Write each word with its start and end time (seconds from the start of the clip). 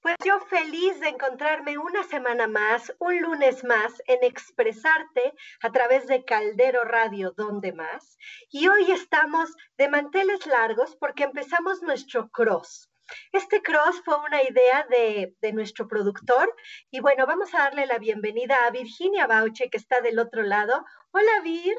Pues 0.00 0.16
yo 0.24 0.38
feliz 0.40 1.00
de 1.00 1.08
encontrarme 1.08 1.76
una 1.76 2.04
semana 2.04 2.46
más, 2.46 2.94
un 2.98 3.20
lunes 3.20 3.64
más, 3.64 4.00
en 4.06 4.22
Expresarte 4.22 5.34
a 5.60 5.70
través 5.70 6.06
de 6.06 6.24
Caldero 6.24 6.84
Radio, 6.84 7.32
donde 7.36 7.72
más. 7.72 8.16
Y 8.50 8.68
hoy 8.68 8.90
estamos 8.92 9.54
de 9.76 9.88
manteles 9.88 10.46
largos 10.46 10.96
porque 10.96 11.24
empezamos 11.24 11.82
nuestro 11.82 12.30
cross. 12.30 12.90
Este 13.32 13.60
cross 13.62 14.02
fue 14.04 14.16
una 14.20 14.42
idea 14.42 14.86
de, 14.88 15.34
de, 15.40 15.52
nuestro 15.52 15.88
productor 15.88 16.54
y 16.90 17.00
bueno, 17.00 17.26
vamos 17.26 17.54
a 17.54 17.58
darle 17.58 17.86
la 17.86 17.98
bienvenida 17.98 18.66
a 18.66 18.70
Virginia 18.70 19.26
Bauche 19.26 19.70
que 19.70 19.78
está 19.78 20.00
del 20.00 20.18
otro 20.18 20.42
lado. 20.42 20.84
Hola 21.10 21.40
Vir. 21.42 21.76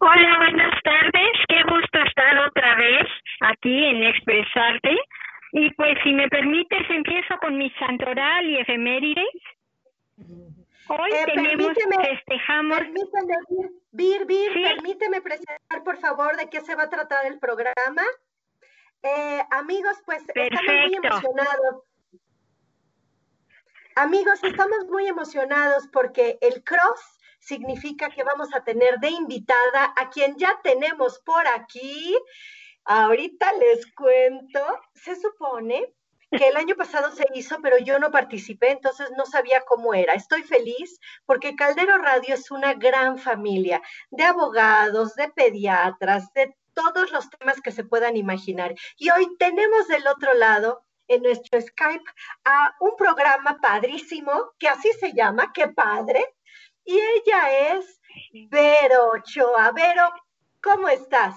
Hola, 0.00 0.36
buenas 0.38 0.82
tardes. 0.82 1.32
Qué 1.48 1.62
gusto 1.64 1.98
estar 2.06 2.38
otra 2.46 2.74
vez 2.76 3.06
aquí 3.40 3.84
en 3.84 4.04
Expresarte. 4.04 4.96
Y 5.52 5.70
pues 5.74 5.98
si 6.04 6.12
me 6.12 6.28
permites, 6.28 6.88
empiezo 6.90 7.36
con 7.40 7.56
mi 7.56 7.70
santoral 7.78 8.48
y 8.48 8.58
efemérides. 8.58 9.24
Hoy 10.88 11.10
Eh, 11.12 11.24
tenemos, 11.34 11.72
festejamos, 12.02 12.78
Permíteme, 12.78 13.34
Vir, 13.50 13.70
Vir, 13.92 14.26
Vir, 14.26 14.52
Sí. 14.52 14.62
permíteme 14.74 15.20
presentar, 15.20 15.84
por 15.84 15.98
favor, 15.98 16.36
de 16.36 16.48
qué 16.48 16.60
se 16.60 16.74
va 16.74 16.84
a 16.84 16.90
tratar 16.90 17.26
el 17.26 17.38
programa. 17.38 18.02
Eh, 19.02 19.42
amigos, 19.50 20.00
pues 20.06 20.24
estamos 20.34 20.62
muy 20.64 20.94
emocionados. 20.94 21.84
Amigos, 23.96 24.44
estamos 24.44 24.86
muy 24.88 25.06
emocionados 25.08 25.88
porque 25.92 26.38
el 26.40 26.62
cross 26.62 27.17
significa 27.38 28.10
que 28.10 28.24
vamos 28.24 28.54
a 28.54 28.64
tener 28.64 28.98
de 28.98 29.10
invitada 29.10 29.92
a 29.96 30.10
quien 30.10 30.36
ya 30.36 30.60
tenemos 30.62 31.18
por 31.20 31.46
aquí. 31.48 32.16
Ahorita 32.84 33.52
les 33.54 33.92
cuento, 33.92 34.60
se 34.94 35.16
supone 35.16 35.94
que 36.30 36.48
el 36.48 36.56
año 36.56 36.74
pasado 36.74 37.10
se 37.10 37.24
hizo, 37.34 37.58
pero 37.62 37.78
yo 37.78 37.98
no 37.98 38.10
participé, 38.10 38.70
entonces 38.70 39.10
no 39.16 39.24
sabía 39.24 39.62
cómo 39.66 39.94
era. 39.94 40.14
Estoy 40.14 40.42
feliz 40.42 41.00
porque 41.24 41.56
Caldero 41.56 41.98
Radio 41.98 42.34
es 42.34 42.50
una 42.50 42.74
gran 42.74 43.18
familia 43.18 43.82
de 44.10 44.24
abogados, 44.24 45.14
de 45.14 45.28
pediatras, 45.28 46.32
de 46.34 46.54
todos 46.74 47.10
los 47.12 47.28
temas 47.30 47.60
que 47.60 47.72
se 47.72 47.84
puedan 47.84 48.16
imaginar. 48.16 48.74
Y 48.96 49.10
hoy 49.10 49.36
tenemos 49.38 49.88
del 49.88 50.06
otro 50.06 50.34
lado 50.34 50.84
en 51.08 51.22
nuestro 51.22 51.60
Skype 51.60 52.04
a 52.44 52.74
un 52.80 52.94
programa 52.96 53.58
padrísimo, 53.60 54.52
que 54.58 54.68
así 54.68 54.92
se 54.92 55.12
llama, 55.12 55.52
qué 55.52 55.68
padre. 55.68 56.24
Y 56.88 56.94
ella 56.94 57.74
es 57.74 58.00
Vero 58.50 59.10
Ochoa. 59.12 59.72
Vero, 59.72 60.10
¿cómo 60.62 60.88
estás? 60.88 61.36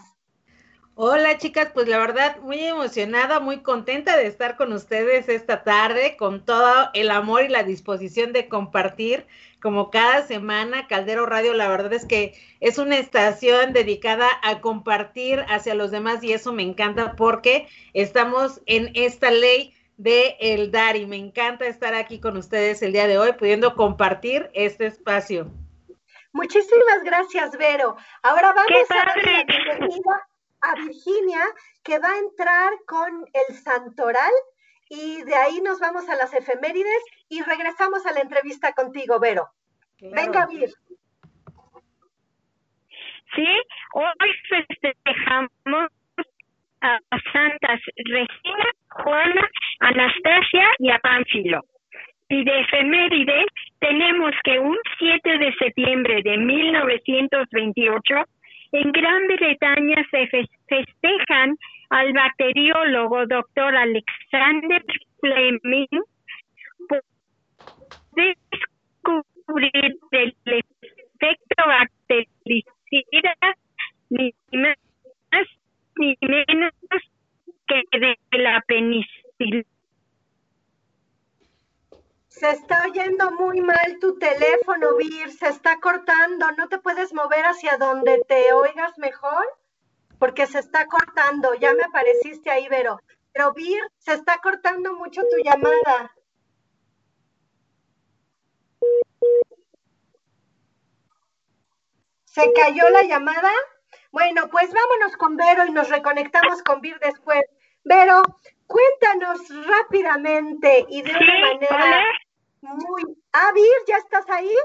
Hola 0.96 1.38
chicas, 1.40 1.72
pues 1.74 1.90
la 1.90 1.98
verdad 1.98 2.38
muy 2.40 2.64
emocionada, 2.64 3.42
muy 3.42 3.62
contenta 3.62 4.16
de 4.16 4.28
estar 4.28 4.56
con 4.56 4.72
ustedes 4.72 5.28
esta 5.28 5.66
tarde, 5.66 6.16
con 6.16 6.46
todo 6.46 6.90
el 6.94 7.12
amor 7.12 7.44
y 7.44 7.50
la 7.50 7.64
disposición 7.64 8.32
de 8.32 8.48
compartir 8.48 9.28
como 9.62 9.92
cada 9.92 10.26
semana. 10.26 10.88
Caldero 10.88 11.26
Radio, 11.26 11.54
la 11.54 11.68
verdad 11.68 11.92
es 11.92 12.06
que 12.06 12.34
es 12.62 12.78
una 12.78 12.98
estación 12.98 13.74
dedicada 13.74 14.30
a 14.44 14.62
compartir 14.62 15.44
hacia 15.50 15.76
los 15.76 15.92
demás 15.92 16.24
y 16.24 16.32
eso 16.32 16.54
me 16.54 16.64
encanta 16.64 17.18
porque 17.18 17.68
estamos 17.92 18.62
en 18.68 18.92
esta 18.94 19.32
ley 19.32 19.74
de 20.02 20.36
el 20.40 20.72
dar 20.72 20.96
y 20.96 21.06
me 21.06 21.18
encanta 21.18 21.68
estar 21.68 21.94
aquí 21.94 22.20
con 22.20 22.36
ustedes 22.36 22.82
el 22.82 22.92
día 22.92 23.08
de 23.08 23.20
hoy 23.20 23.34
pudiendo 23.34 23.76
compartir 23.76 24.50
este 24.54 24.88
espacio. 24.88 25.52
Muchísimas 26.34 27.04
gracias, 27.04 27.56
Vero. 27.56 27.96
Ahora 28.24 28.52
vamos 28.54 28.68
¡Qué 28.68 28.94
a 28.94 29.06
darle 29.06 29.32
la 29.32 29.44
bienvenida 29.44 30.28
a 30.62 30.76
Virginia, 30.76 31.46
que 31.84 32.00
va 32.00 32.10
a 32.14 32.18
entrar 32.18 32.72
con 32.88 33.26
el 33.32 33.56
Santoral 33.56 34.32
y 34.90 35.22
de 35.22 35.36
ahí 35.36 35.62
nos 35.62 35.80
vamos 35.80 36.10
a 36.10 36.16
las 36.16 36.34
efemérides 36.34 37.04
y 37.30 37.44
regresamos 37.44 38.04
a 38.08 38.12
la 38.12 38.22
entrevista 38.22 38.74
contigo, 38.74 39.20
Vero. 39.20 39.50
Venga, 40.00 40.48
Vir. 40.48 40.74
¿sí? 43.36 43.48
Hoy 43.94 44.32
festejamos 44.50 45.92
a 46.82 47.00
Santas 47.32 47.80
Regina, 48.06 48.66
Juana, 48.90 49.48
Anastasia 49.80 50.68
y 50.80 50.90
a 50.90 51.00
Pánfilo. 51.00 51.62
Y 52.30 52.44
de 52.44 52.60
efemérides 52.62 53.46
tenemos 53.80 54.32
que 54.44 54.60
un 54.60 54.78
7 54.98 55.38
de 55.38 55.54
septiembre 55.56 56.22
de 56.24 56.38
1928 56.38 58.16
en 58.74 58.92
Gran 58.92 59.28
Bretaña 59.28 60.06
se 60.10 60.28
fe- 60.28 60.48
festejan 60.68 61.58
al 61.90 62.14
bacteriólogo 62.14 63.26
doctor 63.28 63.76
Alexander 63.76 64.82
Fleming 65.20 65.88
por 66.88 67.02
descubrir 68.16 69.98
el 70.12 70.36
efecto 70.46 71.64
bactericida 71.68 73.36
ni 74.10 74.34
más 74.54 74.78
ni 75.98 76.16
menos 76.22 76.72
que 77.68 77.84
de 78.00 78.18
la 78.40 78.61
Se 82.28 82.50
está 82.50 82.86
oyendo 82.88 83.32
muy 83.32 83.60
mal 83.60 84.00
tu 84.00 84.18
teléfono, 84.18 84.96
Vir, 84.96 85.30
se 85.32 85.50
está 85.50 85.80
cortando. 85.80 86.50
¿No 86.54 86.70
te 86.70 86.80
puedes 86.80 87.14
mover 87.14 87.44
hacia 87.46 87.78
donde 87.78 88.24
te 88.28 88.54
oigas 88.54 88.98
mejor? 88.98 89.46
Porque 90.18 90.48
se 90.48 90.60
está 90.60 90.88
cortando. 90.88 91.54
Ya 91.56 91.74
me 91.74 91.84
apareciste 91.84 92.50
ahí, 92.50 92.68
Vero. 92.70 93.00
Pero 93.34 93.54
Vir, 93.54 93.84
se 93.98 94.14
está 94.14 94.38
cortando 94.38 94.96
mucho 94.96 95.22
tu 95.22 95.38
llamada. 95.44 96.16
¿Se 102.24 102.54
cayó 102.54 102.90
la 102.90 103.04
llamada? 103.04 103.52
Bueno, 104.12 104.50
pues 104.50 104.72
vámonos 104.74 105.18
con 105.18 105.36
Vero 105.36 105.66
y 105.66 105.72
nos 105.72 105.90
reconectamos 105.90 106.64
con 106.64 106.80
Vir 106.80 106.98
después. 107.00 107.44
Vero, 107.84 108.22
cuéntanos 108.68 109.40
rápidamente 109.66 110.86
y 110.90 111.02
de 111.02 111.12
una 111.12 111.40
manera 111.40 112.04
muy... 112.62 113.04
Ah, 113.34 113.52
Vir, 113.54 113.66
¿ya 113.88 113.98
estás 113.98 114.30
ahí? 114.30 114.56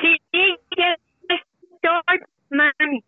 Sí, 0.00 0.16
ya 0.76 0.96
estoy, 1.28 2.20
mami. 2.50 3.04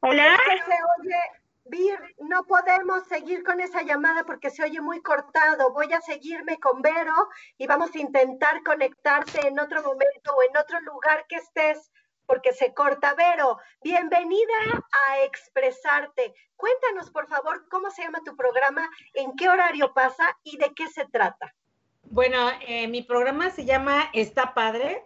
Hola. 0.00 0.34
Es 0.34 0.40
que 0.40 0.58
se 0.58 0.78
oye, 1.00 1.20
Vir, 1.64 1.98
no 2.20 2.44
podemos 2.44 3.06
seguir 3.08 3.42
con 3.42 3.60
esa 3.60 3.82
llamada 3.82 4.24
porque 4.24 4.50
se 4.50 4.62
oye 4.62 4.80
muy 4.80 5.02
cortado. 5.02 5.72
Voy 5.72 5.92
a 5.92 6.00
seguirme 6.00 6.58
con 6.58 6.80
Vero 6.80 7.28
y 7.58 7.66
vamos 7.66 7.92
a 7.94 7.98
intentar 7.98 8.62
conectarte 8.62 9.48
en 9.48 9.58
otro 9.58 9.82
momento 9.82 10.34
o 10.36 10.42
en 10.48 10.56
otro 10.56 10.80
lugar 10.82 11.26
que 11.28 11.36
estés 11.36 11.90
porque 12.26 12.52
se 12.52 12.74
corta. 12.74 13.14
Vero, 13.14 13.58
bienvenida 13.82 14.84
a 15.08 15.22
Expresarte. 15.24 16.34
Cuéntanos, 16.56 17.10
por 17.10 17.28
favor, 17.28 17.68
cómo 17.68 17.90
se 17.90 18.02
llama 18.02 18.20
tu 18.24 18.36
programa, 18.36 18.88
en 19.14 19.36
qué 19.36 19.48
horario 19.48 19.94
pasa 19.94 20.36
y 20.42 20.56
de 20.58 20.72
qué 20.74 20.88
se 20.88 21.06
trata. 21.06 21.54
Bueno, 22.02 22.50
eh, 22.66 22.88
mi 22.88 23.02
programa 23.02 23.50
se 23.50 23.64
llama 23.64 24.10
Está 24.12 24.54
Padre. 24.54 25.04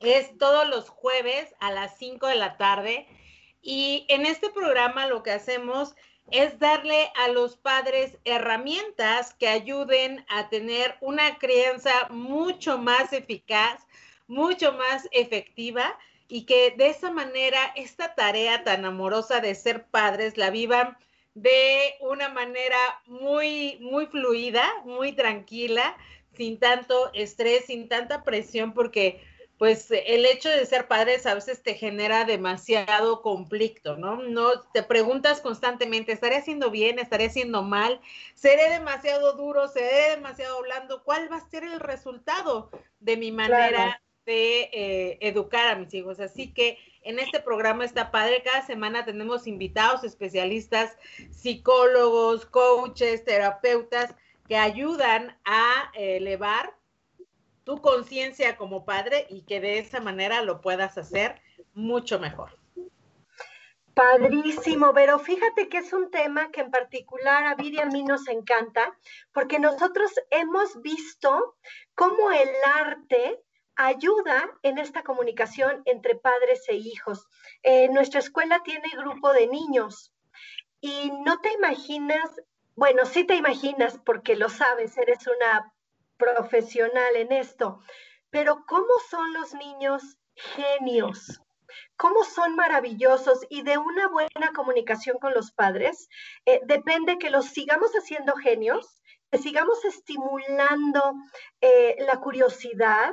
Es 0.00 0.36
todos 0.38 0.68
los 0.68 0.88
jueves 0.88 1.54
a 1.60 1.70
las 1.70 1.96
5 1.98 2.26
de 2.26 2.34
la 2.34 2.56
tarde. 2.56 3.06
Y 3.62 4.06
en 4.08 4.26
este 4.26 4.50
programa 4.50 5.06
lo 5.06 5.22
que 5.22 5.32
hacemos 5.32 5.94
es 6.30 6.58
darle 6.58 7.10
a 7.16 7.28
los 7.28 7.56
padres 7.56 8.18
herramientas 8.24 9.34
que 9.34 9.48
ayuden 9.48 10.24
a 10.28 10.48
tener 10.48 10.96
una 11.00 11.38
crianza 11.38 11.92
mucho 12.10 12.78
más 12.78 13.12
eficaz, 13.12 13.86
mucho 14.28 14.72
más 14.72 15.08
efectiva 15.10 15.98
y 16.30 16.46
que 16.46 16.72
de 16.76 16.88
esa 16.88 17.10
manera 17.10 17.58
esta 17.74 18.14
tarea 18.14 18.62
tan 18.62 18.84
amorosa 18.84 19.40
de 19.40 19.54
ser 19.54 19.86
padres 19.86 20.38
la 20.38 20.50
vivan 20.50 20.96
de 21.34 21.94
una 22.00 22.28
manera 22.28 22.78
muy, 23.06 23.78
muy 23.80 24.06
fluida, 24.06 24.64
muy 24.84 25.12
tranquila, 25.12 25.96
sin 26.36 26.58
tanto 26.58 27.12
estrés, 27.14 27.66
sin 27.66 27.88
tanta 27.88 28.22
presión, 28.22 28.72
porque 28.72 29.22
pues 29.58 29.90
el 29.90 30.24
hecho 30.24 30.48
de 30.48 30.64
ser 30.64 30.88
padres 30.88 31.26
a 31.26 31.34
veces 31.34 31.62
te 31.62 31.74
genera 31.74 32.24
demasiado 32.24 33.20
conflicto, 33.20 33.96
¿no? 33.96 34.16
No 34.16 34.62
te 34.72 34.82
preguntas 34.82 35.42
constantemente, 35.42 36.12
¿estaré 36.12 36.36
haciendo 36.36 36.70
bien? 36.70 36.98
¿Estaré 36.98 37.26
haciendo 37.26 37.62
mal? 37.62 38.00
¿Seré 38.34 38.70
demasiado 38.70 39.34
duro? 39.34 39.68
¿Seré 39.68 40.16
demasiado 40.16 40.62
blando? 40.62 41.02
¿Cuál 41.04 41.30
va 41.30 41.36
a 41.36 41.50
ser 41.50 41.64
el 41.64 41.78
resultado 41.78 42.70
de 43.00 43.16
mi 43.18 43.32
manera 43.32 43.68
Claro. 43.68 44.09
De 44.30 44.70
eh, 44.72 45.18
educar 45.20 45.68
a 45.68 45.76
mis 45.76 45.92
hijos? 45.92 46.20
Así 46.20 46.52
que 46.52 46.78
en 47.02 47.18
este 47.18 47.40
programa 47.40 47.84
está 47.84 48.10
padre. 48.10 48.42
Cada 48.44 48.64
semana 48.64 49.04
tenemos 49.04 49.46
invitados 49.46 50.04
especialistas, 50.04 50.96
psicólogos, 51.30 52.46
coaches, 52.46 53.24
terapeutas 53.24 54.14
que 54.46 54.56
ayudan 54.56 55.36
a 55.44 55.90
elevar 55.94 56.76
tu 57.64 57.80
conciencia 57.80 58.56
como 58.56 58.84
padre 58.84 59.26
y 59.28 59.42
que 59.42 59.60
de 59.60 59.78
esa 59.78 60.00
manera 60.00 60.42
lo 60.42 60.60
puedas 60.60 60.96
hacer 60.96 61.40
mucho 61.74 62.18
mejor. 62.18 62.60
Padrísimo, 63.94 64.92
pero 64.94 65.18
fíjate 65.18 65.68
que 65.68 65.78
es 65.78 65.92
un 65.92 66.10
tema 66.10 66.50
que 66.50 66.60
en 66.60 66.70
particular 66.70 67.44
a 67.44 67.54
Viri 67.54 67.76
y 67.76 67.80
a 67.80 67.86
mí 67.86 68.02
nos 68.02 68.28
encanta, 68.28 68.96
porque 69.32 69.58
nosotros 69.58 70.12
hemos 70.30 70.80
visto 70.80 71.56
cómo 71.94 72.30
el 72.30 72.48
arte 72.64 73.42
ayuda 73.80 74.50
en 74.62 74.78
esta 74.78 75.02
comunicación 75.02 75.82
entre 75.86 76.14
padres 76.14 76.68
e 76.68 76.74
hijos. 76.74 77.26
Eh, 77.62 77.88
nuestra 77.88 78.20
escuela 78.20 78.62
tiene 78.62 78.88
grupo 78.96 79.32
de 79.32 79.46
niños 79.46 80.12
y 80.80 81.10
no 81.24 81.40
te 81.40 81.52
imaginas, 81.52 82.30
bueno, 82.76 83.06
sí 83.06 83.24
te 83.24 83.36
imaginas 83.36 83.98
porque 84.04 84.36
lo 84.36 84.50
sabes, 84.50 84.98
eres 84.98 85.26
una 85.26 85.72
profesional 86.18 87.16
en 87.16 87.32
esto, 87.32 87.80
pero 88.28 88.64
¿cómo 88.66 88.92
son 89.08 89.32
los 89.32 89.54
niños 89.54 90.18
genios? 90.34 91.40
cómo 91.96 92.24
son 92.24 92.56
maravillosos 92.56 93.46
y 93.48 93.62
de 93.62 93.78
una 93.78 94.08
buena 94.08 94.52
comunicación 94.54 95.18
con 95.18 95.34
los 95.34 95.52
padres, 95.52 96.08
eh, 96.46 96.60
depende 96.64 97.18
que 97.18 97.30
los 97.30 97.46
sigamos 97.46 97.92
haciendo 97.92 98.34
genios, 98.36 99.00
que 99.30 99.38
sigamos 99.38 99.84
estimulando 99.84 101.14
eh, 101.60 101.96
la 102.00 102.18
curiosidad, 102.20 103.12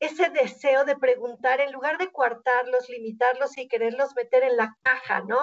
ese 0.00 0.30
deseo 0.30 0.84
de 0.84 0.96
preguntar 0.96 1.60
en 1.60 1.72
lugar 1.72 1.98
de 1.98 2.10
coartarlos, 2.10 2.88
limitarlos 2.88 3.56
y 3.58 3.68
quererlos 3.68 4.14
meter 4.14 4.44
en 4.44 4.56
la 4.56 4.76
caja, 4.82 5.20
¿no? 5.20 5.38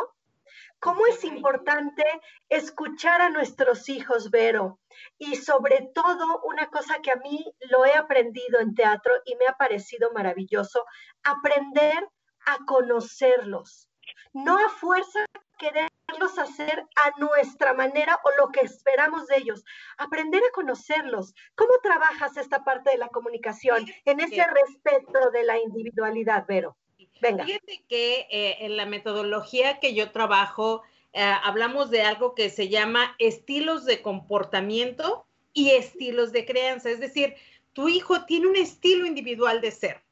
¿Cómo 0.80 1.06
es 1.08 1.24
importante 1.24 2.04
escuchar 2.50 3.22
a 3.22 3.30
nuestros 3.30 3.90
hijos, 3.90 4.30
Vero? 4.30 4.80
Y 5.18 5.36
sobre 5.36 5.90
todo, 5.94 6.42
una 6.44 6.70
cosa 6.70 7.02
que 7.02 7.12
a 7.12 7.16
mí 7.16 7.44
lo 7.72 7.86
he 7.86 7.94
aprendido 7.94 8.60
en 8.60 8.76
teatro 8.76 9.14
y 9.26 9.36
me 9.36 9.48
ha 9.48 9.54
parecido 9.54 10.12
maravilloso, 10.14 10.86
aprender 11.24 12.08
a 12.46 12.58
conocerlos, 12.66 13.90
no 14.34 14.58
a 14.58 14.70
fuerza 14.70 15.25
quererlos 15.58 16.38
hacer 16.38 16.86
a 16.96 17.20
nuestra 17.20 17.74
manera 17.74 18.20
o 18.24 18.42
lo 18.42 18.52
que 18.52 18.62
esperamos 18.62 19.28
de 19.28 19.38
ellos, 19.38 19.64
aprender 19.98 20.42
a 20.44 20.52
conocerlos. 20.54 21.34
¿Cómo 21.56 21.72
trabajas 21.82 22.38
esta 22.38 22.64
parte 22.64 22.92
de 22.92 22.98
la 22.98 23.10
comunicación 23.10 23.86
en 24.06 24.20
ese 24.20 24.46
respeto 24.46 25.32
de 25.32 25.44
la 25.44 25.58
individualidad, 25.60 26.46
Vero? 26.48 26.78
Venga. 27.22 27.46
Fíjate 27.46 27.84
que 27.88 28.28
eh, 28.30 28.58
en 28.62 28.78
la 28.78 28.86
metodología 28.86 29.80
que 29.80 29.94
yo 29.94 30.12
trabajo, 30.12 30.84
eh, 31.14 31.22
hablamos 31.44 31.90
de 31.90 32.02
algo 32.02 32.36
que 32.36 32.50
se 32.50 32.70
llama 32.70 33.16
estilos 33.20 33.86
de 33.86 34.02
comportamiento 34.02 35.26
y 35.54 35.72
estilos 35.72 36.32
de 36.32 36.46
crianza. 36.46 36.90
Es 36.90 37.00
decir, 37.00 37.36
tu 37.74 37.88
hijo 37.88 38.26
tiene 38.26 38.48
un 38.48 38.56
estilo 38.56 39.06
individual 39.06 39.62
de 39.62 39.72
ser 39.72 40.06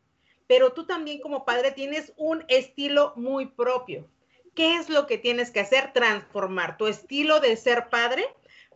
pero 0.48 0.74
tú 0.74 0.86
también 0.86 1.20
como 1.20 1.46
padre 1.46 1.72
tienes 1.72 2.14
un 2.16 2.44
estilo 2.48 3.14
muy 3.16 3.48
propio. 3.48 4.08
¿Qué 4.56 4.76
es 4.76 4.90
lo 4.90 5.08
que 5.08 5.18
tienes 5.18 5.52
que 5.52 5.60
hacer? 5.60 5.94
Transformar 5.94 6.78
tu 6.78 6.88
estilo 6.88 7.40
de 7.40 7.56
ser 7.58 7.90
padre 7.90 8.26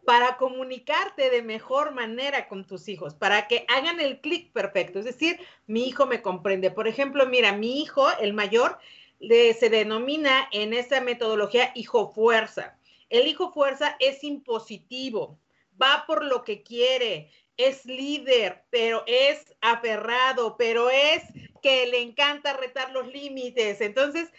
para 0.05 0.37
comunicarte 0.37 1.29
de 1.29 1.41
mejor 1.41 1.91
manera 1.91 2.47
con 2.47 2.65
tus 2.65 2.87
hijos, 2.87 3.13
para 3.13 3.47
que 3.47 3.65
hagan 3.67 3.99
el 3.99 4.21
clic 4.21 4.53
perfecto. 4.53 4.99
Es 4.99 5.05
decir, 5.05 5.39
mi 5.65 5.85
hijo 5.87 6.05
me 6.05 6.21
comprende. 6.21 6.71
Por 6.71 6.87
ejemplo, 6.87 7.25
mira, 7.25 7.51
mi 7.51 7.81
hijo, 7.81 8.07
el 8.19 8.33
mayor, 8.33 8.79
se 9.19 9.69
denomina 9.69 10.47
en 10.51 10.73
esta 10.73 11.01
metodología 11.01 11.71
hijo 11.75 12.11
fuerza. 12.13 12.77
El 13.09 13.27
hijo 13.27 13.51
fuerza 13.51 13.95
es 13.99 14.23
impositivo, 14.23 15.37
va 15.81 16.05
por 16.07 16.23
lo 16.23 16.43
que 16.43 16.63
quiere, 16.63 17.31
es 17.57 17.85
líder, 17.85 18.63
pero 18.69 19.03
es 19.07 19.55
aferrado, 19.61 20.55
pero 20.57 20.89
es 20.89 21.23
que 21.61 21.87
le 21.87 22.01
encanta 22.01 22.53
retar 22.53 22.91
los 22.91 23.07
límites. 23.07 23.81
Entonces, 23.81 24.31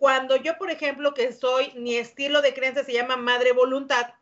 cuando 0.00 0.36
yo, 0.36 0.56
por 0.56 0.70
ejemplo, 0.70 1.12
que 1.12 1.30
soy, 1.30 1.72
mi 1.76 1.96
estilo 1.96 2.40
de 2.40 2.54
creencia 2.54 2.82
se 2.82 2.94
llama 2.94 3.18
madre 3.18 3.52
voluntad, 3.52 4.14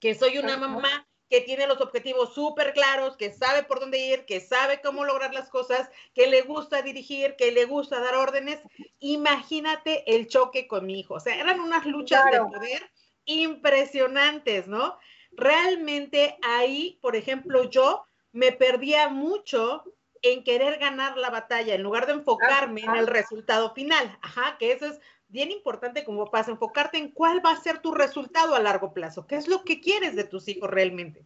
que 0.00 0.14
soy 0.14 0.38
una 0.38 0.56
mamá 0.56 1.06
que 1.28 1.42
tiene 1.42 1.66
los 1.66 1.82
objetivos 1.82 2.32
súper 2.32 2.72
claros, 2.72 3.18
que 3.18 3.30
sabe 3.30 3.62
por 3.62 3.78
dónde 3.78 3.98
ir, 3.98 4.24
que 4.24 4.40
sabe 4.40 4.80
cómo 4.80 5.04
lograr 5.04 5.34
las 5.34 5.50
cosas, 5.50 5.90
que 6.14 6.28
le 6.28 6.40
gusta 6.40 6.80
dirigir, 6.80 7.36
que 7.36 7.52
le 7.52 7.66
gusta 7.66 8.00
dar 8.00 8.14
órdenes. 8.14 8.60
Imagínate 9.00 10.02
el 10.16 10.28
choque 10.28 10.66
con 10.66 10.86
mi 10.86 11.00
hijo. 11.00 11.16
O 11.16 11.20
sea, 11.20 11.38
eran 11.38 11.60
unas 11.60 11.84
luchas 11.84 12.24
de 12.32 12.38
poder 12.38 12.90
impresionantes, 13.26 14.66
¿no? 14.66 14.96
Realmente 15.32 16.38
ahí, 16.40 16.98
por 17.02 17.16
ejemplo, 17.16 17.68
yo 17.68 18.06
me 18.32 18.50
perdía 18.52 19.10
mucho 19.10 19.84
en 20.22 20.44
querer 20.44 20.78
ganar 20.78 21.18
la 21.18 21.30
batalla 21.30 21.74
en 21.74 21.82
lugar 21.82 22.06
de 22.06 22.14
enfocarme 22.14 22.82
en 22.82 22.96
el 22.96 23.06
resultado 23.06 23.74
final. 23.74 24.16
Ajá, 24.22 24.56
que 24.58 24.72
eso 24.72 24.86
es 24.86 25.00
bien 25.28 25.50
importante 25.50 26.04
como 26.04 26.30
pasa, 26.30 26.50
enfocarte 26.50 26.98
en 26.98 27.10
cuál 27.10 27.44
va 27.44 27.52
a 27.52 27.60
ser 27.60 27.80
tu 27.80 27.92
resultado 27.92 28.54
a 28.54 28.60
largo 28.60 28.92
plazo, 28.92 29.26
qué 29.26 29.36
es 29.36 29.48
lo 29.48 29.64
que 29.64 29.80
quieres 29.80 30.14
de 30.14 30.24
tus 30.24 30.46
hijos 30.48 30.70
realmente. 30.70 31.24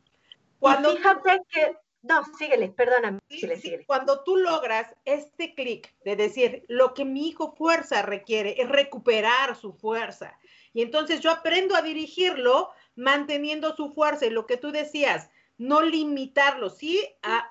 Cuando 0.59 0.97
fíjate 0.97 1.43
que, 1.51 1.77
no, 2.03 2.23
síguele, 2.39 2.69
perdóname. 2.71 3.19
Cuando 3.87 4.23
tú 4.23 4.37
logras 4.37 4.95
este 5.05 5.55
clic 5.55 5.95
de 6.05 6.17
decir, 6.17 6.65
lo 6.69 6.95
que 6.95 7.05
mi 7.05 7.29
hijo 7.29 7.55
fuerza 7.57 8.03
requiere 8.03 8.61
es 8.62 8.69
recuperar 8.69 9.57
su 9.57 9.73
fuerza. 9.73 10.38
Y 10.73 10.83
entonces 10.83 11.21
yo 11.21 11.31
aprendo 11.31 11.75
a 11.75 11.83
dirigirlo 11.83 12.71
manteniendo 12.95 13.75
su 13.75 13.93
fuerza 13.93 14.26
y 14.26 14.31
lo 14.31 14.47
que 14.47 14.57
tú 14.57 14.71
decías, 14.71 15.31
no 15.59 15.83
limitarlo. 15.83 16.71
Sí, 16.71 17.03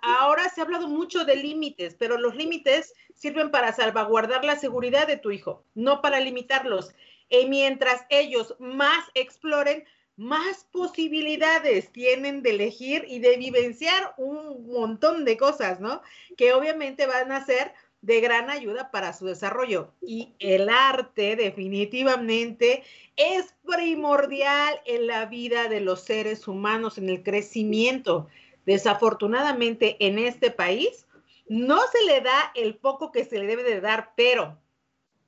ahora 0.02 0.50
se 0.50 0.62
ha 0.62 0.64
hablado 0.64 0.88
mucho 0.88 1.26
de 1.26 1.36
límites, 1.36 1.96
pero 1.98 2.18
los 2.18 2.36
límites 2.36 2.94
sirven 3.14 3.52
para 3.52 3.74
salvaguardar 3.74 4.44
la 4.44 4.58
seguridad 4.58 5.08
de 5.08 5.18
tu 5.18 5.32
hijo, 5.32 5.64
no 5.74 6.02
para 6.02 6.20
limitarlos. 6.20 6.94
Y 7.30 7.46
mientras 7.48 8.06
ellos 8.10 8.56
más 8.60 9.06
exploren, 9.14 9.86
más 10.18 10.66
posibilidades 10.72 11.92
tienen 11.92 12.42
de 12.42 12.52
elegir 12.52 13.06
y 13.08 13.20
de 13.20 13.38
vivenciar 13.38 14.14
un 14.18 14.68
montón 14.68 15.26
de 15.26 15.36
cosas, 15.38 15.80
¿no? 15.80 16.02
Que 16.38 16.54
obviamente 16.54 17.06
van 17.06 17.32
a 17.32 17.46
ser 17.46 17.74
de 18.06 18.22
gran 18.22 18.50
ayuda 18.50 18.92
para 18.92 19.14
su 19.14 19.26
desarrollo. 19.26 19.92
Y 20.02 20.34
el 20.40 20.70
arte 20.70 21.36
definitivamente 21.36 22.84
es 23.16 23.56
primordial 23.66 24.80
en 24.86 25.08
la 25.08 25.26
vida 25.26 25.68
de 25.68 25.82
los 25.82 26.02
seres 26.02 26.48
humanos, 26.48 26.98
en 26.98 27.10
el 27.10 27.24
crecimiento. 27.24 28.28
Desafortunadamente 28.66 29.98
en 30.00 30.20
este 30.20 30.52
país 30.52 31.08
no 31.48 31.80
se 31.92 32.04
le 32.06 32.22
da 32.22 32.52
el 32.56 32.76
poco 32.76 33.12
que 33.12 33.26
se 33.26 33.40
le 33.40 33.48
debe 33.48 33.64
de 33.64 33.82
dar, 33.82 34.14
pero 34.16 34.58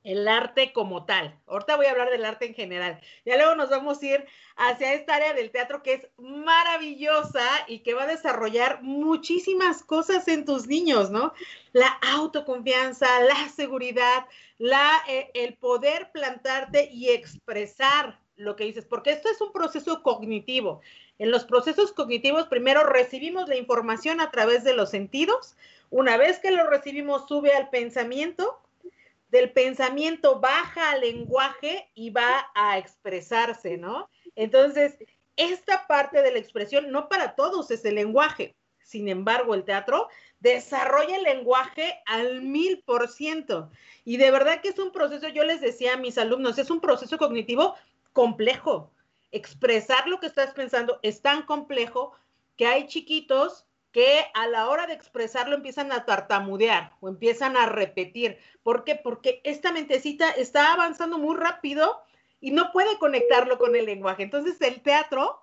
el 0.08 0.26
arte 0.30 0.72
como 0.72 1.04
tal. 1.04 1.38
Ahorita 1.48 1.76
voy 1.76 1.86
a 1.86 1.92
hablar 1.92 2.10
del 2.10 2.24
arte 2.24 2.46
en 2.46 2.54
general. 2.54 3.02
Ya 3.26 3.36
luego 3.36 3.56
nos 3.56 3.70
vamos 3.70 4.02
a 4.02 4.06
ir 4.06 4.26
hacia 4.56 4.94
esta 4.94 5.16
área 5.16 5.34
del 5.34 5.52
teatro 5.52 5.84
que 5.84 5.96
es 5.96 6.08
maravillosa 6.18 7.46
y 7.68 7.80
que 7.80 7.94
va 7.94 8.04
a 8.04 8.08
desarrollar 8.08 8.82
muchísimas 8.84 9.84
cosas 9.84 10.30
en 10.30 10.46
tus 10.46 10.66
niños, 10.66 11.12
¿no? 11.12 11.34
La 11.74 11.90
autoconfianza, 12.14 13.20
la 13.20 13.50
seguridad, 13.50 14.28
la, 14.58 15.04
eh, 15.10 15.30
el 15.34 15.56
poder 15.56 16.10
plantarte 16.14 16.90
y 16.90 17.10
expresar 17.10 18.18
lo 18.38 18.56
que 18.56 18.64
dices, 18.64 18.86
porque 18.86 19.12
esto 19.12 19.30
es 19.30 19.42
un 19.42 19.52
proceso 19.52 20.04
cognitivo. 20.04 20.80
En 21.20 21.32
los 21.32 21.44
procesos 21.44 21.92
cognitivos, 21.92 22.48
primero 22.48 22.86
recibimos 22.86 23.50
la 23.50 23.58
información 23.58 24.22
a 24.22 24.32
través 24.32 24.64
de 24.64 24.74
los 24.74 24.90
sentidos. 24.90 25.58
Una 25.90 26.16
vez 26.16 26.40
que 26.40 26.52
lo 26.52 26.66
recibimos, 26.70 27.28
sube 27.28 27.52
al 27.52 27.70
pensamiento 27.70 28.62
del 29.30 29.52
pensamiento 29.52 30.40
baja 30.40 30.92
al 30.92 31.02
lenguaje 31.02 31.92
y 31.94 32.10
va 32.10 32.50
a 32.56 32.78
expresarse, 32.78 33.78
¿no? 33.78 34.10
Entonces, 34.36 34.98
esta 35.36 35.86
parte 35.88 36.22
de 36.22 36.32
la 36.32 36.40
expresión 36.40 36.92
no 36.92 37.10
para 37.10 37.36
todos 37.36 37.70
es 37.72 37.86
el 37.86 37.96
lenguaje. 37.96 38.56
Sin 38.84 39.10
embargo, 39.10 39.54
el 39.54 39.66
teatro 39.66 40.08
desarrolla 40.40 41.18
el 41.18 41.24
lenguaje 41.24 42.02
al 42.06 42.42
mil 42.42 42.82
por 42.84 43.10
ciento. 43.10 43.70
Y 44.06 44.18
de 44.18 44.32
verdad 44.32 44.62
que 44.62 44.70
es 44.70 44.80
un 44.80 44.92
proceso, 44.92 45.28
yo 45.28 45.44
les 45.44 45.62
decía 45.62 45.94
a 45.94 45.98
mis 45.98 46.18
alumnos, 46.18 46.58
es 46.58 46.70
un 46.70 46.80
proceso 46.80 47.18
cognitivo 47.18 47.76
complejo. 48.14 48.92
Expresar 49.32 50.08
lo 50.08 50.20
que 50.20 50.28
estás 50.28 50.54
pensando 50.54 51.00
es 51.04 51.22
tan 51.22 51.44
complejo 51.44 52.14
que 52.56 52.66
hay 52.66 52.88
chiquitos 52.88 53.67
que 53.98 54.28
a 54.36 54.46
la 54.46 54.70
hora 54.70 54.86
de 54.86 54.94
expresarlo 54.94 55.56
empiezan 55.56 55.92
a 55.92 56.06
tartamudear 56.06 56.92
o 57.00 57.10
empiezan 57.10 57.58
a 57.58 57.66
repetir. 57.66 58.38
¿Por 58.62 58.84
qué? 58.84 58.94
Porque 58.94 59.42
esta 59.44 59.72
mentecita 59.72 60.30
está 60.30 60.72
avanzando 60.72 61.18
muy 61.18 61.36
rápido 61.36 62.00
y 62.40 62.52
no 62.52 62.72
puede 62.72 63.00
conectarlo 63.00 63.58
con 63.58 63.76
el 63.76 63.88
lenguaje. 63.88 64.22
Entonces 64.22 64.62
el 64.62 64.84
teatro 64.84 65.42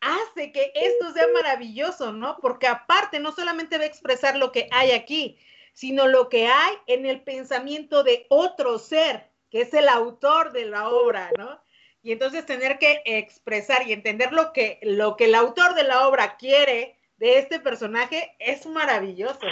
hace 0.00 0.52
que 0.52 0.70
esto 0.76 1.12
sea 1.12 1.26
maravilloso, 1.34 2.12
¿no? 2.12 2.38
Porque 2.40 2.68
aparte 2.68 3.18
no 3.18 3.32
solamente 3.32 3.78
va 3.78 3.82
a 3.82 3.88
expresar 3.88 4.36
lo 4.36 4.52
que 4.52 4.68
hay 4.70 4.92
aquí, 4.92 5.36
sino 5.72 6.06
lo 6.06 6.28
que 6.28 6.46
hay 6.46 6.76
en 6.86 7.04
el 7.04 7.22
pensamiento 7.22 8.04
de 8.04 8.26
otro 8.28 8.78
ser, 8.78 9.28
que 9.50 9.62
es 9.62 9.74
el 9.74 9.88
autor 9.88 10.52
de 10.52 10.66
la 10.66 10.88
obra, 10.88 11.32
¿no? 11.36 11.60
Y 12.04 12.12
entonces 12.12 12.46
tener 12.46 12.78
que 12.78 13.02
expresar 13.04 13.88
y 13.88 13.92
entender 13.92 14.32
lo 14.32 14.52
que, 14.52 14.78
lo 14.82 15.16
que 15.16 15.24
el 15.24 15.34
autor 15.34 15.74
de 15.74 15.82
la 15.82 16.06
obra 16.06 16.36
quiere 16.36 16.97
de 17.18 17.38
este 17.38 17.60
personaje 17.60 18.34
es 18.38 18.66
maravilloso. 18.66 19.46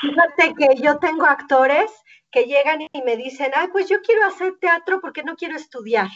Fíjate 0.00 0.54
que 0.54 0.80
yo 0.80 0.98
tengo 0.98 1.26
actores 1.26 1.90
que 2.30 2.44
llegan 2.44 2.82
y 2.82 3.02
me 3.04 3.16
dicen, 3.16 3.52
ay, 3.54 3.68
pues 3.72 3.88
yo 3.88 4.00
quiero 4.02 4.26
hacer 4.26 4.56
teatro 4.60 5.00
porque 5.00 5.22
no 5.22 5.36
quiero 5.36 5.56
estudiar. 5.56 6.08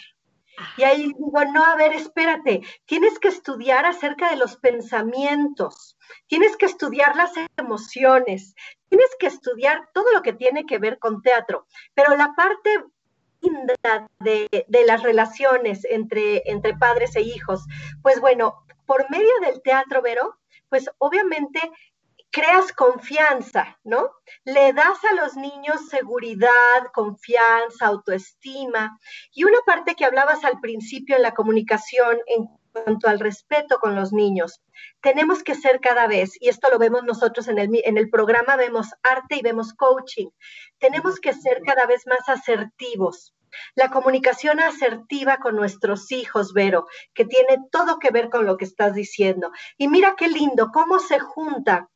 Y 0.76 0.82
ahí 0.82 1.06
digo, 1.06 1.44
no, 1.52 1.64
a 1.64 1.76
ver, 1.76 1.94
espérate, 1.94 2.60
tienes 2.84 3.18
que 3.18 3.28
estudiar 3.28 3.86
acerca 3.86 4.30
de 4.30 4.36
los 4.36 4.56
pensamientos, 4.56 5.96
tienes 6.26 6.56
que 6.58 6.66
estudiar 6.66 7.16
las 7.16 7.32
emociones, 7.56 8.54
tienes 8.88 9.08
que 9.18 9.28
estudiar 9.28 9.88
todo 9.94 10.12
lo 10.12 10.20
que 10.22 10.34
tiene 10.34 10.66
que 10.66 10.78
ver 10.78 10.98
con 10.98 11.22
teatro, 11.22 11.66
pero 11.94 12.14
la 12.16 12.34
parte 12.36 12.84
de, 14.20 14.66
de 14.68 14.86
las 14.86 15.02
relaciones 15.02 15.86
entre, 15.86 16.42
entre 16.44 16.76
padres 16.76 17.16
e 17.16 17.22
hijos, 17.22 17.64
pues 18.02 18.20
bueno, 18.20 18.62
por 18.84 19.10
medio 19.10 19.32
del 19.40 19.62
teatro, 19.62 20.02
Vero, 20.02 20.38
pues 20.72 20.88
obviamente 20.96 21.60
creas 22.30 22.72
confianza, 22.72 23.78
¿no? 23.84 24.10
Le 24.46 24.72
das 24.72 25.04
a 25.04 25.14
los 25.14 25.36
niños 25.36 25.86
seguridad, 25.90 26.80
confianza, 26.94 27.88
autoestima. 27.88 28.98
Y 29.34 29.44
una 29.44 29.58
parte 29.66 29.94
que 29.94 30.06
hablabas 30.06 30.46
al 30.46 30.60
principio 30.60 31.16
en 31.16 31.20
la 31.20 31.34
comunicación 31.34 32.20
en 32.26 32.48
cuanto 32.72 33.06
al 33.06 33.20
respeto 33.20 33.76
con 33.80 33.94
los 33.94 34.14
niños. 34.14 34.62
Tenemos 35.02 35.42
que 35.42 35.54
ser 35.54 35.78
cada 35.80 36.06
vez, 36.06 36.30
y 36.40 36.48
esto 36.48 36.70
lo 36.70 36.78
vemos 36.78 37.04
nosotros 37.04 37.48
en 37.48 37.58
el, 37.58 37.68
en 37.84 37.98
el 37.98 38.08
programa, 38.08 38.56
vemos 38.56 38.94
arte 39.02 39.36
y 39.36 39.42
vemos 39.42 39.74
coaching, 39.74 40.30
tenemos 40.78 41.20
que 41.20 41.34
ser 41.34 41.60
cada 41.66 41.84
vez 41.84 42.06
más 42.06 42.26
asertivos. 42.30 43.34
La 43.74 43.90
comunicación 43.90 44.60
asertiva 44.60 45.38
con 45.38 45.56
nuestros 45.56 46.10
hijos, 46.12 46.52
Vero, 46.52 46.86
que 47.14 47.24
tiene 47.24 47.58
todo 47.70 47.98
que 47.98 48.10
ver 48.10 48.30
con 48.30 48.46
lo 48.46 48.56
que 48.56 48.64
estás 48.64 48.94
diciendo. 48.94 49.52
Y 49.78 49.88
mira 49.88 50.14
qué 50.16 50.28
lindo, 50.28 50.70
cómo 50.72 50.98
se 50.98 51.18
junta 51.18 51.88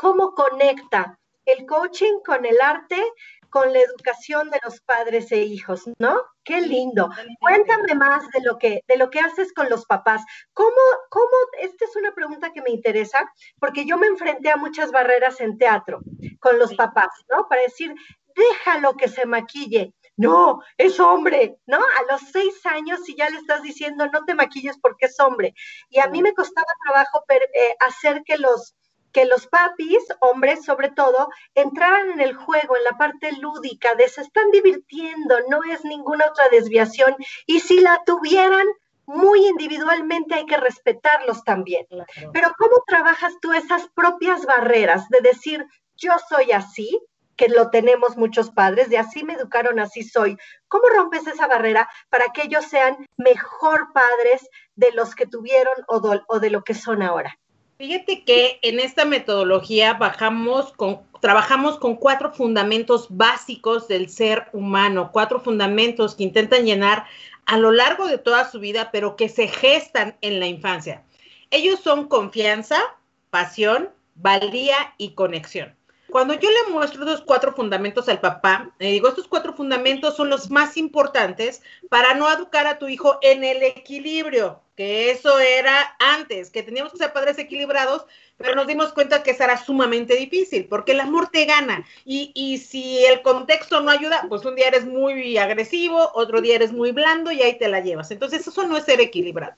cómo 0.00 0.34
conecta 0.34 1.18
el 1.44 1.66
coaching 1.66 2.20
con 2.24 2.46
el 2.46 2.58
arte, 2.58 3.02
con 3.50 3.70
la 3.72 3.80
educación 3.80 4.48
de 4.48 4.58
los 4.64 4.80
padres 4.80 5.30
e 5.30 5.42
hijos, 5.42 5.82
¿no? 5.98 6.22
Qué 6.42 6.62
lindo. 6.62 7.10
Cuéntame 7.38 7.94
más 7.96 8.26
de 8.30 8.40
lo 8.42 8.56
que 8.56 8.82
de 8.88 8.96
lo 8.96 9.10
que 9.10 9.20
haces 9.20 9.52
con 9.52 9.68
los 9.68 9.84
papás. 9.84 10.22
¿Cómo 10.54 10.70
cómo 11.10 11.36
esta 11.60 11.84
es 11.84 11.96
una 11.96 12.14
pregunta 12.14 12.52
que 12.52 12.62
me 12.62 12.70
interesa 12.70 13.30
porque 13.58 13.84
yo 13.84 13.98
me 13.98 14.06
enfrenté 14.06 14.50
a 14.50 14.56
muchas 14.56 14.90
barreras 14.90 15.40
en 15.40 15.58
teatro 15.58 16.00
con 16.38 16.58
los 16.58 16.72
papás, 16.74 17.10
¿no? 17.28 17.46
Para 17.48 17.62
decir, 17.62 17.94
déjalo 18.40 18.96
que 18.96 19.08
se 19.08 19.26
maquille. 19.26 19.92
No, 20.16 20.60
es 20.76 21.00
hombre, 21.00 21.56
¿no? 21.66 21.78
A 21.78 22.12
los 22.12 22.20
seis 22.30 22.54
años, 22.66 23.00
si 23.04 23.14
ya 23.14 23.30
le 23.30 23.38
estás 23.38 23.62
diciendo 23.62 24.06
no 24.12 24.24
te 24.24 24.34
maquilles 24.34 24.78
porque 24.78 25.06
es 25.06 25.18
hombre. 25.18 25.54
Y 25.88 25.98
a 25.98 26.08
mí 26.08 26.20
me 26.22 26.34
costaba 26.34 26.66
trabajo 26.84 27.24
eh, 27.30 27.76
hacer 27.80 28.22
que 28.24 28.36
los, 28.36 28.74
que 29.12 29.24
los 29.24 29.46
papis, 29.46 30.02
hombres 30.20 30.64
sobre 30.64 30.90
todo, 30.90 31.30
entraran 31.54 32.10
en 32.10 32.20
el 32.20 32.34
juego, 32.34 32.76
en 32.76 32.84
la 32.84 32.98
parte 32.98 33.32
lúdica, 33.32 33.94
de 33.94 34.08
se 34.08 34.20
están 34.20 34.50
divirtiendo, 34.50 35.38
no 35.48 35.60
es 35.72 35.84
ninguna 35.84 36.26
otra 36.26 36.48
desviación, 36.50 37.16
y 37.46 37.60
si 37.60 37.80
la 37.80 38.02
tuvieran 38.04 38.66
muy 39.06 39.46
individualmente 39.46 40.34
hay 40.34 40.46
que 40.46 40.56
respetarlos 40.56 41.42
también. 41.44 41.86
Pero 42.32 42.52
¿cómo 42.58 42.82
trabajas 42.86 43.32
tú 43.40 43.52
esas 43.52 43.88
propias 43.94 44.46
barreras 44.46 45.08
de 45.08 45.20
decir, 45.20 45.66
yo 45.96 46.12
soy 46.28 46.52
así, 46.52 47.00
que 47.40 47.48
lo 47.48 47.70
tenemos 47.70 48.18
muchos 48.18 48.50
padres, 48.50 48.90
de 48.90 48.98
así 48.98 49.24
me 49.24 49.32
educaron, 49.32 49.80
así 49.80 50.02
soy. 50.02 50.36
¿Cómo 50.68 50.90
rompes 50.90 51.26
esa 51.26 51.46
barrera 51.46 51.88
para 52.10 52.26
que 52.34 52.42
ellos 52.42 52.66
sean 52.66 52.98
mejor 53.16 53.94
padres 53.94 54.46
de 54.74 54.92
los 54.92 55.14
que 55.14 55.24
tuvieron 55.24 55.72
o 55.86 56.38
de 56.38 56.50
lo 56.50 56.62
que 56.62 56.74
son 56.74 57.00
ahora? 57.00 57.38
Fíjate 57.78 58.26
que 58.26 58.58
en 58.60 58.78
esta 58.78 59.06
metodología 59.06 59.98
trabajamos 61.22 61.78
con 61.78 61.96
cuatro 61.96 62.30
fundamentos 62.30 63.06
básicos 63.08 63.88
del 63.88 64.10
ser 64.10 64.48
humano, 64.52 65.08
cuatro 65.10 65.40
fundamentos 65.40 66.14
que 66.16 66.24
intentan 66.24 66.66
llenar 66.66 67.06
a 67.46 67.56
lo 67.56 67.72
largo 67.72 68.06
de 68.06 68.18
toda 68.18 68.50
su 68.50 68.60
vida, 68.60 68.90
pero 68.92 69.16
que 69.16 69.30
se 69.30 69.48
gestan 69.48 70.18
en 70.20 70.40
la 70.40 70.46
infancia. 70.46 71.04
Ellos 71.50 71.80
son 71.80 72.06
confianza, 72.06 72.76
pasión, 73.30 73.88
valía 74.14 74.76
y 74.98 75.14
conexión. 75.14 75.79
Cuando 76.10 76.34
yo 76.34 76.50
le 76.50 76.72
muestro 76.72 77.04
esos 77.04 77.22
cuatro 77.22 77.52
fundamentos 77.52 78.08
al 78.08 78.20
papá, 78.20 78.70
le 78.78 78.90
digo, 78.90 79.08
estos 79.08 79.28
cuatro 79.28 79.52
fundamentos 79.54 80.16
son 80.16 80.28
los 80.28 80.50
más 80.50 80.76
importantes 80.76 81.62
para 81.88 82.14
no 82.14 82.30
educar 82.30 82.66
a 82.66 82.78
tu 82.78 82.88
hijo 82.88 83.18
en 83.22 83.44
el 83.44 83.62
equilibrio, 83.62 84.60
que 84.76 85.10
eso 85.10 85.38
era 85.38 85.96
antes, 85.98 86.50
que 86.50 86.62
teníamos 86.62 86.92
que 86.92 86.98
ser 86.98 87.12
padres 87.12 87.38
equilibrados, 87.38 88.06
pero 88.36 88.54
nos 88.54 88.66
dimos 88.66 88.92
cuenta 88.92 89.22
que 89.22 89.32
eso 89.32 89.44
era 89.44 89.62
sumamente 89.62 90.16
difícil, 90.16 90.66
porque 90.66 90.92
el 90.92 91.00
amor 91.00 91.28
te 91.28 91.44
gana. 91.44 91.84
Y, 92.04 92.32
y 92.34 92.58
si 92.58 93.04
el 93.04 93.22
contexto 93.22 93.80
no 93.80 93.90
ayuda, 93.90 94.26
pues 94.28 94.44
un 94.44 94.56
día 94.56 94.68
eres 94.68 94.86
muy 94.86 95.36
agresivo, 95.38 96.10
otro 96.14 96.40
día 96.40 96.56
eres 96.56 96.72
muy 96.72 96.92
blando 96.92 97.30
y 97.30 97.42
ahí 97.42 97.58
te 97.58 97.68
la 97.68 97.80
llevas. 97.80 98.10
Entonces 98.10 98.46
eso 98.46 98.66
no 98.66 98.76
es 98.76 98.84
ser 98.84 99.00
equilibrado. 99.00 99.54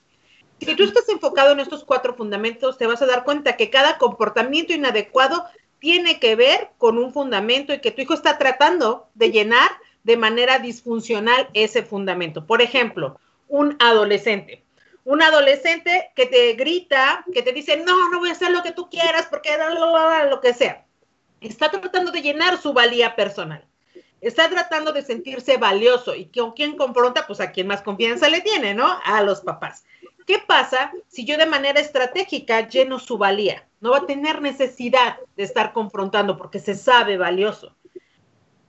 Si 0.60 0.76
tú 0.76 0.84
estás 0.84 1.08
enfocado 1.08 1.52
en 1.52 1.60
estos 1.60 1.82
cuatro 1.82 2.14
fundamentos, 2.14 2.78
te 2.78 2.86
vas 2.86 3.02
a 3.02 3.06
dar 3.06 3.24
cuenta 3.24 3.56
que 3.56 3.68
cada 3.68 3.98
comportamiento 3.98 4.72
inadecuado 4.72 5.44
tiene 5.82 6.20
que 6.20 6.36
ver 6.36 6.70
con 6.78 6.96
un 6.96 7.12
fundamento 7.12 7.74
y 7.74 7.80
que 7.80 7.90
tu 7.90 8.02
hijo 8.02 8.14
está 8.14 8.38
tratando 8.38 9.08
de 9.14 9.32
llenar 9.32 9.68
de 10.04 10.16
manera 10.16 10.60
disfuncional 10.60 11.50
ese 11.54 11.82
fundamento. 11.82 12.46
Por 12.46 12.62
ejemplo, 12.62 13.18
un 13.48 13.76
adolescente. 13.80 14.62
Un 15.04 15.22
adolescente 15.22 16.12
que 16.14 16.26
te 16.26 16.52
grita, 16.52 17.24
que 17.34 17.42
te 17.42 17.52
dice, 17.52 17.78
no, 17.78 18.10
no 18.10 18.20
voy 18.20 18.28
a 18.28 18.32
hacer 18.32 18.52
lo 18.52 18.62
que 18.62 18.70
tú 18.70 18.88
quieras 18.88 19.26
porque 19.28 19.50
lo 20.30 20.40
que 20.40 20.54
sea. 20.54 20.86
Está 21.40 21.68
tratando 21.68 22.12
de 22.12 22.22
llenar 22.22 22.58
su 22.58 22.72
valía 22.72 23.16
personal. 23.16 23.66
Está 24.22 24.48
tratando 24.48 24.92
de 24.92 25.02
sentirse 25.02 25.56
valioso. 25.56 26.14
¿Y 26.14 26.26
con 26.26 26.52
quién 26.52 26.76
confronta? 26.76 27.26
Pues 27.26 27.40
a 27.40 27.50
quien 27.50 27.66
más 27.66 27.82
confianza 27.82 28.28
le 28.28 28.40
tiene, 28.40 28.72
¿no? 28.72 28.88
A 29.04 29.20
los 29.22 29.40
papás. 29.40 29.84
¿Qué 30.26 30.38
pasa 30.38 30.92
si 31.08 31.24
yo 31.24 31.36
de 31.36 31.46
manera 31.46 31.80
estratégica 31.80 32.68
lleno 32.68 33.00
su 33.00 33.18
valía? 33.18 33.66
No 33.80 33.90
va 33.90 33.98
a 33.98 34.06
tener 34.06 34.40
necesidad 34.40 35.16
de 35.36 35.42
estar 35.42 35.72
confrontando 35.72 36.36
porque 36.36 36.60
se 36.60 36.76
sabe 36.76 37.16
valioso. 37.18 37.74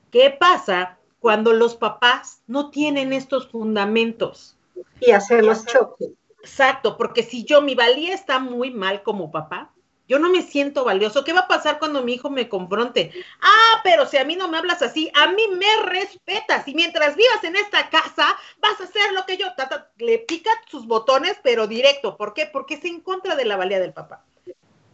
¿Qué 0.09 0.31
pasa 0.31 0.97
cuando 1.19 1.53
los 1.53 1.75
papás 1.75 2.41
no 2.47 2.71
tienen 2.71 3.13
estos 3.13 3.47
fundamentos? 3.47 4.57
Y 4.99 5.11
hacer 5.11 5.43
los 5.43 5.65
choques. 5.67 6.09
Exacto, 6.41 6.97
porque 6.97 7.21
si 7.21 7.45
yo 7.45 7.61
mi 7.61 7.75
valía 7.75 8.15
está 8.15 8.39
muy 8.39 8.71
mal 8.71 9.03
como 9.03 9.31
papá, 9.31 9.71
yo 10.07 10.19
no 10.19 10.29
me 10.29 10.41
siento 10.41 10.83
valioso. 10.83 11.23
¿Qué 11.23 11.33
va 11.33 11.41
a 11.41 11.47
pasar 11.47 11.79
cuando 11.79 12.03
mi 12.03 12.13
hijo 12.13 12.29
me 12.29 12.49
confronte? 12.49 13.11
Ah, 13.41 13.81
pero 13.83 14.05
si 14.05 14.17
a 14.17 14.25
mí 14.25 14.35
no 14.35 14.47
me 14.47 14.57
hablas 14.57 14.81
así, 14.81 15.09
a 15.13 15.27
mí 15.27 15.43
me 15.55 15.85
respetas. 15.85 16.67
Y 16.67 16.75
mientras 16.75 17.15
vivas 17.15 17.43
en 17.43 17.55
esta 17.55 17.89
casa, 17.89 18.37
vas 18.59 18.81
a 18.81 18.83
hacer 18.83 19.13
lo 19.13 19.25
que 19.25 19.37
yo. 19.37 19.47
le 19.97 20.19
pica 20.19 20.51
sus 20.69 20.87
botones, 20.87 21.37
pero 21.41 21.67
directo. 21.67 22.17
¿Por 22.17 22.33
qué? 22.33 22.47
Porque 22.51 22.75
es 22.75 22.85
en 22.85 23.01
contra 23.01 23.35
de 23.35 23.45
la 23.45 23.55
valía 23.55 23.79
del 23.79 23.93
papá. 23.93 24.25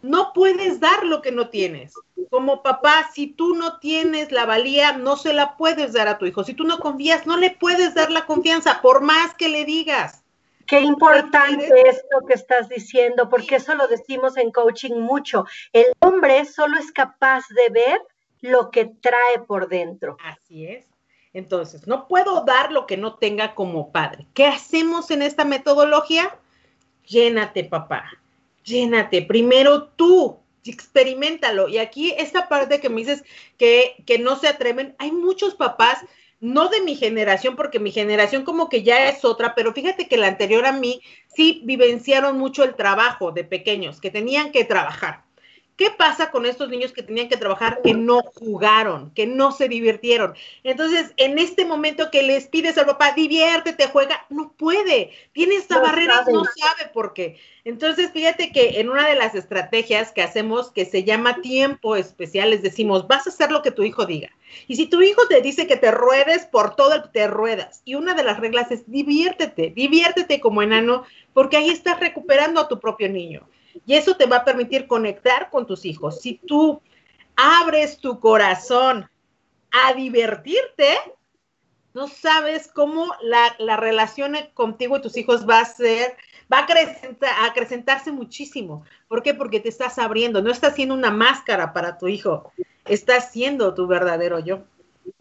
No 0.01 0.31
puedes 0.33 0.79
dar 0.79 1.03
lo 1.03 1.21
que 1.21 1.31
no 1.31 1.49
tienes. 1.49 1.93
Como 2.29 2.63
papá, 2.63 3.09
si 3.13 3.27
tú 3.27 3.55
no 3.55 3.79
tienes 3.79 4.31
la 4.31 4.45
valía, 4.45 4.93
no 4.93 5.17
se 5.17 5.33
la 5.33 5.57
puedes 5.57 5.93
dar 5.93 6.07
a 6.07 6.17
tu 6.17 6.25
hijo. 6.25 6.43
Si 6.43 6.53
tú 6.53 6.63
no 6.63 6.79
confías, 6.79 7.25
no 7.25 7.35
le 7.35 7.51
puedes 7.51 7.95
dar 7.95 8.11
la 8.11 8.25
confianza, 8.25 8.81
por 8.81 9.01
más 9.01 9.33
que 9.33 9.49
le 9.49 9.65
digas. 9.65 10.23
Qué 10.69 10.81
importante 10.81 11.67
es 11.87 12.03
lo 12.11 12.27
que 12.27 12.35
estás 12.35 12.69
diciendo, 12.69 13.27
porque 13.27 13.55
eso 13.55 13.73
lo 13.73 13.87
decimos 13.87 14.37
en 14.37 14.51
coaching 14.51 14.99
mucho. 14.99 15.45
El 15.73 15.87
hombre 15.99 16.45
solo 16.45 16.77
es 16.77 16.91
capaz 16.91 17.45
de 17.49 17.69
ver 17.73 18.01
lo 18.41 18.69
que 18.69 18.85
trae 18.85 19.39
por 19.47 19.67
dentro. 19.67 20.17
Así 20.23 20.67
es. 20.67 20.85
Entonces, 21.33 21.87
no 21.87 22.07
puedo 22.07 22.45
dar 22.45 22.71
lo 22.71 22.85
que 22.85 22.97
no 22.97 23.15
tenga 23.15 23.55
como 23.55 23.91
padre. 23.91 24.27
¿Qué 24.35 24.45
hacemos 24.45 25.09
en 25.09 25.23
esta 25.23 25.43
metodología? 25.43 26.37
Llénate, 27.03 27.63
papá. 27.63 28.05
Llénate. 28.63 29.23
Primero 29.23 29.87
tú, 29.87 30.39
experimentalo. 30.65 31.67
Y 31.67 31.79
aquí 31.79 32.13
esta 32.17 32.47
parte 32.47 32.79
que 32.79 32.89
me 32.89 32.97
dices 32.97 33.23
que, 33.57 34.03
que 34.05 34.19
no 34.19 34.35
se 34.35 34.47
atreven, 34.47 34.95
hay 34.99 35.11
muchos 35.11 35.55
papás 35.55 36.05
no 36.39 36.69
de 36.69 36.81
mi 36.81 36.95
generación, 36.95 37.55
porque 37.55 37.79
mi 37.79 37.91
generación 37.91 38.43
como 38.43 38.69
que 38.69 38.83
ya 38.83 39.09
es 39.09 39.25
otra, 39.25 39.55
pero 39.55 39.73
fíjate 39.73 40.07
que 40.07 40.17
la 40.17 40.27
anterior 40.27 40.65
a 40.65 40.71
mí 40.71 41.01
sí 41.27 41.61
vivenciaron 41.65 42.37
mucho 42.37 42.63
el 42.63 42.75
trabajo 42.75 43.31
de 43.31 43.43
pequeños, 43.43 43.99
que 43.99 44.11
tenían 44.11 44.51
que 44.51 44.65
trabajar. 44.65 45.28
¿Qué 45.79 45.91
pasa 45.91 46.29
con 46.29 46.45
estos 46.45 46.67
niños 46.67 46.91
que 46.91 47.03
tenían 47.03 47.29
que 47.29 47.37
trabajar, 47.37 47.79
que 47.81 47.93
no 47.93 48.19
jugaron, 48.35 49.11
que 49.11 49.25
no 49.25 49.53
se 49.53 49.69
divirtieron? 49.69 50.35
Entonces, 50.65 51.13
en 51.15 51.39
este 51.39 51.63
momento 51.63 52.11
que 52.11 52.21
les 52.21 52.47
pides 52.47 52.77
al 52.77 52.85
papá, 52.85 53.13
diviértete, 53.13 53.87
juega, 53.87 54.25
no 54.29 54.51
puede, 54.57 55.11
tiene 55.31 55.55
esta 55.55 55.79
barrera 55.79 56.25
no 56.29 56.43
sabe 56.43 56.91
por 56.93 57.13
qué. 57.13 57.39
Entonces, 57.63 58.11
fíjate 58.11 58.51
que 58.51 58.81
en 58.81 58.89
una 58.89 59.07
de 59.07 59.15
las 59.15 59.35
estrategias 59.35 60.11
que 60.11 60.21
hacemos, 60.21 60.69
que 60.69 60.83
se 60.83 61.05
llama 61.05 61.41
tiempo 61.41 61.95
especial, 61.95 62.49
les 62.49 62.61
decimos, 62.61 63.07
vas 63.07 63.25
a 63.25 63.29
hacer 63.29 63.49
lo 63.49 63.61
que 63.61 63.71
tu 63.71 63.83
hijo 63.83 64.05
diga. 64.05 64.35
Y 64.67 64.75
si 64.75 64.87
tu 64.87 65.01
hijo 65.01 65.29
te 65.29 65.39
dice 65.39 65.65
que 65.65 65.77
te 65.77 65.91
ruedes 65.91 66.45
por 66.45 66.75
todo 66.75 66.95
el 66.95 67.09
te 67.09 67.25
ruedas. 67.27 67.83
Y 67.85 67.95
una 67.95 68.15
de 68.15 68.25
las 68.25 68.41
reglas 68.41 68.69
es 68.71 68.83
diviértete, 68.91 69.69
diviértete 69.69 70.41
como 70.41 70.61
enano, 70.61 71.05
porque 71.33 71.55
ahí 71.55 71.69
estás 71.69 72.01
recuperando 72.01 72.59
a 72.59 72.67
tu 72.67 72.81
propio 72.81 73.07
niño. 73.07 73.47
Y 73.85 73.95
eso 73.95 74.15
te 74.15 74.25
va 74.25 74.37
a 74.37 74.45
permitir 74.45 74.87
conectar 74.87 75.49
con 75.49 75.65
tus 75.65 75.85
hijos. 75.85 76.21
Si 76.21 76.35
tú 76.35 76.81
abres 77.35 77.99
tu 77.99 78.19
corazón 78.19 79.09
a 79.71 79.93
divertirte, 79.93 80.97
no 81.93 82.07
sabes 82.07 82.69
cómo 82.73 83.13
la, 83.21 83.55
la 83.57 83.77
relación 83.77 84.35
contigo 84.53 84.97
y 84.97 85.01
tus 85.01 85.17
hijos 85.17 85.47
va 85.47 85.59
a 85.59 85.65
ser, 85.65 86.15
va 86.51 86.59
a, 86.59 87.45
acrecentarse 87.45 88.11
muchísimo. 88.11 88.83
¿Por 89.07 89.23
qué? 89.23 89.33
Porque 89.33 89.59
te 89.59 89.69
estás 89.69 89.97
abriendo, 89.97 90.41
no 90.41 90.51
estás 90.51 90.75
siendo 90.75 90.93
una 90.95 91.11
máscara 91.11 91.73
para 91.73 91.97
tu 91.97 92.07
hijo, 92.07 92.51
estás 92.85 93.31
siendo 93.31 93.73
tu 93.73 93.87
verdadero 93.87 94.39
yo. 94.39 94.63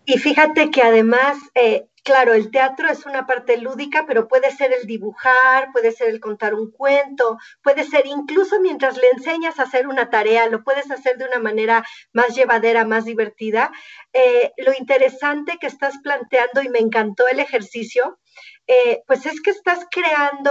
Y 0.04 0.18
fíjate 0.18 0.70
que 0.70 0.82
además, 0.82 1.38
eh, 1.54 1.86
claro, 2.04 2.32
el 2.34 2.50
teatro 2.50 2.88
es 2.88 3.04
una 3.06 3.26
parte 3.26 3.58
lúdica, 3.58 4.04
pero 4.06 4.28
puede 4.28 4.50
ser 4.50 4.72
el 4.72 4.86
dibujar, 4.86 5.70
puede 5.72 5.92
ser 5.92 6.08
el 6.08 6.20
contar 6.20 6.54
un 6.54 6.70
cuento, 6.70 7.38
puede 7.62 7.84
ser 7.84 8.06
incluso 8.06 8.60
mientras 8.60 8.96
le 8.96 9.08
enseñas 9.10 9.58
a 9.58 9.64
hacer 9.64 9.86
una 9.86 10.08
tarea, 10.08 10.48
lo 10.48 10.64
puedes 10.64 10.90
hacer 10.90 11.18
de 11.18 11.26
una 11.26 11.38
manera 11.38 11.84
más 12.12 12.34
llevadera, 12.34 12.84
más 12.84 13.04
divertida. 13.04 13.70
Eh, 14.12 14.52
lo 14.56 14.72
interesante 14.72 15.58
que 15.60 15.66
estás 15.66 15.98
planteando, 16.02 16.62
y 16.62 16.68
me 16.68 16.78
encantó 16.78 17.28
el 17.28 17.40
ejercicio, 17.40 18.18
eh, 18.66 19.02
pues 19.06 19.26
es 19.26 19.40
que 19.40 19.50
estás 19.50 19.80
creando 19.90 20.50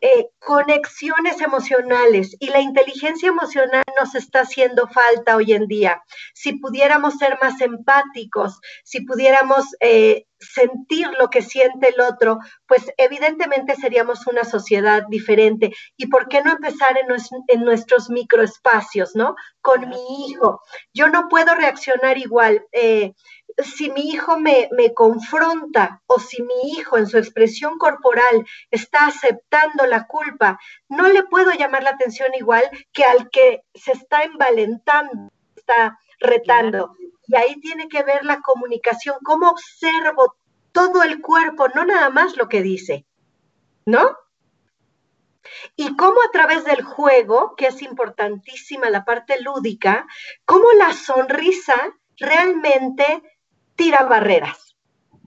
eh, 0.00 0.28
conexiones 0.38 1.40
emocionales 1.40 2.36
y 2.38 2.48
la 2.48 2.60
inteligencia 2.60 3.28
emocional 3.28 3.84
nos 3.98 4.14
está 4.14 4.40
haciendo 4.40 4.86
falta 4.88 5.36
hoy 5.36 5.52
en 5.52 5.66
día. 5.66 6.02
Si 6.34 6.52
pudiéramos 6.54 7.14
ser 7.18 7.38
más 7.42 7.60
empáticos, 7.60 8.60
si 8.84 9.00
pudiéramos 9.00 9.66
eh, 9.80 10.24
sentir 10.40 11.08
lo 11.18 11.30
que 11.30 11.42
siente 11.42 11.88
el 11.88 12.00
otro, 12.00 12.38
pues 12.66 12.92
evidentemente 12.96 13.74
seríamos 13.74 14.26
una 14.26 14.44
sociedad 14.44 15.02
diferente. 15.08 15.72
¿Y 15.96 16.06
por 16.06 16.28
qué 16.28 16.42
no 16.42 16.52
empezar 16.52 16.96
en, 16.96 17.08
en 17.48 17.64
nuestros 17.64 18.08
microespacios, 18.08 19.14
¿no? 19.14 19.34
Con 19.60 19.88
mi 19.88 20.28
hijo. 20.28 20.60
Yo 20.94 21.08
no 21.08 21.28
puedo 21.28 21.54
reaccionar 21.54 22.18
igual. 22.18 22.64
Eh, 22.72 23.14
si 23.58 23.90
mi 23.90 24.08
hijo 24.10 24.38
me, 24.38 24.68
confronta 24.94 26.02
o 26.06 26.20
si 26.20 26.42
mi 26.42 26.72
hijo 26.72 26.96
en 26.96 27.06
su 27.06 27.18
expresión 27.18 27.76
corporal 27.78 28.46
está 28.70 29.06
aceptando 29.06 29.86
la 29.86 30.06
culpa, 30.06 30.58
no 30.88 31.08
le 31.08 31.24
puedo 31.24 31.52
llamar 31.52 31.82
la 31.82 31.90
atención 31.90 32.30
igual 32.34 32.64
que 32.92 33.04
al 33.04 33.30
que 33.30 33.62
se 33.74 33.92
está 33.92 34.22
envalentando, 34.22 35.32
está 35.56 35.98
retando. 36.20 36.94
Y 37.26 37.36
ahí 37.36 37.60
tiene 37.60 37.88
que 37.88 38.02
ver 38.02 38.24
la 38.24 38.40
comunicación, 38.40 39.16
cómo 39.22 39.50
observo 39.50 40.36
todo 40.72 41.02
el 41.02 41.20
cuerpo, 41.20 41.68
no 41.68 41.84
nada 41.84 42.10
más 42.10 42.36
lo 42.36 42.48
que 42.48 42.62
dice, 42.62 43.06
¿no? 43.84 44.16
Y 45.76 45.96
cómo 45.96 46.20
a 46.22 46.30
través 46.30 46.64
del 46.64 46.82
juego, 46.82 47.54
que 47.56 47.66
es 47.66 47.82
importantísima 47.82 48.90
la 48.90 49.04
parte 49.04 49.40
lúdica, 49.40 50.06
cómo 50.44 50.70
la 50.72 50.92
sonrisa 50.92 51.76
realmente 52.16 53.22
tira 53.78 54.02
barreras. 54.02 54.76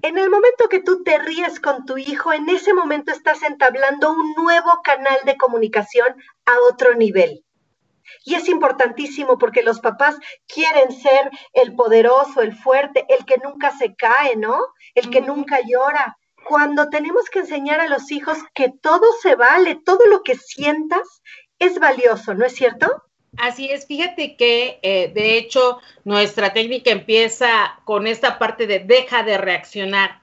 En 0.02 0.18
el 0.18 0.30
momento 0.30 0.68
que 0.68 0.82
tú 0.82 1.04
te 1.04 1.18
ríes 1.18 1.62
con 1.62 1.86
tu 1.86 1.98
hijo, 1.98 2.34
en 2.34 2.50
ese 2.50 2.74
momento 2.74 3.12
estás 3.14 3.42
entablando 3.44 4.12
un 4.12 4.34
nuevo 4.34 4.82
canal 4.84 5.18
de 5.26 5.38
comunicación 5.38 6.10
a 6.46 6.60
otro 6.70 6.96
nivel. 6.96 7.46
Y 8.26 8.36
es 8.36 8.50
importantísimo 8.50 9.38
porque 9.38 9.64
los 9.64 9.80
papás 9.80 10.18
quieren 10.48 10.92
ser 10.92 11.32
el 11.54 11.76
poderoso, 11.76 12.42
el 12.42 12.54
fuerte, 12.54 13.06
el 13.08 13.26
que 13.26 13.38
nunca 13.38 13.72
se 13.72 13.96
cae, 13.96 14.36
¿no? 14.36 14.60
El 14.96 15.10
que 15.10 15.22
nunca 15.22 15.60
llora. 15.66 16.18
Cuando 16.46 16.90
tenemos 16.90 17.30
que 17.30 17.40
enseñar 17.40 17.80
a 17.80 17.88
los 17.88 18.12
hijos 18.12 18.38
que 18.54 18.70
todo 18.82 19.14
se 19.22 19.36
vale, 19.36 19.76
todo 19.76 20.06
lo 20.08 20.24
que 20.24 20.36
sientas 20.36 21.22
es 21.58 21.80
valioso, 21.80 22.34
¿no 22.34 22.46
es 22.46 22.54
cierto? 22.54 23.02
Así 23.38 23.70
es, 23.70 23.88
fíjate 23.88 24.36
que 24.36 24.80
eh, 24.82 25.12
de 25.14 25.38
hecho 25.38 25.80
nuestra 26.04 26.54
técnica 26.54 26.92
empieza 26.92 27.80
con 27.86 28.06
esta 28.06 28.38
parte 28.38 28.68
de 28.68 28.80
deja 28.80 29.24
de 29.24 29.38
reaccionar. 29.38 30.20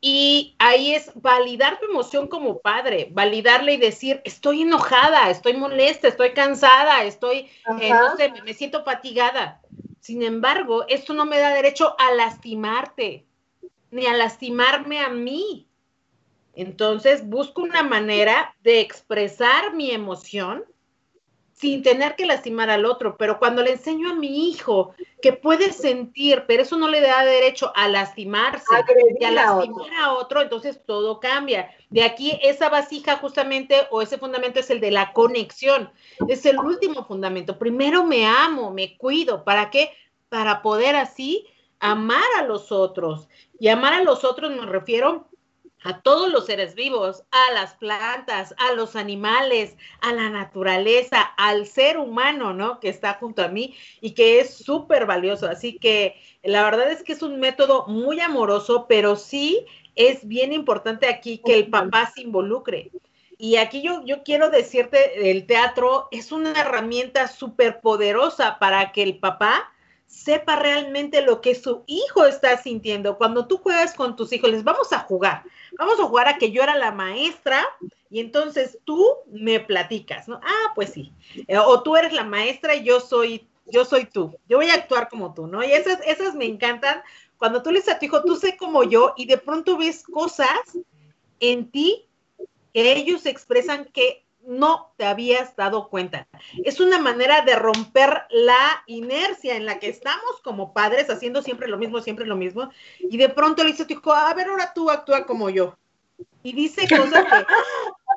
Y 0.00 0.56
ahí 0.58 0.96
es 0.96 1.12
validar 1.14 1.78
tu 1.78 1.86
emoción 1.86 2.26
como 2.26 2.58
padre, 2.58 3.08
validarle 3.12 3.74
y 3.74 3.76
decir, 3.76 4.20
estoy 4.24 4.62
enojada, 4.62 5.30
estoy 5.30 5.52
molesta, 5.52 6.08
estoy 6.08 6.32
cansada, 6.32 7.04
estoy, 7.04 7.48
eh, 7.80 7.90
no 7.90 8.16
sé, 8.16 8.30
me, 8.32 8.42
me 8.42 8.54
siento 8.54 8.82
fatigada. 8.82 9.60
Sin 10.00 10.24
embargo, 10.24 10.84
esto 10.88 11.14
no 11.14 11.24
me 11.24 11.38
da 11.38 11.54
derecho 11.54 11.94
a 12.00 12.12
lastimarte, 12.12 13.24
ni 13.92 14.06
a 14.06 14.14
lastimarme 14.14 14.98
a 14.98 15.08
mí. 15.08 15.68
Entonces, 16.54 17.24
busco 17.24 17.62
una 17.62 17.84
manera 17.84 18.56
de 18.64 18.80
expresar 18.80 19.72
mi 19.74 19.92
emoción 19.92 20.64
sin 21.62 21.84
tener 21.84 22.16
que 22.16 22.26
lastimar 22.26 22.70
al 22.70 22.84
otro, 22.84 23.16
pero 23.16 23.38
cuando 23.38 23.62
le 23.62 23.70
enseño 23.70 24.10
a 24.10 24.14
mi 24.14 24.50
hijo 24.50 24.96
que 25.22 25.32
puede 25.32 25.72
sentir, 25.72 26.42
pero 26.48 26.64
eso 26.64 26.76
no 26.76 26.88
le 26.88 27.00
da 27.00 27.24
derecho 27.24 27.70
a 27.76 27.86
lastimarse 27.86 28.64
y 29.20 29.24
a 29.24 29.30
lastimar 29.30 29.94
a 30.00 30.12
otro, 30.14 30.42
entonces 30.42 30.80
todo 30.84 31.20
cambia. 31.20 31.70
De 31.88 32.02
aquí 32.02 32.36
esa 32.42 32.68
vasija 32.68 33.18
justamente 33.18 33.76
o 33.92 34.02
ese 34.02 34.18
fundamento 34.18 34.58
es 34.58 34.70
el 34.70 34.80
de 34.80 34.90
la 34.90 35.12
conexión, 35.12 35.88
es 36.26 36.44
el 36.46 36.58
último 36.58 37.06
fundamento. 37.06 37.60
Primero 37.60 38.02
me 38.02 38.26
amo, 38.26 38.72
me 38.72 38.96
cuido, 38.96 39.44
¿para 39.44 39.70
qué? 39.70 39.92
Para 40.28 40.62
poder 40.62 40.96
así 40.96 41.46
amar 41.78 42.24
a 42.40 42.42
los 42.42 42.72
otros. 42.72 43.28
Y 43.60 43.68
amar 43.68 43.92
a 43.92 44.02
los 44.02 44.24
otros 44.24 44.50
me 44.50 44.66
refiero 44.66 45.28
a 45.84 46.00
todos 46.00 46.30
los 46.30 46.46
seres 46.46 46.74
vivos, 46.74 47.24
a 47.30 47.52
las 47.54 47.74
plantas, 47.74 48.54
a 48.58 48.72
los 48.72 48.96
animales, 48.96 49.76
a 50.00 50.12
la 50.12 50.30
naturaleza, 50.30 51.22
al 51.36 51.66
ser 51.66 51.98
humano, 51.98 52.54
¿no? 52.54 52.80
Que 52.80 52.88
está 52.88 53.14
junto 53.14 53.42
a 53.42 53.48
mí 53.48 53.76
y 54.00 54.12
que 54.12 54.40
es 54.40 54.54
súper 54.54 55.06
valioso. 55.06 55.48
Así 55.48 55.78
que 55.78 56.16
la 56.42 56.62
verdad 56.62 56.90
es 56.90 57.02
que 57.02 57.12
es 57.12 57.22
un 57.22 57.40
método 57.40 57.86
muy 57.88 58.20
amoroso, 58.20 58.86
pero 58.88 59.16
sí 59.16 59.66
es 59.94 60.26
bien 60.26 60.52
importante 60.52 61.08
aquí 61.08 61.38
que 61.44 61.54
el 61.54 61.68
papá 61.68 62.10
se 62.14 62.22
involucre. 62.22 62.90
Y 63.38 63.56
aquí 63.56 63.82
yo, 63.82 64.04
yo 64.04 64.22
quiero 64.22 64.50
decirte, 64.50 65.30
el 65.30 65.46
teatro 65.46 66.06
es 66.12 66.30
una 66.30 66.52
herramienta 66.52 67.26
súper 67.26 67.80
poderosa 67.80 68.58
para 68.60 68.92
que 68.92 69.02
el 69.02 69.18
papá 69.18 69.72
sepa 70.06 70.56
realmente 70.56 71.22
lo 71.22 71.40
que 71.40 71.54
su 71.54 71.84
hijo 71.86 72.26
está 72.26 72.56
sintiendo. 72.58 73.16
Cuando 73.16 73.46
tú 73.46 73.56
juegas 73.56 73.94
con 73.94 74.14
tus 74.14 74.32
hijos, 74.32 74.50
les 74.50 74.62
vamos 74.62 74.92
a 74.92 75.00
jugar, 75.00 75.42
vamos 75.78 75.98
a 76.00 76.04
jugar 76.04 76.28
a 76.28 76.38
que 76.38 76.50
yo 76.50 76.62
era 76.62 76.76
la 76.76 76.92
maestra 76.92 77.64
y 78.10 78.20
entonces 78.20 78.78
tú 78.84 79.06
me 79.30 79.60
platicas, 79.60 80.28
¿no? 80.28 80.40
Ah, 80.42 80.72
pues 80.74 80.90
sí. 80.90 81.12
Eh, 81.48 81.58
o 81.58 81.82
tú 81.82 81.96
eres 81.96 82.12
la 82.12 82.24
maestra 82.24 82.74
y 82.74 82.84
yo 82.84 83.00
soy, 83.00 83.48
yo 83.66 83.84
soy 83.84 84.04
tú. 84.06 84.36
Yo 84.48 84.58
voy 84.58 84.68
a 84.68 84.74
actuar 84.74 85.08
como 85.08 85.34
tú, 85.34 85.46
¿no? 85.46 85.64
Y 85.64 85.72
esas, 85.72 85.98
esas 86.06 86.34
me 86.34 86.44
encantan. 86.44 87.02
Cuando 87.38 87.62
tú 87.62 87.70
le 87.70 87.78
dices 87.78 87.94
a 87.94 87.98
tu 87.98 88.06
hijo, 88.06 88.22
tú 88.22 88.36
sé 88.36 88.56
como 88.56 88.84
yo 88.84 89.14
y 89.16 89.26
de 89.26 89.38
pronto 89.38 89.76
ves 89.76 90.04
cosas 90.04 90.78
en 91.40 91.70
ti 91.70 92.06
que 92.72 92.92
ellos 92.92 93.26
expresan 93.26 93.86
que 93.86 94.24
no 94.44 94.92
te 94.96 95.04
habías 95.04 95.54
dado 95.56 95.88
cuenta. 95.88 96.26
Es 96.64 96.80
una 96.80 96.98
manera 96.98 97.42
de 97.42 97.56
romper 97.56 98.22
la 98.30 98.82
inercia 98.86 99.56
en 99.56 99.66
la 99.66 99.78
que 99.78 99.88
estamos 99.88 100.40
como 100.42 100.72
padres, 100.72 101.10
haciendo 101.10 101.42
siempre 101.42 101.68
lo 101.68 101.78
mismo, 101.78 102.00
siempre 102.00 102.26
lo 102.26 102.36
mismo, 102.36 102.70
y 102.98 103.16
de 103.16 103.28
pronto 103.28 103.62
le 103.62 103.70
dice 103.70 103.84
a 103.84 103.86
tu 103.86 103.94
hijo, 103.94 104.12
a 104.12 104.32
ver, 104.34 104.48
ahora 104.48 104.72
tú 104.74 104.90
actúa 104.90 105.26
como 105.26 105.50
yo. 105.50 105.76
Y 106.42 106.52
dice 106.52 106.82
cosas 106.88 107.24
que 107.24 107.46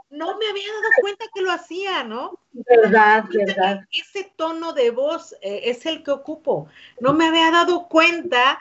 no 0.09 0.37
me 0.37 0.47
había 0.47 0.67
dado 0.67 0.89
cuenta 1.01 1.25
que 1.33 1.41
lo 1.41 1.51
hacía, 1.51 2.03
¿no? 2.03 2.39
Verdad, 2.53 3.25
verdad. 3.31 3.81
Ese 3.91 4.31
tono 4.35 4.73
de 4.73 4.89
voz 4.89 5.33
eh, 5.41 5.61
es 5.65 5.85
el 5.85 6.03
que 6.03 6.11
ocupo. 6.11 6.67
No 6.99 7.13
me 7.13 7.27
había 7.27 7.51
dado 7.51 7.87
cuenta 7.87 8.59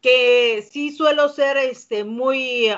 que 0.00 0.66
sí 0.70 0.92
suelo 0.92 1.28
ser 1.28 1.56
este, 1.56 2.04
muy 2.04 2.70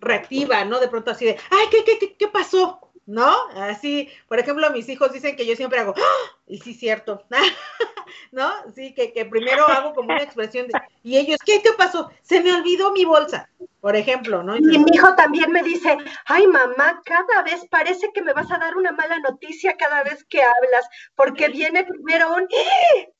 reactiva, 0.00 0.64
¿no? 0.64 0.80
De 0.80 0.88
pronto 0.88 1.10
así 1.10 1.24
de, 1.24 1.38
ay, 1.50 1.66
¿qué, 1.70 1.84
qué, 1.84 1.98
qué, 1.98 2.16
qué 2.16 2.28
pasó? 2.28 2.89
¿No? 3.10 3.34
Así, 3.56 4.08
por 4.28 4.38
ejemplo, 4.38 4.70
mis 4.70 4.88
hijos 4.88 5.12
dicen 5.12 5.34
que 5.34 5.44
yo 5.44 5.56
siempre 5.56 5.80
hago, 5.80 5.94
¡Ah! 5.96 6.36
y 6.46 6.58
sí, 6.58 6.74
cierto, 6.74 7.24
¿no? 8.32 8.48
Sí, 8.74 8.94
que, 8.94 9.24
primero 9.24 9.66
hago 9.66 9.94
como 9.94 10.12
una 10.12 10.22
expresión 10.22 10.68
de, 10.68 10.74
y 11.02 11.18
ellos, 11.18 11.38
¿qué, 11.44 11.60
qué 11.60 11.70
pasó? 11.76 12.10
Se 12.22 12.40
me 12.40 12.52
olvidó 12.52 12.92
mi 12.92 13.04
bolsa, 13.04 13.50
por 13.80 13.96
ejemplo, 13.96 14.44
¿no? 14.44 14.56
Y 14.56 14.78
mi 14.78 14.90
hijo 14.94 15.14
también 15.16 15.50
me 15.50 15.64
dice, 15.64 15.96
ay, 16.26 16.46
mamá, 16.46 17.02
cada 17.04 17.42
vez 17.42 17.66
parece 17.68 18.12
que 18.14 18.22
me 18.22 18.32
vas 18.32 18.50
a 18.52 18.58
dar 18.58 18.76
una 18.76 18.92
mala 18.92 19.18
noticia 19.18 19.76
cada 19.76 20.04
vez 20.04 20.24
que 20.26 20.42
hablas, 20.42 20.88
porque 21.16 21.48
viene 21.48 21.84
primero 21.84 22.32
un, 22.32 22.46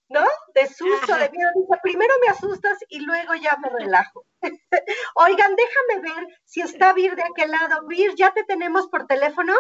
¿no? 0.09 0.25
De 0.55 0.69
susto, 0.69 1.17
de 1.17 1.31
miedo. 1.31 1.51
Dice, 1.57 1.81
primero 1.83 2.15
me 2.25 2.29
asustas 2.29 2.79
y 2.89 3.01
luego 3.01 3.35
ya 3.35 3.57
me 3.61 3.71
relajo. 3.71 4.25
Oigan, 5.17 5.57
déjame 5.57 6.15
ver 6.15 6.39
si 6.45 6.61
está 6.61 6.93
Vir 6.93 7.17
de 7.17 7.23
aquel 7.23 7.51
lado. 7.51 7.87
Vir, 7.89 8.15
¿ya 8.15 8.33
te 8.33 8.45
tenemos 8.45 8.87
por 8.89 9.07
teléfono? 9.07 9.55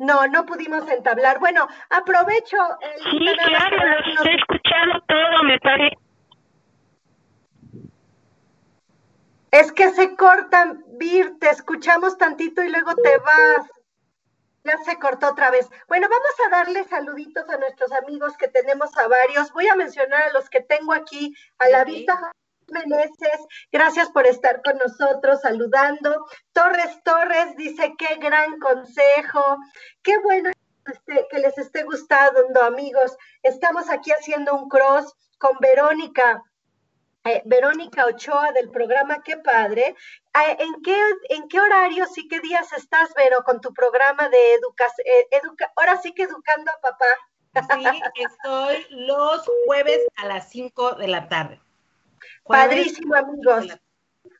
No, 0.00 0.26
no 0.26 0.46
pudimos 0.46 0.88
entablar. 0.88 1.38
Bueno, 1.40 1.68
aprovecho. 1.90 2.56
El 2.80 3.02
sí, 3.02 3.36
claro, 3.44 3.76
los 4.06 4.26
he 4.26 4.34
escuchado 4.34 5.02
todo, 5.06 5.42
me 5.44 5.58
parece. 5.60 5.98
Es 9.50 9.70
que 9.72 9.90
se 9.90 10.16
cortan, 10.16 10.82
Vir, 10.92 11.38
te 11.38 11.50
escuchamos 11.50 12.16
tantito 12.16 12.62
y 12.62 12.70
luego 12.70 12.94
te 12.94 13.18
vas. 13.18 13.68
Ya 14.64 14.78
se 14.84 14.98
cortó 14.98 15.28
otra 15.28 15.50
vez. 15.50 15.68
Bueno, 15.86 16.08
vamos 16.08 16.32
a 16.46 16.48
darle 16.48 16.84
saluditos 16.84 17.46
a 17.50 17.58
nuestros 17.58 17.92
amigos 17.92 18.38
que 18.38 18.48
tenemos 18.48 18.96
a 18.96 19.06
varios. 19.06 19.52
Voy 19.52 19.68
a 19.68 19.76
mencionar 19.76 20.22
a 20.22 20.32
los 20.32 20.48
que 20.48 20.62
tengo 20.62 20.94
aquí 20.94 21.34
a 21.58 21.68
la 21.68 21.84
vista. 21.84 22.32
Meneses, 22.70 23.40
gracias 23.72 24.10
por 24.10 24.26
estar 24.26 24.62
con 24.62 24.78
nosotros 24.78 25.40
saludando. 25.40 26.26
Torres 26.52 27.02
Torres 27.04 27.56
dice, 27.56 27.94
qué 27.98 28.16
gran 28.16 28.58
consejo, 28.58 29.56
qué 30.02 30.18
bueno 30.18 30.50
este, 30.86 31.26
que 31.30 31.38
les 31.38 31.56
esté 31.58 31.84
gustando, 31.84 32.62
amigos. 32.62 33.16
Estamos 33.42 33.88
aquí 33.90 34.10
haciendo 34.12 34.54
un 34.54 34.68
cross 34.68 35.14
con 35.38 35.56
Verónica. 35.60 36.42
Eh, 37.24 37.42
Verónica 37.44 38.06
Ochoa 38.06 38.50
del 38.52 38.70
programa 38.70 39.22
Qué 39.22 39.36
Padre. 39.36 39.94
Eh, 40.34 40.56
¿En 40.58 40.82
qué, 40.82 40.96
¿En 41.28 41.48
qué 41.48 41.60
horarios 41.60 42.16
y 42.16 42.26
qué 42.28 42.40
días 42.40 42.72
estás, 42.72 43.12
Vero, 43.14 43.42
con 43.44 43.60
tu 43.60 43.74
programa 43.74 44.28
de 44.30 44.54
educación? 44.54 45.06
Eh, 45.06 45.40
ahora 45.76 46.00
sí 46.00 46.12
que 46.14 46.22
educando 46.22 46.70
a 46.70 46.80
papá. 46.80 47.06
Sí, 47.52 48.00
estoy 48.14 48.86
los 48.90 49.44
jueves 49.66 50.00
a 50.16 50.26
las 50.26 50.48
5 50.50 50.94
de 50.94 51.08
la 51.08 51.28
tarde. 51.28 51.60
Padrísimo, 52.44 53.14
amigos. 53.14 53.66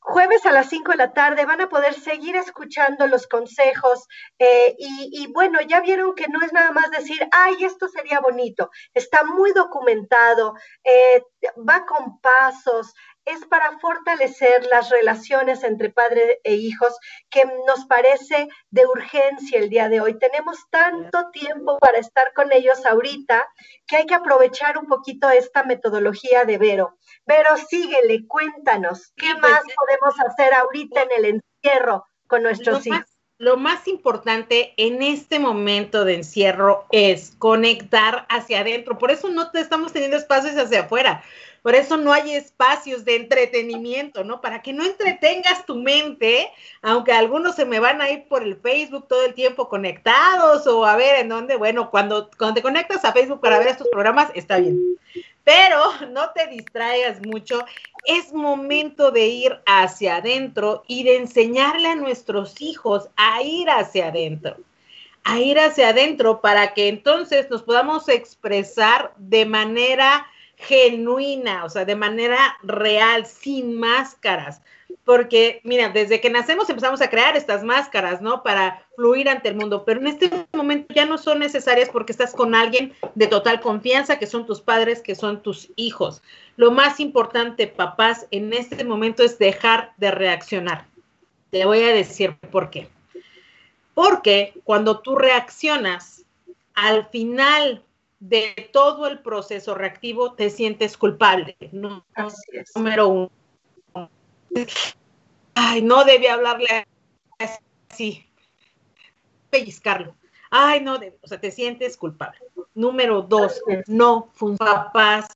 Jueves 0.03 0.45
a 0.47 0.53
las 0.53 0.69
5 0.69 0.93
de 0.93 0.97
la 0.97 1.13
tarde 1.13 1.45
van 1.45 1.61
a 1.61 1.69
poder 1.69 1.95
seguir 1.95 2.37
escuchando 2.37 3.07
los 3.07 3.27
consejos 3.27 4.07
eh, 4.39 4.75
y, 4.79 5.27
bueno, 5.33 5.61
ya 5.61 5.81
vieron 5.81 6.15
que 6.15 6.27
no 6.29 6.45
es 6.45 6.53
nada 6.53 6.73
más 6.73 6.91
decir, 6.91 7.19
ay, 7.33 7.65
esto 7.65 7.87
sería 7.89 8.21
bonito, 8.21 8.71
está 8.95 9.25
muy 9.25 9.53
documentado, 9.53 10.55
eh, 10.85 11.23
va 11.69 11.87
con 11.87 12.21
pasos, 12.21 12.95
es 13.25 13.45
para 13.47 13.79
fortalecer 13.79 14.67
las 14.71 14.91
relaciones 14.91 15.63
entre 15.65 15.91
padre 15.91 16.41
e 16.45 16.55
hijos 16.55 16.97
que 17.29 17.45
nos 17.67 17.85
parece 17.87 18.49
de 18.71 18.87
urgencia 18.87 19.59
el 19.59 19.69
día 19.69 19.89
de 19.89 20.01
hoy. 20.01 20.19
Tenemos 20.19 20.59
tanto 20.71 21.31
tiempo 21.31 21.79
para 21.79 21.99
estar 21.99 22.33
con 22.35 22.53
ellos 22.53 22.85
ahorita 22.87 23.47
que 23.87 23.97
hay 23.97 24.07
que 24.07 24.15
aprovechar 24.15 24.79
un 24.79 24.87
poquito 24.87 25.31
esta 25.31 25.63
metodología 25.63 26.45
de 26.45 26.59
Vero. 26.59 26.99
Vero, 27.27 27.57
síguele, 27.57 28.27
cuéntanos, 28.27 29.13
¿qué 29.17 29.33
pues, 29.33 29.53
más 29.53 29.63
podemos 29.63 30.15
hacer 30.21 30.55
ahorita 30.55 31.03
en 31.03 31.11
el 31.17 31.25
encierro 31.63 32.05
con 32.27 32.43
nuestros 32.43 32.87
hijos? 32.87 33.07
lo 33.41 33.57
más 33.57 33.89
importante 33.89 34.75
en 34.77 35.03
este 35.03 35.39
momento 35.39 36.05
de 36.05 36.17
encierro 36.17 36.85
es 36.91 37.33
conectar 37.39 38.27
hacia 38.29 38.61
adentro. 38.61 38.99
Por 38.99 39.11
eso 39.11 39.31
no 39.31 39.51
te 39.51 39.61
estamos 39.61 39.95
teniendo 39.95 40.19
espacios 40.19 40.59
hacia 40.59 40.83
afuera. 40.83 41.25
Por 41.63 41.75
eso 41.75 41.97
no 41.97 42.13
hay 42.13 42.35
espacios 42.35 43.05
de 43.05 43.17
entretenimiento, 43.17 44.25
¿no? 44.25 44.41
Para 44.41 44.63
que 44.63 44.73
no 44.73 44.85
entretengas 44.85 45.67
tu 45.67 45.77
mente, 45.77 46.51
aunque 46.83 47.13
algunos 47.13 47.55
se 47.55 47.65
me 47.65 47.81
van 47.81 48.01
a 48.01 48.11
ir 48.11 48.27
por 48.29 48.43
el 48.43 48.57
Facebook 48.57 49.07
todo 49.09 49.25
el 49.25 49.35
tiempo 49.35 49.69
conectados 49.69 50.67
o 50.67 50.85
a 50.85 50.97
ver 50.97 51.21
en 51.21 51.29
dónde, 51.29 51.57
bueno, 51.57 51.91
cuando, 51.91 52.31
cuando 52.39 52.55
te 52.55 52.63
conectas 52.63 53.05
a 53.05 53.13
Facebook 53.13 53.41
para 53.41 53.59
ver 53.59 53.69
estos 53.69 53.89
programas, 53.89 54.31
está 54.35 54.59
bien. 54.59 54.79
Pero 55.45 56.07
no 56.11 56.31
te 56.31 56.47
distraigas 56.47 57.21
mucho, 57.21 57.65
es 58.05 58.33
momento 58.33 59.11
de 59.11 59.27
ir 59.27 59.61
hacia 59.67 60.17
adentro 60.17 60.85
y 60.87 61.03
de 61.03 61.17
enseñarle 61.17 61.89
a 61.89 61.97
nuestros 61.97 62.61
hijos 62.61 63.09
a 63.17 63.43
ir 63.43 63.69
hacia 63.69 64.09
adentro 64.09 64.57
a 65.25 65.39
ir 65.39 65.59
hacia 65.59 65.91
adentro 65.91 66.41
para 66.41 66.73
que 66.73 66.89
entonces 66.89 67.51
nos 67.51 67.63
podamos 67.63 68.09
expresar 68.09 69.13
de 69.19 69.45
manera 69.45 70.27
genuina, 70.61 71.65
o 71.65 71.71
sea, 71.71 71.85
de 71.85 71.97
manera 71.97 72.57
real, 72.63 73.27
sin 73.27 73.79
máscaras. 73.79 74.63
Porque, 75.05 75.61
mira, 75.65 75.89
desde 75.89 76.21
que 76.21 76.31
nacemos 76.31 76.69
empezamos 76.69 77.01
a 77.01 77.11
crear 77.11 77.37
estas 77.37 77.65
máscaras, 77.65 78.21
¿no? 78.21 78.43
Para 78.43 78.85
fluir 78.95 79.29
ante 79.29 79.49
el 79.49 79.57
mundo, 79.57 79.85
pero 79.85 80.01
en 80.01 80.09
este 80.09 80.31
momento 80.53 80.93
ya 80.95 81.07
no 81.07 81.19
son 81.19 81.39
necesarias 81.39 81.89
porque 81.89 82.13
estás 82.13 82.33
con 82.33 82.55
alguien 82.55 82.93
de 83.15 83.27
total 83.27 83.61
confianza, 83.61 84.19
que 84.19 84.27
son 84.27 84.47
tus 84.47 84.61
padres, 84.61 85.01
que 85.01 85.15
son 85.15 85.43
tus 85.43 85.71
hijos. 85.77 86.23
Lo 86.57 86.71
más 86.71 87.01
importante, 87.01 87.67
papás, 87.67 88.27
en 88.31 88.53
este 88.53 88.85
momento 88.85 89.23
es 89.23 89.39
dejar 89.39 89.93
de 89.97 90.11
reaccionar. 90.11 90.87
Te 91.51 91.65
voy 91.65 91.83
a 91.83 91.95
decir 91.95 92.37
por 92.51 92.71
qué. 92.71 92.89
Porque 93.95 94.55
cuando 94.65 95.01
tú 95.01 95.17
reaccionas, 95.17 96.25
al 96.75 97.07
final 97.09 97.83
de 98.21 98.69
todo 98.73 99.07
el 99.07 99.21
proceso 99.21 99.75
reactivo 99.75 100.35
te 100.35 100.51
sientes 100.51 100.97
culpable. 100.97 101.57
No, 101.73 102.05
número 102.75 103.09
uno. 103.09 103.31
Ay, 105.55 105.83
no 105.83 106.05
debe 106.05 106.29
hablarle 106.29 106.87
así. 107.39 108.27
Pellizcarlo. 109.49 110.15
Ay, 110.51 110.81
no 110.81 110.99
debe, 110.99 111.19
o 111.23 111.27
sea, 111.27 111.41
te 111.41 111.51
sientes 111.51 111.97
culpable. 111.97 112.39
Número 112.75 113.23
dos, 113.23 113.63
no 113.87 114.31
papás. 114.59 115.29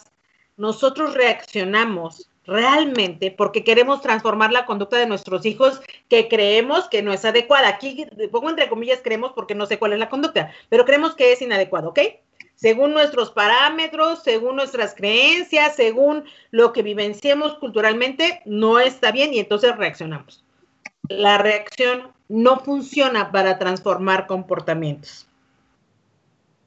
Nosotros 0.57 1.14
reaccionamos 1.14 2.31
realmente 2.47 3.31
porque 3.31 3.64
queremos 3.64 4.03
transformar 4.03 4.53
la 4.53 4.66
conducta 4.66 4.99
de 4.99 5.07
nuestros 5.07 5.47
hijos 5.47 5.81
que 6.09 6.29
creemos 6.29 6.88
que 6.88 7.03
no 7.03 7.12
es 7.12 7.25
adecuada. 7.25 7.68
Aquí 7.68 8.07
pongo 8.31 8.51
entre 8.51 8.68
comillas 8.68 9.01
creemos 9.03 9.33
porque 9.33 9.55
no 9.55 9.66
sé 9.66 9.79
cuál 9.79 9.94
es 9.94 9.99
la 9.99 10.11
conducta, 10.11 10.53
pero 10.68 10.85
creemos 10.85 11.14
que 11.14 11.33
es 11.33 11.40
inadecuado, 11.40 11.88
¿ok? 11.90 12.01
Según 12.55 12.93
nuestros 12.93 13.31
parámetros, 13.31 14.23
según 14.23 14.57
nuestras 14.57 14.95
creencias, 14.95 15.77
según 15.77 16.25
lo 16.51 16.73
que 16.73 16.83
vivenciemos 16.83 17.59
culturalmente, 17.59 18.40
no 18.45 18.79
está 18.79 19.12
bien 19.12 19.35
y 19.35 19.40
entonces 19.40 19.77
reaccionamos. 19.77 20.45
La 21.09 21.38
reacción 21.38 22.12
no 22.29 22.61
funciona 22.61 23.31
para 23.31 23.59
transformar 23.59 24.27
comportamientos. 24.27 25.27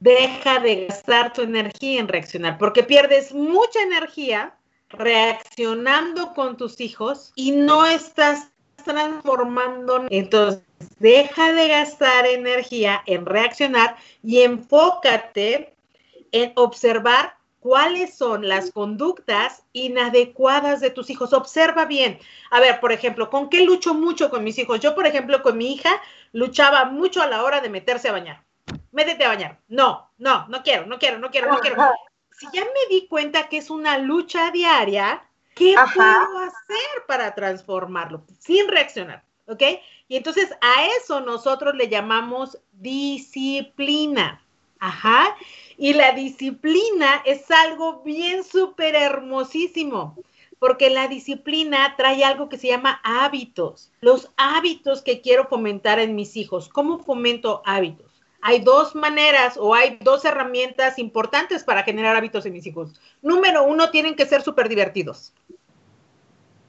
Deja 0.00 0.60
de 0.60 0.86
gastar 0.86 1.32
tu 1.32 1.42
energía 1.42 1.98
en 1.98 2.06
reaccionar, 2.06 2.58
porque 2.58 2.84
pierdes 2.84 3.34
mucha 3.34 3.82
energía 3.82 4.54
reaccionando 4.90 6.32
con 6.34 6.56
tus 6.56 6.80
hijos 6.80 7.32
y 7.34 7.50
no 7.50 7.84
estás 7.84 8.50
transformando. 8.84 10.06
Entonces, 10.10 10.62
deja 11.00 11.52
de 11.52 11.68
gastar 11.68 12.26
energía 12.26 13.02
en 13.06 13.26
reaccionar 13.26 13.96
y 14.22 14.42
enfócate 14.42 15.74
en 16.32 16.52
observar 16.56 17.38
cuáles 17.60 18.16
son 18.16 18.48
las 18.48 18.70
conductas 18.70 19.62
inadecuadas 19.72 20.80
de 20.80 20.90
tus 20.90 21.10
hijos. 21.10 21.32
Observa 21.32 21.84
bien. 21.84 22.18
A 22.50 22.60
ver, 22.60 22.80
por 22.80 22.92
ejemplo, 22.92 23.30
¿con 23.30 23.48
qué 23.48 23.64
lucho 23.64 23.94
mucho 23.94 24.30
con 24.30 24.44
mis 24.44 24.58
hijos? 24.58 24.80
Yo, 24.80 24.94
por 24.94 25.06
ejemplo, 25.06 25.42
con 25.42 25.58
mi 25.58 25.72
hija 25.74 26.00
luchaba 26.32 26.84
mucho 26.86 27.22
a 27.22 27.26
la 27.26 27.42
hora 27.42 27.60
de 27.60 27.68
meterse 27.68 28.08
a 28.08 28.12
bañar. 28.12 28.42
Métete 28.92 29.24
a 29.24 29.28
bañar. 29.28 29.58
No, 29.68 30.10
no, 30.18 30.46
no 30.48 30.62
quiero, 30.62 30.86
no 30.86 30.98
quiero, 30.98 31.18
no 31.18 31.30
quiero, 31.30 31.50
no 31.50 31.58
quiero. 31.58 31.76
Si 32.32 32.46
ya 32.52 32.64
me 32.64 32.94
di 32.94 33.08
cuenta 33.08 33.48
que 33.48 33.58
es 33.58 33.70
una 33.70 33.98
lucha 33.98 34.50
diaria, 34.50 35.24
¿qué 35.54 35.74
puedo 35.94 36.38
hacer 36.38 37.04
para 37.06 37.34
transformarlo? 37.34 38.22
Sin 38.38 38.68
reaccionar, 38.68 39.24
¿ok? 39.46 39.62
Y 40.06 40.16
entonces 40.16 40.52
a 40.60 40.86
eso 40.96 41.20
nosotros 41.20 41.74
le 41.74 41.88
llamamos 41.88 42.58
disciplina. 42.72 44.40
Ajá. 44.78 45.36
Y 45.80 45.92
la 45.94 46.10
disciplina 46.10 47.22
es 47.24 47.48
algo 47.52 48.02
bien 48.02 48.42
súper 48.42 48.96
hermosísimo, 48.96 50.16
porque 50.58 50.90
la 50.90 51.06
disciplina 51.06 51.94
trae 51.96 52.24
algo 52.24 52.48
que 52.48 52.58
se 52.58 52.66
llama 52.66 53.00
hábitos. 53.04 53.92
Los 54.00 54.28
hábitos 54.36 55.02
que 55.02 55.20
quiero 55.20 55.46
fomentar 55.46 56.00
en 56.00 56.16
mis 56.16 56.36
hijos. 56.36 56.68
¿Cómo 56.68 56.98
fomento 56.98 57.62
hábitos? 57.64 58.08
Hay 58.40 58.58
dos 58.58 58.96
maneras 58.96 59.56
o 59.56 59.72
hay 59.72 59.98
dos 60.02 60.24
herramientas 60.24 60.98
importantes 60.98 61.62
para 61.62 61.84
generar 61.84 62.16
hábitos 62.16 62.44
en 62.44 62.54
mis 62.54 62.66
hijos. 62.66 63.00
Número 63.22 63.62
uno, 63.62 63.90
tienen 63.90 64.16
que 64.16 64.26
ser 64.26 64.42
súper 64.42 64.68
divertidos. 64.68 65.32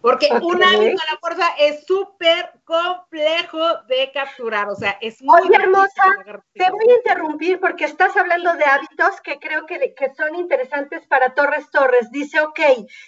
Porque 0.01 0.29
un 0.31 0.63
hábito 0.63 1.01
a 1.01 1.11
la 1.13 1.19
fuerza 1.19 1.45
es 1.57 1.85
súper 1.85 2.53
complejo 2.63 3.59
de 3.87 4.09
capturar, 4.13 4.69
o 4.69 4.75
sea, 4.75 4.97
es 5.01 5.21
muy... 5.21 5.41
Oye, 5.41 5.55
hermosa, 5.55 6.03
te 6.53 6.71
voy 6.71 6.89
a 6.89 6.95
interrumpir 6.95 7.59
porque 7.59 7.83
estás 7.83 8.15
hablando 8.15 8.53
de 8.53 8.63
hábitos 8.63 9.19
que 9.21 9.39
creo 9.39 9.65
que, 9.65 9.93
que 9.95 10.13
son 10.15 10.35
interesantes 10.35 11.05
para 11.07 11.33
Torres 11.33 11.69
Torres. 11.69 12.11
Dice, 12.11 12.39
ok, 12.39 12.59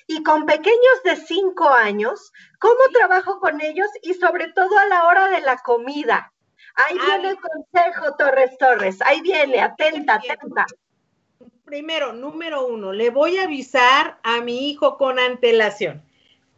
y 0.07 0.21
con 0.23 0.45
pequeños 0.45 1.03
de 1.05 1.15
cinco 1.15 1.69
años, 1.69 2.33
¿cómo 2.59 2.81
trabajo 2.91 3.39
con 3.39 3.61
ellos 3.61 3.87
y 4.01 4.13
sobre 4.15 4.51
todo 4.51 4.77
a 4.77 4.85
la 4.87 5.05
hora 5.05 5.29
de 5.29 5.41
la 5.41 5.57
comida? 5.59 6.33
Ahí 6.75 6.97
viene 6.97 7.29
el 7.29 7.37
consejo, 7.39 8.15
Torres 8.17 8.57
Torres, 8.57 9.01
ahí 9.05 9.21
viene, 9.21 9.61
atenta, 9.61 10.15
atenta. 10.15 10.65
Primero, 11.63 12.11
número 12.11 12.65
uno, 12.67 12.91
le 12.91 13.11
voy 13.11 13.37
a 13.37 13.43
avisar 13.43 14.19
a 14.23 14.41
mi 14.41 14.69
hijo 14.69 14.97
con 14.97 15.19
antelación 15.19 16.03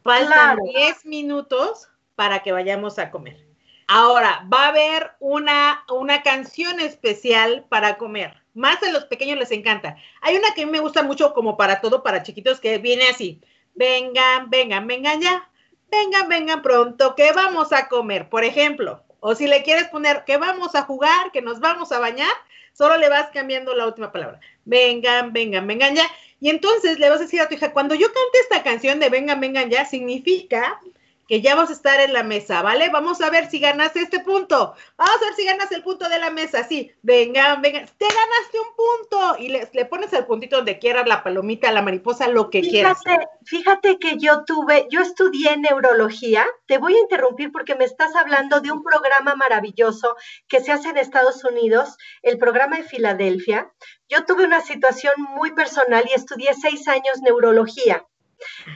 Faltan 0.03 0.59
10 0.63 1.05
minutos 1.05 1.89
para 2.15 2.43
que 2.43 2.51
vayamos 2.51 2.99
a 2.99 3.09
comer. 3.09 3.47
Ahora, 3.87 4.45
va 4.51 4.65
a 4.65 4.67
haber 4.69 5.11
una, 5.19 5.83
una 5.89 6.21
canción 6.23 6.79
especial 6.79 7.65
para 7.69 7.97
comer. 7.97 8.41
Más 8.53 8.81
a 8.83 8.91
los 8.91 9.05
pequeños 9.05 9.39
les 9.39 9.51
encanta. 9.51 9.97
Hay 10.21 10.35
una 10.35 10.53
que 10.53 10.63
a 10.63 10.65
mí 10.65 10.71
me 10.71 10.79
gusta 10.79 11.03
mucho 11.03 11.33
como 11.33 11.57
para 11.57 11.81
todo, 11.81 12.03
para 12.03 12.23
chiquitos, 12.23 12.59
que 12.59 12.77
viene 12.77 13.07
así. 13.07 13.41
Vengan, 13.75 14.49
vengan, 14.49 14.87
vengan 14.87 15.21
ya. 15.21 15.49
Vengan, 15.89 16.27
vengan 16.27 16.61
pronto, 16.61 17.15
que 17.15 17.31
vamos 17.33 17.71
a 17.71 17.87
comer. 17.87 18.29
Por 18.29 18.43
ejemplo, 18.43 19.03
O 19.25 19.35
si 19.35 19.47
le 19.47 19.63
quieres 19.63 19.87
poner 19.87 20.25
que 20.25 20.35
vamos 20.35 20.75
a 20.75 20.81
jugar, 20.81 21.31
que 21.31 21.41
nos 21.41 21.61
vamos 21.61 21.93
a 21.93 21.99
bañar, 21.99 22.33
solo 22.73 22.97
le 22.97 23.07
vas 23.07 23.29
cambiando 23.31 23.73
la 23.73 23.85
última 23.85 24.11
palabra. 24.11 24.41
Vengan, 24.65 25.33
vengan, 25.33 25.67
vengan 25.67 25.95
ya. 25.95 26.05
Y 26.39 26.49
entonces 26.49 26.99
le 26.99 27.09
vas 27.09 27.19
a 27.19 27.23
decir 27.23 27.41
a 27.41 27.47
tu 27.47 27.55
hija, 27.55 27.71
cuando 27.71 27.95
yo 27.95 28.07
cante 28.07 28.39
esta 28.41 28.63
canción 28.63 28.99
de 28.99 29.09
vengan, 29.09 29.39
vengan 29.39 29.69
ya, 29.69 29.85
significa 29.85 30.81
que 31.27 31.41
ya 31.41 31.55
vamos 31.55 31.69
a 31.69 31.73
estar 31.73 31.99
en 32.01 32.13
la 32.13 32.23
mesa, 32.23 32.61
¿vale? 32.61 32.89
Vamos 32.89 33.21
a 33.21 33.29
ver 33.29 33.49
si 33.49 33.59
ganas 33.59 33.95
este 33.95 34.19
punto. 34.19 34.75
Vamos 34.97 35.21
a 35.21 35.25
ver 35.25 35.33
si 35.35 35.45
ganas 35.45 35.71
el 35.71 35.83
punto 35.83 36.09
de 36.09 36.19
la 36.19 36.29
mesa. 36.29 36.63
Sí, 36.63 36.91
venga, 37.01 37.55
venga. 37.55 37.85
Te 37.97 38.05
ganaste 38.05 38.59
un 38.59 38.75
punto. 38.75 39.35
Y 39.39 39.47
le, 39.49 39.69
le 39.71 39.85
pones 39.85 40.11
el 40.13 40.25
puntito 40.25 40.57
donde 40.57 40.79
quieras, 40.79 41.07
la 41.07 41.23
palomita, 41.23 41.71
la 41.71 41.81
mariposa, 41.81 42.27
lo 42.27 42.49
que 42.49 42.61
quieras. 42.61 42.99
Fíjate 43.45 43.97
que 43.99 44.17
yo 44.17 44.43
tuve, 44.45 44.87
yo 44.89 45.01
estudié 45.01 45.57
neurología. 45.57 46.45
Te 46.65 46.77
voy 46.77 46.95
a 46.95 46.99
interrumpir 46.99 47.51
porque 47.51 47.75
me 47.75 47.85
estás 47.85 48.15
hablando 48.15 48.59
de 48.59 48.71
un 48.71 48.83
programa 48.83 49.35
maravilloso 49.35 50.15
que 50.47 50.59
se 50.59 50.71
hace 50.71 50.89
en 50.89 50.97
Estados 50.97 51.43
Unidos, 51.45 51.97
el 52.21 52.37
programa 52.37 52.77
de 52.77 52.83
Filadelfia. 52.83 53.71
Yo 54.09 54.25
tuve 54.25 54.45
una 54.45 54.61
situación 54.61 55.13
muy 55.17 55.51
personal 55.51 56.03
y 56.09 56.13
estudié 56.13 56.53
seis 56.53 56.87
años 56.87 57.21
neurología 57.21 58.05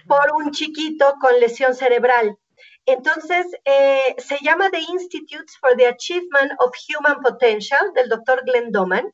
por 0.07 0.31
un 0.35 0.51
chiquito 0.51 1.15
con 1.19 1.39
lesión 1.39 1.75
cerebral. 1.75 2.37
Entonces, 2.85 3.45
eh, 3.65 4.15
se 4.17 4.37
llama 4.41 4.69
The 4.69 4.79
Institutes 4.79 5.57
for 5.59 5.75
the 5.75 5.87
Achievement 5.87 6.53
of 6.59 6.71
Human 6.87 7.21
Potential 7.21 7.91
del 7.93 8.07
doctor 8.07 8.43
Glenn 8.45 8.71
Doman. 8.71 9.13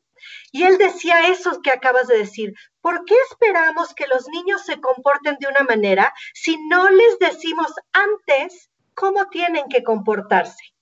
Y 0.52 0.62
él 0.62 0.78
decía 0.78 1.28
eso 1.28 1.60
que 1.60 1.72
acabas 1.72 2.06
de 2.06 2.18
decir. 2.18 2.54
¿Por 2.80 3.04
qué 3.04 3.14
esperamos 3.30 3.92
que 3.94 4.06
los 4.06 4.28
niños 4.28 4.62
se 4.62 4.80
comporten 4.80 5.36
de 5.40 5.48
una 5.48 5.62
manera 5.62 6.14
si 6.34 6.56
no 6.68 6.88
les 6.88 7.18
decimos 7.18 7.72
antes 7.92 8.70
cómo 8.94 9.28
tienen 9.28 9.68
que 9.68 9.82
comportarse? 9.82 10.73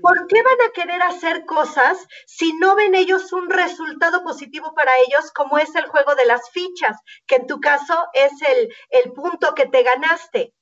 ¿Por 0.00 0.26
qué 0.26 0.42
van 0.42 0.68
a 0.68 0.72
querer 0.72 1.02
hacer 1.02 1.44
cosas 1.44 2.06
si 2.26 2.52
no 2.54 2.76
ven 2.76 2.94
ellos 2.94 3.32
un 3.32 3.50
resultado 3.50 4.22
positivo 4.22 4.74
para 4.74 4.98
ellos, 4.98 5.32
como 5.32 5.58
es 5.58 5.74
el 5.74 5.86
juego 5.86 6.14
de 6.14 6.26
las 6.26 6.50
fichas, 6.50 6.96
que 7.26 7.36
en 7.36 7.46
tu 7.46 7.60
caso 7.60 8.06
es 8.12 8.32
el, 8.42 8.72
el 8.90 9.12
punto 9.12 9.54
que 9.54 9.66
te 9.66 9.82
ganaste? 9.82 10.54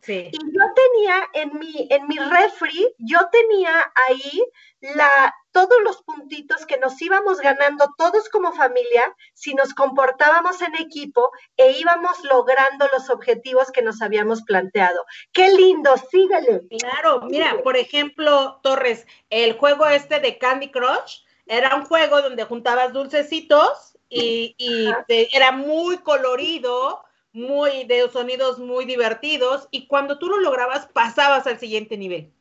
Sí. 0.00 0.30
Y 0.32 0.38
yo 0.38 0.64
tenía 0.74 1.28
en 1.34 1.58
mi, 1.58 1.86
en 1.90 2.06
mi 2.06 2.16
refri, 2.18 2.94
yo 2.98 3.18
tenía 3.30 3.92
ahí 4.08 4.42
la, 4.80 5.34
todos 5.50 5.78
los 5.82 6.02
puntitos 6.02 6.64
que 6.66 6.78
nos 6.78 7.00
íbamos 7.02 7.40
ganando 7.40 7.92
todos 7.98 8.28
como 8.28 8.52
familia 8.52 9.14
si 9.34 9.54
nos 9.54 9.74
comportábamos 9.74 10.62
en 10.62 10.76
equipo 10.76 11.32
e 11.56 11.72
íbamos 11.72 12.22
logrando 12.24 12.88
los 12.92 13.10
objetivos 13.10 13.72
que 13.72 13.82
nos 13.82 14.00
habíamos 14.00 14.42
planteado. 14.42 15.04
Qué 15.32 15.50
lindo, 15.50 15.96
síguele. 16.10 16.62
Claro, 16.78 17.22
mira, 17.22 17.60
por 17.62 17.76
ejemplo, 17.76 18.60
Torres, 18.62 19.06
el 19.30 19.54
juego 19.54 19.86
este 19.86 20.20
de 20.20 20.38
Candy 20.38 20.70
Crush 20.70 21.22
era 21.46 21.74
un 21.74 21.84
juego 21.84 22.22
donde 22.22 22.44
juntabas 22.44 22.92
dulcecitos 22.92 23.98
y, 24.08 24.54
y 24.58 24.90
era 25.32 25.50
muy 25.52 25.98
colorido 25.98 27.04
muy 27.32 27.84
de 27.84 28.08
sonidos 28.10 28.58
muy 28.58 28.84
divertidos 28.84 29.68
y 29.70 29.86
cuando 29.86 30.18
tú 30.18 30.28
lo 30.28 30.38
lograbas 30.38 30.86
pasabas 30.86 31.46
al 31.46 31.58
siguiente 31.58 31.96
nivel. 31.96 32.32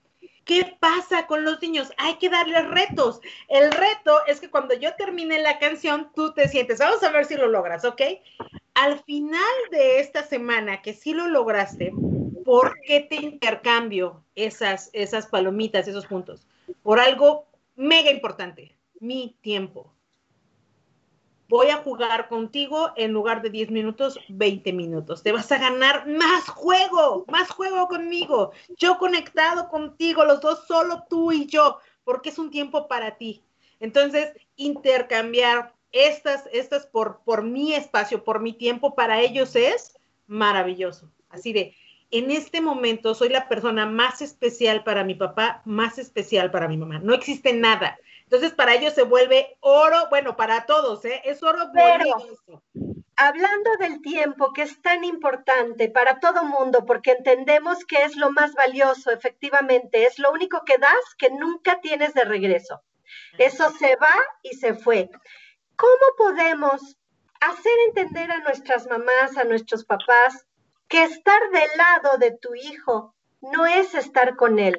¿Qué 0.45 0.77
pasa 0.79 1.27
con 1.27 1.43
los 1.43 1.61
niños? 1.61 1.91
Hay 1.97 2.15
que 2.15 2.29
darles 2.29 2.65
retos. 2.69 3.19
El 3.49 3.69
reto 3.69 4.25
es 4.27 4.39
que 4.39 4.49
cuando 4.49 4.73
yo 4.75 4.95
termine 4.95 5.39
la 5.39 5.59
canción, 5.59 6.09
tú 6.15 6.33
te 6.33 6.47
sientes, 6.47 6.79
vamos 6.79 7.03
a 7.03 7.11
ver 7.11 7.25
si 7.25 7.35
lo 7.35 7.47
logras, 7.47 7.83
¿ok? 7.83 8.01
Al 8.73 9.03
final 9.03 9.43
de 9.71 9.99
esta 9.99 10.23
semana, 10.23 10.81
que 10.81 10.93
sí 10.93 11.13
lo 11.13 11.27
lograste, 11.27 11.91
¿por 12.45 12.79
qué 12.81 13.01
te 13.01 13.15
intercambio 13.15 14.23
esas, 14.35 14.89
esas 14.93 15.27
palomitas, 15.27 15.85
esos 15.89 16.05
puntos? 16.05 16.47
Por 16.81 17.01
algo 17.01 17.45
mega 17.75 18.09
importante, 18.09 18.77
mi 19.01 19.35
tiempo 19.41 19.96
voy 21.47 21.69
a 21.69 21.77
jugar 21.77 22.27
contigo 22.27 22.91
en 22.95 23.11
lugar 23.11 23.41
de 23.41 23.49
10 23.49 23.71
minutos, 23.71 24.19
20 24.29 24.73
minutos. 24.73 25.23
Te 25.23 25.31
vas 25.31 25.51
a 25.51 25.57
ganar 25.57 26.07
más 26.07 26.47
juego, 26.49 27.25
más 27.27 27.49
juego 27.49 27.87
conmigo. 27.87 28.51
Yo 28.77 28.97
conectado 28.97 29.69
contigo, 29.69 30.25
los 30.25 30.41
dos, 30.41 30.65
solo 30.67 31.03
tú 31.09 31.31
y 31.31 31.45
yo, 31.45 31.79
porque 32.03 32.29
es 32.29 32.39
un 32.39 32.51
tiempo 32.51 32.87
para 32.87 33.17
ti. 33.17 33.43
Entonces, 33.79 34.33
intercambiar 34.55 35.73
estas, 35.91 36.45
estas 36.51 36.85
por, 36.85 37.21
por 37.23 37.43
mi 37.43 37.73
espacio, 37.73 38.23
por 38.23 38.39
mi 38.41 38.53
tiempo, 38.53 38.95
para 38.95 39.21
ellos 39.21 39.55
es 39.55 39.97
maravilloso. 40.27 41.11
Así 41.29 41.53
de, 41.53 41.75
en 42.11 42.31
este 42.31 42.61
momento 42.61 43.13
soy 43.15 43.29
la 43.29 43.49
persona 43.49 43.85
más 43.85 44.21
especial 44.21 44.83
para 44.83 45.03
mi 45.03 45.15
papá, 45.15 45.61
más 45.65 45.97
especial 45.97 46.51
para 46.51 46.67
mi 46.67 46.77
mamá. 46.77 46.99
No 46.99 47.13
existe 47.13 47.53
nada. 47.53 47.97
Entonces, 48.27 48.53
para 48.53 48.75
ellos 48.75 48.93
se 48.93 49.03
vuelve 49.03 49.55
oro, 49.61 50.09
bueno, 50.09 50.35
para 50.35 50.65
todos, 50.65 51.05
¿eh? 51.05 51.21
Es 51.23 51.41
oro 51.43 51.71
Pero, 51.73 52.03
Hablando 53.15 53.71
del 53.79 54.01
tiempo, 54.01 54.51
que 54.51 54.63
es 54.63 54.81
tan 54.81 55.05
importante 55.05 55.89
para 55.89 56.19
todo 56.19 56.43
mundo, 56.43 56.85
porque 56.85 57.11
entendemos 57.11 57.85
que 57.85 58.03
es 58.03 58.17
lo 58.17 58.31
más 58.31 58.53
valioso, 58.53 59.11
efectivamente, 59.11 60.05
es 60.05 60.19
lo 60.19 60.31
único 60.33 60.65
que 60.65 60.77
das 60.77 61.15
que 61.17 61.31
nunca 61.31 61.79
tienes 61.79 62.13
de 62.13 62.25
regreso. 62.25 62.83
Eso 63.37 63.71
se 63.71 63.95
va 63.95 64.13
y 64.43 64.55
se 64.57 64.73
fue. 64.73 65.09
¿Cómo 65.77 66.15
podemos 66.17 66.97
hacer 67.39 67.73
entender 67.87 68.29
a 68.29 68.39
nuestras 68.39 68.87
mamás, 68.87 69.37
a 69.37 69.45
nuestros 69.45 69.85
papás, 69.85 70.45
que 70.89 71.03
estar 71.03 71.39
del 71.51 71.69
lado 71.77 72.17
de 72.17 72.31
tu 72.31 72.53
hijo 72.55 73.15
no 73.39 73.65
es 73.65 73.95
estar 73.95 74.35
con 74.35 74.59
él? 74.59 74.77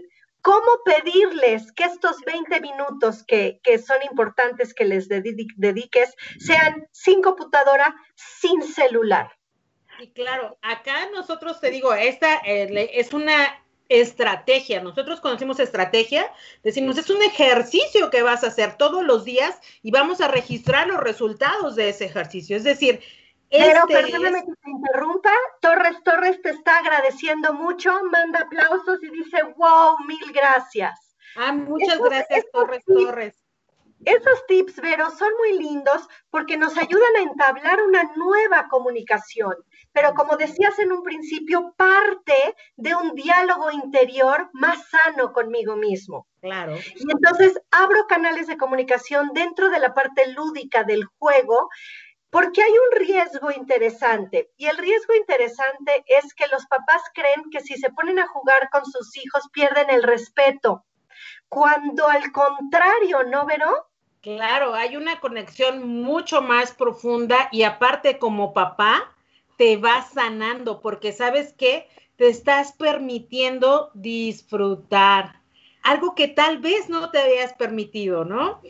¿Cómo 0.49 0.83
pedirles 0.83 1.73
que 1.73 1.85
estos 1.85 2.23
20 2.25 2.63
minutos 2.63 3.23
que, 3.23 3.61
son 3.87 3.99
importantes 4.11 4.73
que 4.73 4.87
les 4.87 5.07
dediques 5.07 6.15
sean 6.39 6.89
sin 6.91 7.21
computadora, 7.21 7.95
sin 8.15 8.63
celular? 8.63 9.31
Y 10.01 10.11
claro, 10.13 10.57
acá 10.63 11.11
nosotros 11.13 11.61
te 11.61 11.71
digo, 11.71 11.93
esta 11.93 12.37
eh, 12.47 12.93
es 12.95 13.13
una 13.13 13.63
estrategia. 13.91 14.81
Nosotros 14.81 15.21
conocemos 15.21 15.61
estrategia, 15.61 16.33
decimos, 16.63 16.97
es 16.97 17.11
un 17.11 17.21
ejercicio 17.21 18.09
que 18.09 18.23
vas 18.23 18.43
a 18.43 18.47
hacer 18.47 18.79
todos 18.79 19.05
los 19.05 19.27
días 19.27 19.59
y 19.83 19.91
vamos 19.91 20.23
a 20.23 20.29
registrar 20.29 20.87
los 20.87 21.01
resultados 21.01 21.77
de 21.77 21.91
ese 21.91 22.07
ejercicio. 22.07 22.57
Es 22.57 22.65
decir, 22.65 23.01
pero 23.51 23.81
este 23.89 23.95
perdóname 23.95 24.45
que 24.45 24.53
te 24.53 24.71
interrumpa, 24.71 25.33
Torres 25.61 26.03
Torres 26.05 26.41
te 26.43 26.51
está 26.51 26.79
agradeciendo 26.79 27.55
mucho, 27.55 27.93
manda 28.11 28.41
aplausos 28.41 29.03
y 29.03 29.11
dice, 29.11 29.43
wow, 29.57 29.99
mil 30.07 30.33
gracias. 30.33 31.17
Ah, 31.37 31.53
muchas 31.53 31.99
gracias, 31.99 32.45
Torres 32.53 32.85
Torres. 32.85 33.35
Esos 34.05 34.47
tips, 34.47 34.81
Vero, 34.81 35.11
son 35.11 35.31
muy 35.39 35.59
lindos 35.59 36.09
porque 36.31 36.57
nos 36.57 36.77
ayudan 36.79 37.17
a 37.17 37.23
entablar 37.23 37.83
una 37.83 38.05
nueva 38.15 38.69
comunicación, 38.69 39.55
pero 39.93 40.15
como 40.15 40.37
decías 40.37 40.79
en 40.79 40.93
un 40.93 41.03
principio, 41.03 41.75
parte 41.77 42.55
de 42.77 42.95
un 42.95 43.15
diálogo 43.15 43.73
interior 43.73 44.51
más 44.53 44.89
sano 44.89 45.33
conmigo 45.33 45.77
mismo. 45.77 46.29
Claro. 46.41 46.77
Y 46.77 47.11
entonces 47.11 47.61
abro 47.73 48.07
canales 48.07 48.47
de 48.47 48.57
comunicación 48.57 49.33
dentro 49.35 49.69
de 49.69 49.81
la 49.81 49.93
parte 49.95 50.33
lúdica 50.33 50.85
del 50.85 51.05
juego 51.19 51.69
porque 52.31 52.63
hay 52.63 52.73
un 52.73 53.07
riesgo 53.07 53.51
interesante 53.51 54.51
y 54.57 54.67
el 54.67 54.77
riesgo 54.77 55.15
interesante 55.15 56.05
es 56.07 56.35
que 56.35 56.47
los 56.49 56.67
papás 56.67 57.03
creen 57.15 57.51
que 57.51 57.61
si 57.61 57.77
se 57.77 57.91
ponen 57.91 58.19
a 58.19 58.29
jugar 58.29 58.69
con 58.71 58.85
sus 58.85 59.17
hijos 59.17 59.49
pierden 59.53 59.91
el 59.91 60.03
respeto, 60.03 60.85
cuando 61.49 62.07
al 62.07 62.31
contrario, 62.33 63.25
¿no, 63.25 63.47
Vero? 63.47 63.89
Claro, 64.21 64.75
hay 64.75 64.97
una 64.97 65.21
conexión 65.21 65.89
mucho 65.89 66.43
más 66.43 66.73
profunda 66.73 67.49
y 67.53 67.63
aparte 67.63 68.19
como 68.19 68.53
papá 68.53 69.15
te 69.57 69.77
vas 69.77 70.13
sanando 70.13 70.81
porque 70.81 71.13
sabes 71.13 71.53
que 71.55 71.89
te 72.17 72.29
estás 72.29 72.73
permitiendo 72.73 73.91
disfrutar, 73.95 75.41
algo 75.83 76.15
que 76.15 76.29
tal 76.29 76.59
vez 76.59 76.89
no 76.89 77.11
te 77.11 77.21
habías 77.21 77.55
permitido, 77.55 78.25
¿no? 78.25 78.61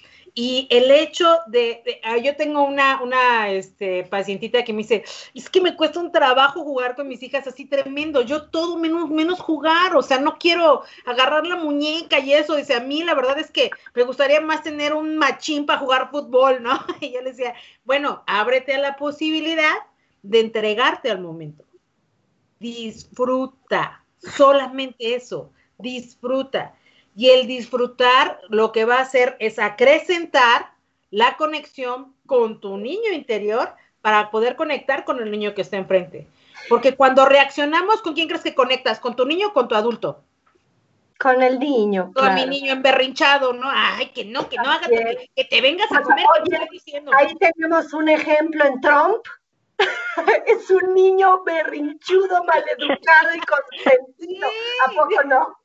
Y 0.40 0.68
el 0.70 0.88
hecho 0.92 1.26
de, 1.48 1.82
ah, 2.04 2.16
yo 2.16 2.36
tengo 2.36 2.62
una, 2.62 3.02
una 3.02 3.50
este, 3.50 4.04
pacientita 4.04 4.62
que 4.62 4.72
me 4.72 4.82
dice, 4.82 5.02
es 5.34 5.50
que 5.50 5.60
me 5.60 5.74
cuesta 5.74 5.98
un 5.98 6.12
trabajo 6.12 6.62
jugar 6.62 6.94
con 6.94 7.08
mis 7.08 7.20
hijas 7.24 7.48
así 7.48 7.64
tremendo, 7.64 8.22
yo 8.22 8.44
todo 8.44 8.78
menos, 8.78 9.10
menos 9.10 9.40
jugar, 9.40 9.96
o 9.96 10.02
sea, 10.02 10.20
no 10.20 10.38
quiero 10.38 10.84
agarrar 11.06 11.44
la 11.44 11.56
muñeca 11.56 12.20
y 12.20 12.34
eso, 12.34 12.54
dice, 12.54 12.74
a 12.74 12.80
mí 12.80 13.02
la 13.02 13.14
verdad 13.14 13.36
es 13.40 13.50
que 13.50 13.72
me 13.96 14.04
gustaría 14.04 14.40
más 14.40 14.62
tener 14.62 14.94
un 14.94 15.16
machín 15.16 15.66
para 15.66 15.80
jugar 15.80 16.12
fútbol, 16.12 16.62
¿no? 16.62 16.78
Y 17.00 17.14
yo 17.14 17.20
le 17.20 17.30
decía, 17.30 17.54
bueno, 17.82 18.22
ábrete 18.28 18.74
a 18.74 18.78
la 18.78 18.94
posibilidad 18.94 19.74
de 20.22 20.38
entregarte 20.38 21.10
al 21.10 21.20
momento. 21.20 21.64
Disfruta, 22.60 24.04
solamente 24.20 25.16
eso, 25.16 25.50
disfruta. 25.78 26.76
Y 27.18 27.30
el 27.30 27.48
disfrutar 27.48 28.40
lo 28.48 28.70
que 28.70 28.84
va 28.84 28.98
a 28.98 29.02
hacer 29.02 29.36
es 29.40 29.58
acrecentar 29.58 30.70
la 31.10 31.36
conexión 31.36 32.14
con 32.26 32.60
tu 32.60 32.76
niño 32.76 33.10
interior 33.12 33.74
para 34.02 34.30
poder 34.30 34.54
conectar 34.54 35.04
con 35.04 35.20
el 35.20 35.28
niño 35.28 35.52
que 35.52 35.62
está 35.62 35.78
enfrente. 35.78 36.28
Porque 36.68 36.94
cuando 36.94 37.26
reaccionamos, 37.26 38.02
¿con 38.02 38.14
quién 38.14 38.28
crees 38.28 38.44
que 38.44 38.54
conectas? 38.54 39.00
¿Con 39.00 39.16
tu 39.16 39.26
niño 39.26 39.48
o 39.48 39.52
con 39.52 39.66
tu 39.66 39.74
adulto? 39.74 40.22
Con 41.18 41.42
el 41.42 41.58
niño. 41.58 42.12
Con 42.14 42.36
mi 42.36 42.46
niño 42.46 42.72
emberrinchado, 42.72 43.52
¿no? 43.52 43.68
Ay, 43.68 44.10
que 44.10 44.24
no, 44.24 44.48
que 44.48 44.54
no 44.54 44.70
hagas, 44.70 44.88
que, 45.34 45.44
te 45.44 45.60
vengas 45.60 45.90
a 45.90 46.02
comer, 46.02 46.24
diciendo. 46.70 47.10
Ahí 47.16 47.34
tenemos 47.34 47.92
un 47.94 48.10
ejemplo 48.10 48.64
en 48.64 48.80
Trump. 48.80 49.24
es 50.46 50.70
un 50.70 50.94
niño 50.94 51.42
berrinchudo, 51.42 52.44
maleducado 52.44 53.34
y 53.34 53.40
consentido. 53.40 54.48
¿A 54.86 54.90
poco 54.92 55.24
no? 55.24 55.57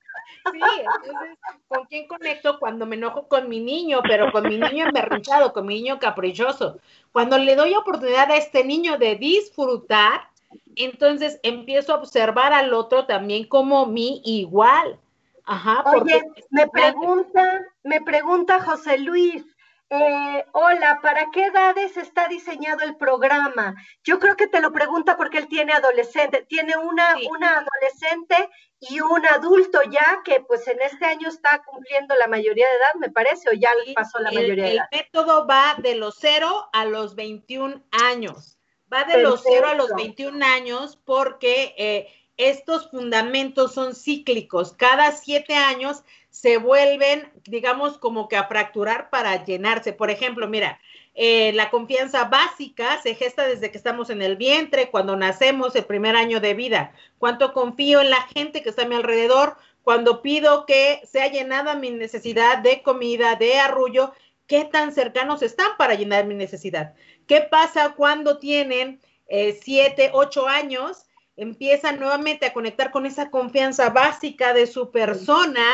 Sí, 0.51 0.59
entonces, 0.59 1.37
¿con 1.67 1.85
quién 1.85 2.07
conecto 2.07 2.59
cuando 2.59 2.85
me 2.85 2.95
enojo 2.95 3.27
con 3.27 3.47
mi 3.49 3.59
niño? 3.59 4.01
Pero 4.03 4.31
con 4.31 4.43
mi 4.43 4.57
niño 4.57 4.85
emberrinchado, 4.85 5.53
con 5.53 5.65
mi 5.65 5.75
niño 5.75 5.99
caprichoso. 5.99 6.79
Cuando 7.11 7.37
le 7.37 7.55
doy 7.55 7.73
oportunidad 7.75 8.29
a 8.31 8.37
este 8.37 8.63
niño 8.63 8.97
de 8.97 9.15
disfrutar, 9.15 10.27
entonces 10.75 11.39
empiezo 11.43 11.93
a 11.93 11.97
observar 11.97 12.53
al 12.53 12.73
otro 12.73 13.05
también 13.05 13.47
como 13.47 13.85
mi 13.85 14.21
igual. 14.25 14.99
Ajá. 15.45 15.83
Oye, 15.85 16.21
me 16.49 16.67
pregunta, 16.67 17.61
me 17.83 18.01
pregunta 18.01 18.61
José 18.61 18.97
Luis, 18.97 19.45
eh, 19.93 20.45
hola, 20.53 20.99
¿para 21.01 21.29
qué 21.31 21.45
edades 21.45 21.97
está 21.97 22.27
diseñado 22.27 22.81
el 22.83 22.95
programa? 22.95 23.75
Yo 24.03 24.19
creo 24.19 24.35
que 24.35 24.47
te 24.47 24.59
lo 24.59 24.71
pregunta 24.71 25.17
porque 25.17 25.37
él 25.37 25.47
tiene 25.47 25.73
adolescente, 25.73 26.45
tiene 26.49 26.75
una, 26.77 27.15
una 27.29 27.59
adolescente 27.59 28.49
y 28.79 28.99
un 29.01 29.25
adulto 29.27 29.81
ya 29.91 30.21
que 30.25 30.39
pues 30.39 30.67
en 30.67 30.81
este 30.81 31.05
año 31.05 31.29
está 31.29 31.61
cumpliendo 31.63 32.15
la 32.15 32.27
mayoría 32.27 32.67
de 32.67 32.75
edad, 32.75 32.93
me 32.99 33.09
parece, 33.09 33.49
o 33.49 33.53
ya 33.53 33.69
pasó 33.95 34.19
la 34.19 34.31
mayoría 34.31 34.65
de 34.65 34.73
edad. 34.73 34.87
El 34.91 34.99
método 34.99 35.45
va 35.45 35.75
de 35.77 35.95
los 35.95 36.15
0 36.19 36.69
a 36.73 36.85
los 36.85 37.15
21 37.15 37.83
años, 37.91 38.57
va 38.91 39.03
de 39.03 39.21
los 39.21 39.43
0 39.43 39.67
a 39.67 39.75
los 39.75 39.93
21 39.93 40.43
años 40.43 40.97
porque... 41.05 41.75
Eh, 41.77 42.07
estos 42.35 42.89
fundamentos 42.89 43.75
son 43.75 43.93
cíclicos. 43.93 44.73
Cada 44.73 45.11
siete 45.11 45.53
años 45.53 46.03
se 46.33 46.57
vuelven, 46.57 47.31
digamos, 47.43 47.99
como 47.99 48.27
que 48.27 48.35
a 48.35 48.47
fracturar 48.47 49.11
para 49.11 49.45
llenarse. 49.45 49.93
Por 49.93 50.09
ejemplo, 50.09 50.47
mira, 50.47 50.79
eh, 51.13 51.53
la 51.53 51.69
confianza 51.69 52.23
básica 52.23 52.99
se 53.03 53.13
gesta 53.13 53.45
desde 53.45 53.69
que 53.69 53.77
estamos 53.77 54.09
en 54.09 54.23
el 54.23 54.35
vientre, 54.35 54.89
cuando 54.89 55.15
nacemos, 55.15 55.75
el 55.75 55.85
primer 55.85 56.15
año 56.15 56.39
de 56.39 56.55
vida. 56.55 56.91
Cuánto 57.19 57.53
confío 57.53 58.01
en 58.01 58.09
la 58.09 58.21
gente 58.33 58.63
que 58.63 58.69
está 58.69 58.81
a 58.81 58.87
mi 58.87 58.95
alrededor, 58.95 59.57
cuando 59.83 60.23
pido 60.23 60.65
que 60.65 61.01
sea 61.05 61.27
llenada 61.27 61.75
mi 61.75 61.91
necesidad 61.91 62.57
de 62.57 62.81
comida, 62.81 63.35
de 63.35 63.59
arrullo, 63.59 64.11
qué 64.47 64.65
tan 64.65 64.91
cercanos 64.91 65.43
están 65.43 65.77
para 65.77 65.93
llenar 65.93 66.25
mi 66.25 66.33
necesidad. 66.33 66.95
¿Qué 67.27 67.41
pasa 67.41 67.93
cuando 67.95 68.39
tienen 68.39 68.99
eh, 69.27 69.59
siete, 69.61 70.09
ocho 70.13 70.47
años? 70.47 71.05
Empiezan 71.35 71.99
nuevamente 71.99 72.45
a 72.45 72.53
conectar 72.53 72.91
con 72.91 73.05
esa 73.05 73.29
confianza 73.31 73.89
básica 73.89 74.53
de 74.53 74.67
su 74.67 74.91
persona 74.91 75.65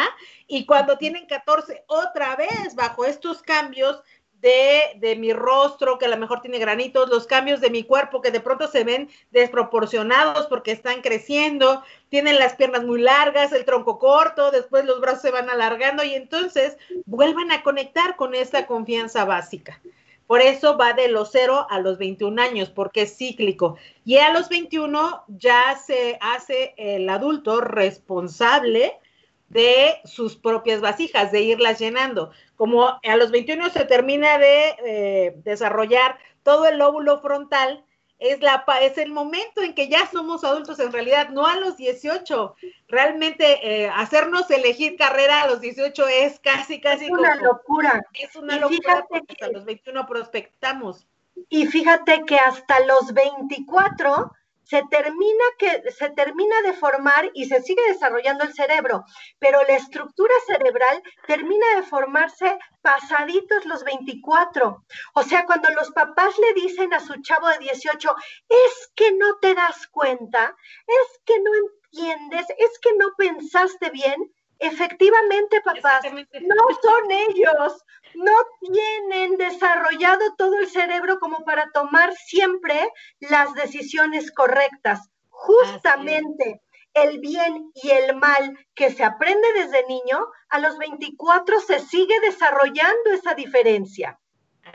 y 0.47 0.65
cuando 0.65 0.97
tienen 0.97 1.27
14, 1.27 1.83
otra 1.87 2.35
vez 2.35 2.75
bajo 2.75 3.05
estos 3.05 3.41
cambios 3.41 4.01
de, 4.41 4.97
de, 4.97 5.17
mi 5.17 5.33
rostro, 5.33 5.97
que 5.97 6.05
a 6.05 6.09
lo 6.09 6.15
mejor 6.15 6.39
tiene 6.41 6.59
granitos, 6.59 7.09
los 7.09 7.27
cambios 7.27 7.59
de 7.59 7.69
mi 7.69 7.83
cuerpo 7.83 8.21
que 8.21 8.31
de 8.31 8.39
pronto 8.39 8.67
se 8.67 8.85
ven 8.85 9.09
desproporcionados 9.31 10.47
porque 10.47 10.71
están 10.71 11.01
creciendo, 11.01 11.83
tienen 12.07 12.39
las 12.39 12.55
piernas 12.55 12.85
muy 12.85 13.01
largas, 13.01 13.51
el 13.51 13.65
tronco 13.65 13.99
corto, 13.99 14.51
después 14.51 14.85
los 14.85 15.01
brazos 15.01 15.23
se 15.23 15.31
van 15.31 15.49
alargando 15.49 16.05
y 16.05 16.13
entonces 16.13 16.77
vuelvan 17.05 17.51
a 17.51 17.63
conectar 17.63 18.15
con 18.15 18.33
esa 18.33 18.65
confianza 18.65 19.25
básica. 19.25 19.81
Por 20.29 20.41
eso 20.41 20.77
va 20.77 20.93
de 20.93 21.07
los 21.07 21.31
0 21.31 21.65
a 21.71 21.79
los 21.79 21.97
21 21.97 22.39
años, 22.39 22.69
porque 22.69 23.01
es 23.01 23.17
cíclico. 23.17 23.77
Y 24.05 24.17
a 24.17 24.31
los 24.31 24.47
21 24.47 25.23
ya 25.27 25.75
se 25.75 26.19
hace 26.21 26.75
el 26.77 27.09
adulto 27.09 27.61
responsable 27.61 28.99
de 29.47 29.95
sus 30.05 30.35
propias 30.35 30.81
vasijas, 30.81 31.31
de 31.31 31.41
irlas 31.41 31.79
llenando. 31.79 32.29
Como 32.57 32.85
a 32.85 33.15
los 33.17 33.31
21 33.31 33.71
se 33.71 33.85
termina 33.85 34.37
de 34.37 34.75
eh, 34.85 35.33
desarrollar 35.43 36.19
todo 36.43 36.67
el 36.67 36.77
lóbulo 36.77 37.21
frontal, 37.21 37.83
es, 38.19 38.41
la, 38.41 38.65
es 38.81 38.97
el 38.97 39.11
momento 39.11 39.61
en 39.61 39.73
que 39.73 39.87
ya 39.87 40.05
somos 40.11 40.43
adultos 40.43 40.79
en 40.79 40.91
realidad, 40.91 41.29
no 41.29 41.47
a 41.47 41.55
los 41.55 41.77
18. 41.77 42.55
Realmente 42.87 43.59
eh, 43.63 43.89
hacernos 43.89 44.51
elegir 44.51 44.97
carrera 44.97 45.43
a 45.43 45.47
los 45.47 45.61
18 45.61 46.07
es 46.07 46.39
casi, 46.39 46.81
casi 46.81 47.05
es 47.05 47.11
una 47.11 47.35
locura. 47.35 48.05
Es 48.13 48.35
una 48.35 48.57
locura 48.57 49.05
porque 49.09 49.33
hasta 49.33 49.51
los 49.51 49.63
21 49.63 50.05
prospectamos. 50.05 51.07
Y 51.47 51.67
fíjate 51.67 52.23
que 52.25 52.37
hasta 52.37 52.81
los 52.85 53.13
24 53.13 54.33
se 54.69 54.83
termina, 54.91 55.43
que, 55.57 55.91
se 55.91 56.11
termina 56.11 56.61
de 56.61 56.73
formar 56.73 57.31
y 57.33 57.45
se 57.45 57.59
sigue 57.61 57.81
desarrollando 57.87 58.43
el 58.43 58.53
cerebro, 58.53 59.03
pero 59.39 59.63
la 59.63 59.75
estructura 59.75 60.33
cerebral 60.45 61.01
termina 61.25 61.65
de 61.75 61.83
formarse 61.83 62.59
pasaditos 62.83 63.65
los 63.65 63.83
24. 63.83 64.85
O 65.15 65.23
sea, 65.23 65.45
cuando 65.47 65.69
los 65.71 65.89
papás 65.89 66.37
le 66.37 66.53
dicen 66.61 66.93
a 66.93 66.99
su 66.99 67.19
chavo 67.23 67.49
de 67.49 67.57
18, 67.57 68.15
es 68.47 68.91
que 68.95 69.11
no 69.13 69.39
te 69.39 69.55
das 69.55 69.87
cuenta, 69.87 70.55
es 70.85 71.19
que 71.25 71.39
no 71.39 71.51
entiendes, 71.55 72.45
es 72.59 72.77
que 72.79 72.93
no 72.95 73.07
pensaste 73.17 73.89
bien, 73.89 74.31
Efectivamente, 74.59 75.61
papás, 75.61 76.03
no 76.03 76.67
son 76.81 77.11
ellos, 77.11 77.85
no 78.13 78.33
tienen 78.59 79.37
desarrollado 79.37 80.35
todo 80.37 80.57
el 80.57 80.67
cerebro 80.67 81.17
como 81.19 81.45
para 81.45 81.71
tomar 81.71 82.13
siempre 82.13 82.91
las 83.19 83.53
decisiones 83.53 84.31
correctas. 84.33 85.09
Justamente 85.29 86.61
el 86.93 87.19
bien 87.19 87.71
y 87.75 87.89
el 87.91 88.15
mal 88.17 88.57
que 88.75 88.91
se 88.91 89.05
aprende 89.05 89.47
desde 89.53 89.87
niño, 89.87 90.27
a 90.49 90.59
los 90.59 90.77
24 90.77 91.61
se 91.61 91.79
sigue 91.79 92.19
desarrollando 92.19 93.11
esa 93.13 93.35
diferencia. 93.35 94.19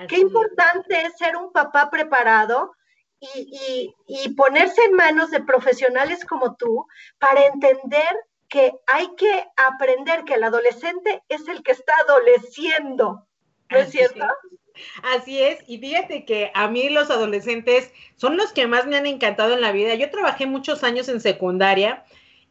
Qué 0.08 0.18
importante 0.18 1.02
es 1.02 1.16
ser 1.18 1.36
un 1.36 1.52
papá 1.52 1.90
preparado 1.90 2.72
y, 3.20 3.94
y 4.06 4.34
ponerse 4.34 4.82
en 4.84 4.94
manos 4.94 5.30
de 5.30 5.42
profesionales 5.42 6.24
como 6.24 6.56
tú 6.56 6.86
para 7.18 7.44
entender 7.46 8.16
que 8.54 8.72
hay 8.86 9.08
que 9.16 9.44
aprender 9.56 10.22
que 10.22 10.34
el 10.34 10.44
adolescente 10.44 11.24
es 11.28 11.48
el 11.48 11.64
que 11.64 11.72
está 11.72 11.92
adoleciendo, 12.06 13.26
¿no 13.68 13.78
es 13.78 13.90
cierto? 13.90 14.24
Así 15.02 15.42
es, 15.42 15.58
y 15.66 15.78
fíjate 15.78 16.24
que 16.24 16.52
a 16.54 16.68
mí 16.68 16.88
los 16.88 17.10
adolescentes 17.10 17.90
son 18.14 18.36
los 18.36 18.52
que 18.52 18.68
más 18.68 18.86
me 18.86 18.96
han 18.96 19.06
encantado 19.06 19.54
en 19.54 19.60
la 19.60 19.72
vida. 19.72 19.96
Yo 19.96 20.08
trabajé 20.08 20.46
muchos 20.46 20.84
años 20.84 21.08
en 21.08 21.20
secundaria 21.20 22.04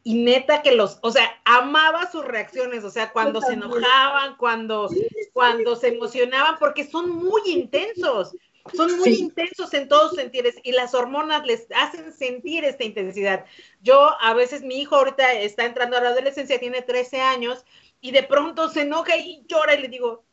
y 0.04 0.16
neta 0.16 0.62
que 0.62 0.76
los, 0.76 1.00
o 1.04 1.12
sea, 1.12 1.40
amaba 1.46 2.12
sus 2.12 2.26
reacciones, 2.26 2.84
o 2.84 2.90
sea, 2.90 3.14
cuando 3.14 3.40
se 3.40 3.54
enojaban, 3.54 4.36
cuando, 4.36 4.90
cuando 5.32 5.78
se 5.78 5.88
emocionaban, 5.88 6.58
porque 6.60 6.84
son 6.86 7.12
muy 7.12 7.44
intensos. 7.46 8.36
Son 8.72 8.98
muy 8.98 9.16
intensos 9.16 9.74
en 9.74 9.90
todos 9.90 10.16
sentidos 10.16 10.56
y 10.64 10.72
las 10.72 10.94
hormonas 10.94 11.46
les 11.46 11.68
hacen 11.76 12.14
sentir 12.14 12.64
esta 12.64 12.86
intensidad. 12.86 13.46
Yo 13.82 14.16
a 14.22 14.34
veces 14.34 14.62
mi 14.62 14.80
hijo 14.80 14.96
ahorita 14.96 15.34
está 15.34 15.66
entrando 15.66 15.98
a 15.98 16.02
la 16.02 16.10
adolescencia, 16.10 16.60
tiene 16.60 16.82
13 16.82 17.20
años 17.20 17.66
y 18.00 18.12
de 18.12 18.24
pronto 18.24 18.70
se 18.70 18.82
enoja 18.82 19.18
y 19.18 19.44
llora 19.48 19.76
y 19.76 19.82
le 19.82 19.90
digo, 19.90 20.24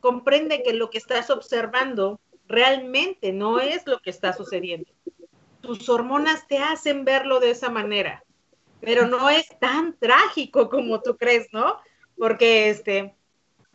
comprende 0.00 0.62
que 0.62 0.74
lo 0.74 0.90
que 0.90 0.98
estás 0.98 1.28
observando 1.30 2.20
realmente 2.46 3.32
no 3.32 3.58
es 3.58 3.86
lo 3.86 4.00
que 4.00 4.10
está 4.10 4.32
sucediendo. 4.32 4.90
Tus 5.60 5.88
hormonas 5.88 6.46
te 6.46 6.58
hacen 6.58 7.04
verlo 7.04 7.40
de 7.40 7.50
esa 7.50 7.68
manera, 7.68 8.24
pero 8.80 9.06
no 9.06 9.28
es 9.28 9.48
tan 9.58 9.96
trágico 9.98 10.68
como 10.68 11.00
tú 11.00 11.16
crees, 11.16 11.48
¿no? 11.52 11.78
Porque 12.16 12.70
este, 12.70 13.14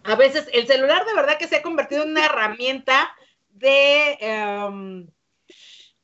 a 0.04 0.16
veces 0.16 0.50
el 0.54 0.68
celular 0.68 1.06
de 1.06 1.14
verdad 1.14 1.38
que 1.38 1.48
se 1.48 1.58
ha 1.58 1.62
convertido 1.62 2.04
en 2.04 2.12
una 2.12 2.26
herramienta 2.26 3.14
de, 3.58 4.18
em, 4.20 5.08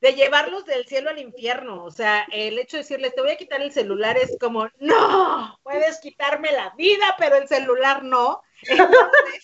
de 0.02 0.14
llevarlos 0.14 0.66
del 0.66 0.86
cielo 0.86 1.10
al 1.10 1.20
infierno. 1.20 1.84
O 1.84 1.92
sea, 1.92 2.28
el 2.32 2.60
hecho 2.60 2.78
de 2.78 2.84
decirles, 2.84 3.16
te 3.16 3.22
voy 3.22 3.32
a 3.32 3.38
quitar 3.38 3.62
el 3.62 3.72
celular 3.72 4.18
es 4.18 4.36
como, 4.40 4.68
no, 4.80 5.60
puedes 5.64 6.00
quitarme 6.00 6.52
la 6.52 6.72
vida, 6.72 7.16
pero 7.18 7.38
el 7.38 7.48
celular 7.48 8.04
no. 8.04 8.42
Entonces, 8.64 8.94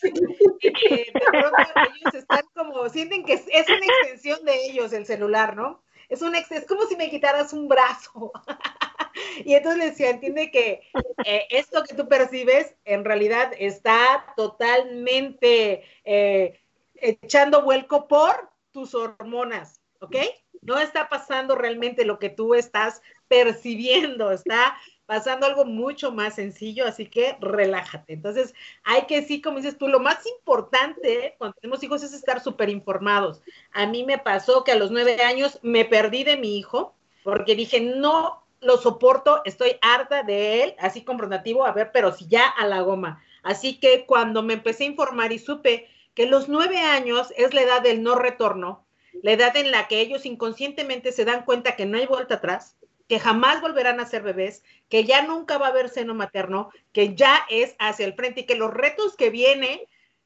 eh, 0.90 1.12
de 1.14 1.22
pronto 1.32 1.58
ellos 1.96 2.14
están 2.14 2.42
como, 2.54 2.90
sienten 2.90 3.24
que 3.24 3.34
es, 3.34 3.46
una 3.48 3.86
extensión 3.86 4.44
de 4.44 4.66
ellos 4.66 4.92
el 4.94 5.06
celular, 5.06 5.56
¿no? 5.56 5.84
Es, 6.10 6.24
un 6.24 6.36
es 6.36 6.50
como 6.68 6.88
si 6.88 6.96
me 6.96 7.10
quitaras 7.10 7.54
un 7.54 7.68
brazo. 7.68 8.32
y 9.46 9.54
entonces 9.54 9.80
les 9.80 9.90
decía, 9.92 10.10
entiende 10.10 10.52
que 10.52 10.82
eh, 11.26 11.48
esto 11.52 11.84
que 11.84 11.96
tú 11.96 12.08
percibes 12.08 12.76
en 12.84 13.06
realidad 13.06 13.54
está 13.58 14.34
totalmente 14.36 15.84
eh, 16.04 16.60
echando 17.02 17.64
vuelco 17.64 18.08
por 18.08 18.50
tus 18.72 18.94
hormonas, 18.96 19.82
¿ok? 20.00 20.16
No 20.62 20.80
está 20.80 21.10
pasando 21.10 21.56
realmente 21.56 22.06
lo 22.06 22.20
que 22.20 22.30
tú 22.30 22.54
estás 22.54 23.02
percibiendo, 23.28 24.32
está 24.32 24.78
pasando 25.06 25.48
algo 25.48 25.66
mucho 25.66 26.12
más 26.12 26.36
sencillo, 26.36 26.86
así 26.86 27.08
que 27.08 27.36
relájate. 27.42 28.14
Entonces, 28.14 28.54
hay 28.84 29.08
que 29.08 29.24
sí, 29.24 29.42
como 29.42 29.58
dices 29.58 29.78
tú, 29.78 29.88
lo 29.88 30.00
más 30.00 30.24
importante 30.28 31.36
cuando 31.40 31.58
tenemos 31.60 31.82
hijos 31.82 32.04
es 32.04 32.14
estar 32.14 32.42
súper 32.42 32.70
informados. 32.70 33.42
A 33.72 33.88
mí 33.88 34.04
me 34.04 34.20
pasó 34.20 34.64
que 34.64 34.72
a 34.72 34.76
los 34.76 34.92
nueve 34.92 35.24
años 35.24 35.60
me 35.64 35.86
perdí 35.86 36.24
de 36.24 36.38
mi 36.38 36.60
hijo 36.60 36.94
porque 37.24 37.56
dije, 37.56 37.82
no 37.82 38.44
lo 38.62 38.78
soporto, 38.78 39.42
estoy 39.46 39.78
harta 39.82 40.24
de 40.24 40.64
él, 40.64 40.76
así 40.80 41.04
confrontativo, 41.04 41.66
a 41.66 41.72
ver, 41.72 41.92
pero 41.92 42.12
si 42.12 42.28
ya 42.28 42.48
a 42.48 42.68
la 42.68 42.82
goma. 42.82 43.24
Así 43.42 43.80
que 43.80 44.06
cuando 44.06 44.44
me 44.44 44.54
empecé 44.54 44.84
a 44.84 44.88
informar 44.88 45.32
y 45.32 45.40
supe 45.40 45.88
que 46.20 46.26
los 46.26 46.50
nueve 46.50 46.80
años 46.80 47.34
es 47.38 47.54
la 47.54 47.62
edad 47.62 47.82
del 47.82 48.04
no 48.04 48.16
retorno, 48.16 48.86
la 49.24 49.32
edad 49.32 49.56
en 49.56 49.72
la 49.72 49.88
que 49.88 50.02
ellos 50.02 50.26
inconscientemente 50.26 51.14
se 51.14 51.24
dan 51.24 51.46
cuenta 51.46 51.78
que 51.78 51.86
no 51.86 51.98
hay 51.98 52.08
vuelta 52.08 52.36
atrás, 52.36 52.76
que 53.08 53.22
jamás 53.22 53.62
volverán 53.62 54.02
a 54.02 54.06
ser 54.06 54.22
bebés, 54.22 54.66
que 54.90 55.06
ya 55.06 55.26
nunca 55.26 55.58
va 55.58 55.68
a 55.68 55.70
haber 55.70 55.88
seno 55.88 56.14
materno, 56.14 56.72
que 56.92 57.16
ya 57.16 57.46
es 57.50 57.74
hacia 57.80 58.06
el 58.06 58.16
frente 58.16 58.42
y 58.42 58.46
que 58.46 58.56
los 58.56 58.74
retos 58.74 59.16
que 59.16 59.30
vienen 59.30 59.80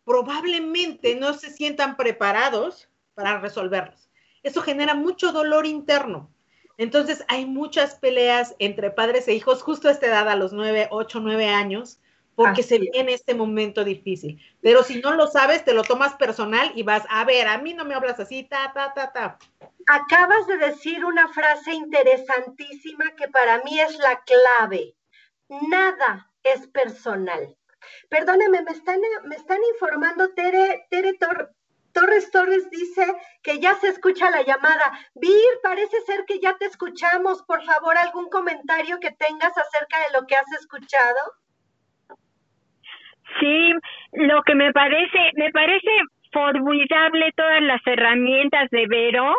probablemente 0.03 1.13
no 1.13 1.35
se 1.35 1.51
sientan 1.51 1.95
preparados 1.95 2.89
para 3.13 3.39
resolverlos. 3.39 4.09
Eso 4.41 4.63
genera 4.63 4.95
mucho 4.95 5.31
dolor 5.31 5.67
interno. 5.67 6.33
Entonces 6.79 7.23
hay 7.27 7.45
muchas 7.45 7.99
peleas 7.99 8.55
entre 8.57 8.89
padres 8.89 9.27
e 9.27 9.35
hijos 9.35 9.61
justo 9.61 9.89
a 9.89 9.91
esta 9.91 10.07
edad, 10.07 10.27
a 10.27 10.35
los 10.35 10.53
nueve, 10.53 10.87
ocho, 10.89 11.19
nueve 11.19 11.49
años, 11.49 11.99
porque 12.35 12.63
se 12.63 12.79
viene 12.79 13.13
este 13.13 13.35
momento 13.35 13.83
difícil. 13.83 14.41
Pero 14.61 14.83
si 14.83 14.99
no 15.01 15.13
lo 15.13 15.27
sabes, 15.27 15.63
te 15.63 15.73
lo 15.73 15.83
tomas 15.83 16.15
personal 16.15 16.71
y 16.75 16.83
vas, 16.83 17.03
a 17.09 17.23
ver, 17.25 17.47
a 17.47 17.57
mí 17.57 17.73
no 17.73 17.85
me 17.85 17.93
hablas 17.93 18.19
así, 18.19 18.43
ta, 18.43 18.71
ta, 18.73 18.93
ta, 18.93 19.11
ta. 19.11 19.37
Acabas 19.87 20.47
de 20.47 20.57
decir 20.57 21.05
una 21.05 21.27
frase 21.27 21.73
interesantísima 21.73 23.11
que 23.15 23.27
para 23.27 23.63
mí 23.63 23.79
es 23.79 23.97
la 23.99 24.21
clave. 24.23 24.95
Nada 25.49 26.31
es 26.43 26.67
personal. 26.67 27.55
Perdóneme, 28.09 28.61
me 28.61 28.71
están, 28.71 28.99
me 29.25 29.35
están 29.35 29.59
informando, 29.73 30.29
Tere, 30.33 30.87
Tere 30.89 31.13
Torres 31.93 32.31
Torres 32.31 32.69
dice 32.71 33.05
que 33.43 33.59
ya 33.59 33.75
se 33.79 33.89
escucha 33.89 34.31
la 34.31 34.41
llamada. 34.41 34.99
Vir, 35.13 35.59
parece 35.61 36.01
ser 36.01 36.25
que 36.25 36.39
ya 36.39 36.57
te 36.57 36.65
escuchamos. 36.65 37.43
Por 37.43 37.63
favor, 37.63 37.97
algún 37.97 38.29
comentario 38.29 38.99
que 38.99 39.11
tengas 39.11 39.55
acerca 39.55 39.99
de 39.99 40.19
lo 40.19 40.25
que 40.25 40.35
has 40.35 40.51
escuchado. 40.53 41.19
Sí, 43.39 43.73
lo 44.13 44.41
que 44.43 44.55
me 44.55 44.71
parece, 44.71 45.31
me 45.35 45.49
parece 45.51 45.89
formidable 46.31 47.31
todas 47.35 47.61
las 47.61 47.81
herramientas 47.85 48.69
de 48.71 48.87
Vero 48.87 49.35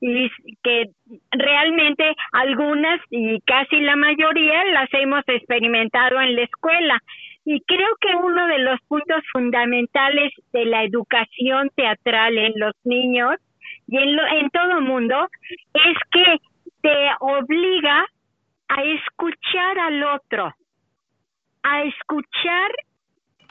y 0.00 0.30
que 0.62 0.90
realmente 1.30 2.14
algunas 2.32 3.00
y 3.10 3.40
casi 3.42 3.80
la 3.80 3.96
mayoría 3.96 4.64
las 4.66 4.88
hemos 4.92 5.22
experimentado 5.26 6.20
en 6.20 6.36
la 6.36 6.42
escuela. 6.42 7.00
Y 7.46 7.60
creo 7.62 7.88
que 8.00 8.14
uno 8.14 8.46
de 8.48 8.58
los 8.58 8.80
puntos 8.88 9.22
fundamentales 9.32 10.32
de 10.52 10.64
la 10.66 10.82
educación 10.84 11.70
teatral 11.74 12.36
en 12.36 12.52
los 12.56 12.74
niños 12.84 13.36
y 13.86 13.98
en, 13.98 14.18
en 14.18 14.50
todo 14.50 14.80
mundo 14.80 15.28
es 15.74 15.96
que 16.10 16.38
te 16.82 17.10
obliga 17.20 18.04
a 18.68 18.82
escuchar 18.82 19.78
al 19.78 20.02
otro, 20.04 20.54
a 21.62 21.82
escuchar 21.84 22.70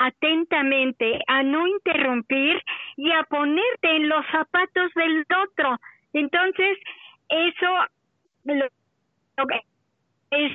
atentamente, 0.03 1.21
a 1.27 1.43
no 1.43 1.65
interrumpir 1.65 2.61
y 2.97 3.11
a 3.11 3.23
ponerte 3.23 3.95
en 3.95 4.09
los 4.09 4.25
zapatos 4.27 4.91
del 4.95 5.25
otro. 5.47 5.79
Entonces, 6.13 6.77
eso 7.29 7.67
lo, 8.43 8.65
es 10.31 10.51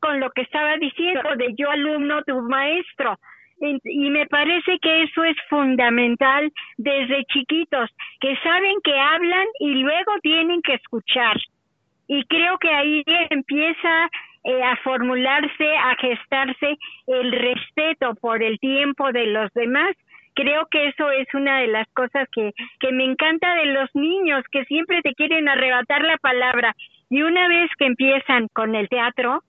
con 0.00 0.20
lo 0.20 0.30
que 0.30 0.42
estaba 0.42 0.76
diciendo 0.76 1.28
de 1.36 1.54
yo 1.56 1.70
alumno, 1.70 2.22
tu 2.24 2.40
maestro. 2.42 3.18
Y 3.60 4.10
me 4.10 4.26
parece 4.26 4.78
que 4.80 5.04
eso 5.04 5.24
es 5.24 5.36
fundamental 5.48 6.52
desde 6.76 7.24
chiquitos, 7.26 7.88
que 8.20 8.36
saben 8.42 8.74
que 8.82 8.98
hablan 8.98 9.46
y 9.60 9.76
luego 9.76 10.12
tienen 10.22 10.60
que 10.60 10.74
escuchar. 10.74 11.36
Y 12.06 12.24
creo 12.24 12.58
que 12.58 12.68
ahí 12.68 13.02
empieza 13.30 14.10
eh, 14.44 14.62
a 14.62 14.76
formularse, 14.76 15.76
a 15.76 15.96
gestarse 15.96 16.76
el 17.06 17.32
respeto 17.32 18.14
por 18.16 18.42
el 18.42 18.58
tiempo 18.58 19.10
de 19.12 19.26
los 19.26 19.52
demás. 19.54 19.96
Creo 20.34 20.66
que 20.70 20.88
eso 20.88 21.10
es 21.10 21.26
una 21.32 21.60
de 21.60 21.68
las 21.68 21.88
cosas 21.94 22.28
que, 22.32 22.52
que 22.80 22.92
me 22.92 23.04
encanta 23.04 23.54
de 23.54 23.66
los 23.66 23.88
niños, 23.94 24.44
que 24.50 24.64
siempre 24.64 25.00
te 25.02 25.14
quieren 25.14 25.48
arrebatar 25.48 26.02
la 26.02 26.18
palabra. 26.18 26.74
Y 27.08 27.22
una 27.22 27.48
vez 27.48 27.70
que 27.78 27.86
empiezan 27.86 28.48
con 28.48 28.74
el 28.74 28.88
teatro, 28.88 29.42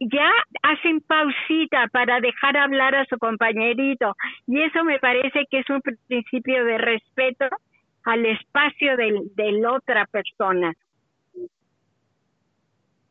ya 0.00 0.30
hacen 0.62 1.00
pausita 1.00 1.88
para 1.88 2.20
dejar 2.20 2.56
hablar 2.56 2.94
a 2.94 3.04
su 3.06 3.18
compañerito. 3.18 4.14
Y 4.46 4.62
eso 4.62 4.84
me 4.84 4.98
parece 4.98 5.46
que 5.50 5.58
es 5.58 5.70
un 5.70 5.80
principio 6.06 6.64
de 6.64 6.78
respeto 6.78 7.46
al 8.04 8.24
espacio 8.24 8.96
del, 8.96 9.34
de 9.34 9.52
la 9.52 9.72
otra 9.72 10.06
persona. 10.06 10.72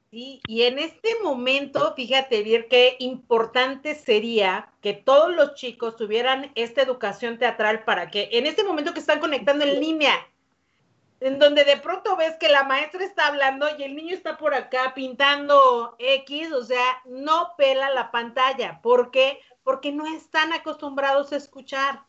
Sí, 0.09 0.41
y 0.47 0.63
en 0.63 0.79
este 0.79 1.09
momento, 1.21 1.93
fíjate 1.93 2.41
bien 2.41 2.67
qué 2.69 2.95
importante 2.99 3.93
sería 3.93 4.71
que 4.81 4.93
todos 4.93 5.35
los 5.35 5.55
chicos 5.55 5.97
tuvieran 5.97 6.49
esta 6.55 6.81
educación 6.81 7.37
teatral 7.37 7.83
para 7.83 8.09
que 8.09 8.29
en 8.31 8.45
este 8.45 8.63
momento 8.63 8.93
que 8.93 9.01
están 9.01 9.19
conectando 9.19 9.65
en 9.65 9.81
línea, 9.81 10.15
en 11.19 11.39
donde 11.39 11.65
de 11.65 11.75
pronto 11.75 12.15
ves 12.15 12.35
que 12.35 12.47
la 12.47 12.63
maestra 12.63 13.03
está 13.03 13.27
hablando 13.27 13.67
y 13.77 13.83
el 13.83 13.97
niño 13.97 14.15
está 14.15 14.37
por 14.37 14.53
acá 14.53 14.93
pintando 14.95 15.95
X, 15.99 16.53
o 16.53 16.63
sea, 16.63 17.01
no 17.05 17.53
pela 17.57 17.89
la 17.89 18.09
pantalla. 18.09 18.79
¿Por 18.81 19.11
qué? 19.11 19.41
Porque 19.63 19.91
no 19.91 20.05
están 20.05 20.53
acostumbrados 20.53 21.33
a 21.33 21.37
escuchar. 21.37 22.03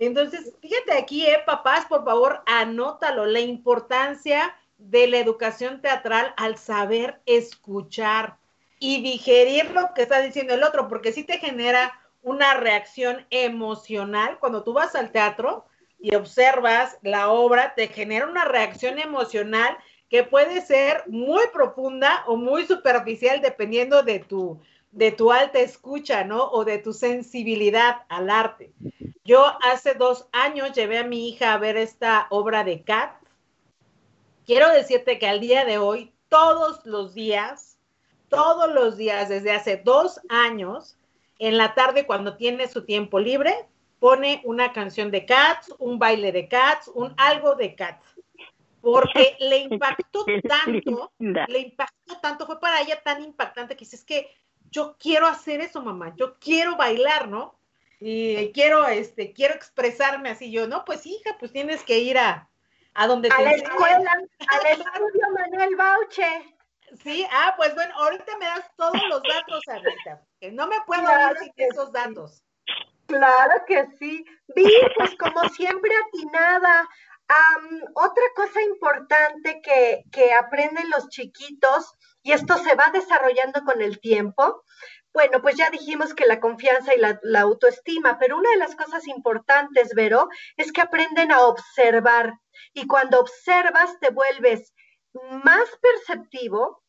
Entonces, 0.00 0.52
fíjate 0.60 0.94
aquí, 0.94 1.24
eh, 1.26 1.42
papás, 1.46 1.86
por 1.86 2.04
favor, 2.04 2.42
anótalo, 2.46 3.24
la 3.24 3.40
importancia 3.40 4.54
de 4.78 5.06
la 5.06 5.18
educación 5.18 5.80
teatral 5.80 6.34
al 6.36 6.58
saber 6.58 7.20
escuchar 7.26 8.36
y 8.78 9.02
digerir 9.02 9.70
lo 9.70 9.94
que 9.94 10.02
está 10.02 10.20
diciendo 10.20 10.54
el 10.54 10.62
otro, 10.62 10.88
porque 10.88 11.12
si 11.12 11.24
te 11.24 11.38
genera 11.38 11.98
una 12.22 12.54
reacción 12.54 13.24
emocional 13.30 14.38
cuando 14.38 14.62
tú 14.62 14.72
vas 14.72 14.94
al 14.94 15.12
teatro 15.12 15.64
y 15.98 16.14
observas 16.14 16.98
la 17.02 17.30
obra, 17.30 17.74
te 17.74 17.88
genera 17.88 18.26
una 18.26 18.44
reacción 18.44 18.98
emocional 18.98 19.76
que 20.08 20.22
puede 20.22 20.60
ser 20.60 21.04
muy 21.06 21.42
profunda 21.52 22.24
o 22.26 22.36
muy 22.36 22.66
superficial 22.66 23.40
dependiendo 23.40 24.02
de 24.02 24.20
tu, 24.20 24.60
de 24.92 25.12
tu 25.12 25.32
alta 25.32 25.58
escucha, 25.58 26.24
¿no? 26.24 26.44
O 26.50 26.64
de 26.64 26.78
tu 26.78 26.92
sensibilidad 26.92 28.02
al 28.08 28.30
arte. 28.30 28.72
Yo 29.24 29.44
hace 29.62 29.94
dos 29.94 30.28
años 30.32 30.72
llevé 30.72 30.98
a 30.98 31.04
mi 31.04 31.28
hija 31.28 31.52
a 31.52 31.58
ver 31.58 31.76
esta 31.76 32.26
obra 32.30 32.62
de 32.62 32.82
Cat. 32.82 33.16
Quiero 34.46 34.70
decirte 34.70 35.18
que 35.18 35.26
al 35.26 35.40
día 35.40 35.64
de 35.64 35.78
hoy, 35.78 36.12
todos 36.28 36.86
los 36.86 37.14
días, 37.14 37.78
todos 38.28 38.72
los 38.72 38.96
días, 38.96 39.28
desde 39.28 39.50
hace 39.50 39.76
dos 39.76 40.20
años, 40.28 40.96
en 41.40 41.58
la 41.58 41.74
tarde 41.74 42.06
cuando 42.06 42.36
tiene 42.36 42.68
su 42.68 42.84
tiempo 42.84 43.18
libre, 43.18 43.66
pone 43.98 44.40
una 44.44 44.72
canción 44.72 45.10
de 45.10 45.26
Cats, 45.26 45.74
un 45.78 45.98
baile 45.98 46.30
de 46.30 46.46
Cats, 46.46 46.88
un 46.94 47.12
algo 47.16 47.56
de 47.56 47.74
Cats. 47.74 48.06
Porque 48.80 49.36
le 49.40 49.58
impactó 49.58 50.24
tanto, 50.46 51.12
le 51.18 51.58
impactó 51.58 52.16
tanto, 52.22 52.46
fue 52.46 52.60
para 52.60 52.80
ella 52.82 53.02
tan 53.02 53.24
impactante 53.24 53.74
que 53.74 53.84
dice, 53.84 53.96
es 53.96 54.04
que 54.04 54.30
yo 54.70 54.96
quiero 54.96 55.26
hacer 55.26 55.60
eso, 55.60 55.82
mamá, 55.82 56.14
yo 56.16 56.38
quiero 56.38 56.76
bailar, 56.76 57.26
¿no? 57.26 57.58
Y 57.98 58.52
quiero, 58.52 58.86
este, 58.86 59.32
quiero 59.32 59.54
expresarme 59.54 60.28
así, 60.28 60.52
yo, 60.52 60.68
no, 60.68 60.84
pues 60.84 61.04
hija, 61.04 61.36
pues 61.40 61.50
tienes 61.50 61.82
que 61.82 61.98
ir 61.98 62.18
a, 62.18 62.48
a 62.96 63.06
donde 63.06 63.28
a 63.28 63.40
la 63.42 63.52
escuela, 63.52 64.10
al 64.48 64.66
estudio 64.66 65.30
Manuel 65.32 65.76
Bauche. 65.76 66.56
Sí, 67.02 67.26
ah, 67.30 67.54
pues 67.56 67.74
bueno, 67.74 67.94
ahorita 67.94 68.38
me 68.38 68.46
das 68.46 68.70
todos 68.76 69.00
los 69.08 69.22
datos, 69.22 69.60
ahorita, 69.68 70.22
que 70.40 70.50
no 70.50 70.66
me 70.66 70.76
puedo 70.86 71.02
dar 71.02 71.36
sin 71.38 71.52
esos 71.56 71.92
datos. 71.92 72.42
Claro 73.06 73.64
que 73.66 73.86
sí. 73.98 74.24
Vi, 74.54 74.70
pues 74.96 75.14
como 75.16 75.48
siempre 75.50 75.90
atinada. 76.08 76.88
otra 77.94 78.22
cosa 78.34 78.62
importante 78.62 79.60
que, 79.62 80.04
que 80.10 80.32
aprenden 80.32 80.88
los 80.90 81.08
chiquitos, 81.08 81.92
y 82.22 82.32
esto 82.32 82.56
se 82.58 82.74
va 82.76 82.90
desarrollando 82.92 83.62
con 83.64 83.82
el 83.82 84.00
tiempo, 84.00 84.64
bueno, 85.12 85.40
pues 85.40 85.56
ya 85.56 85.70
dijimos 85.70 86.14
que 86.14 86.26
la 86.26 86.40
confianza 86.40 86.94
y 86.94 86.98
la, 86.98 87.18
la, 87.22 87.40
autoestima, 87.40 88.18
pero 88.18 88.36
una 88.36 88.50
de 88.50 88.58
las 88.58 88.76
cosas 88.76 89.06
importantes, 89.08 89.94
Vero, 89.94 90.28
es 90.56 90.72
que 90.72 90.82
aprenden 90.82 91.32
a 91.32 91.40
observar. 91.40 92.34
Y 92.72 92.86
cuando 92.86 93.20
observas, 93.20 93.98
te 94.00 94.10
vuelves 94.10 94.74
más 95.44 95.68
perceptivo, 95.80 96.82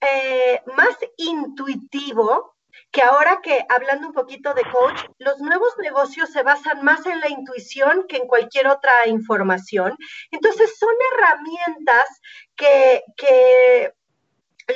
eh, 0.00 0.60
más 0.76 0.96
intuitivo 1.16 2.56
que 2.92 3.02
ahora 3.02 3.40
que 3.42 3.64
hablando 3.68 4.08
un 4.08 4.12
poquito 4.12 4.54
de 4.54 4.62
coach, 4.62 5.00
los 5.18 5.38
nuevos 5.38 5.76
negocios 5.78 6.30
se 6.30 6.42
basan 6.42 6.84
más 6.84 7.04
en 7.06 7.20
la 7.20 7.28
intuición 7.28 8.06
que 8.08 8.16
en 8.16 8.26
cualquier 8.26 8.66
otra 8.68 9.06
información. 9.06 9.96
Entonces 10.30 10.76
son 10.78 10.94
herramientas 11.12 12.20
que, 12.56 13.02
que 13.16 13.92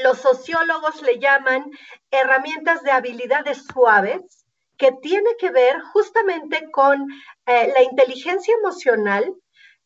los 0.03 0.19
sociólogos 0.19 1.03
le 1.03 1.19
llaman 1.19 1.71
herramientas 2.11 2.83
de 2.83 2.91
habilidades 2.91 3.65
suaves, 3.73 4.47
que 4.77 4.93
tiene 5.03 5.37
que 5.39 5.51
ver 5.51 5.81
justamente 5.93 6.71
con 6.71 7.09
eh, 7.47 7.73
la 7.75 7.83
inteligencia 7.83 8.55
emocional, 8.57 9.35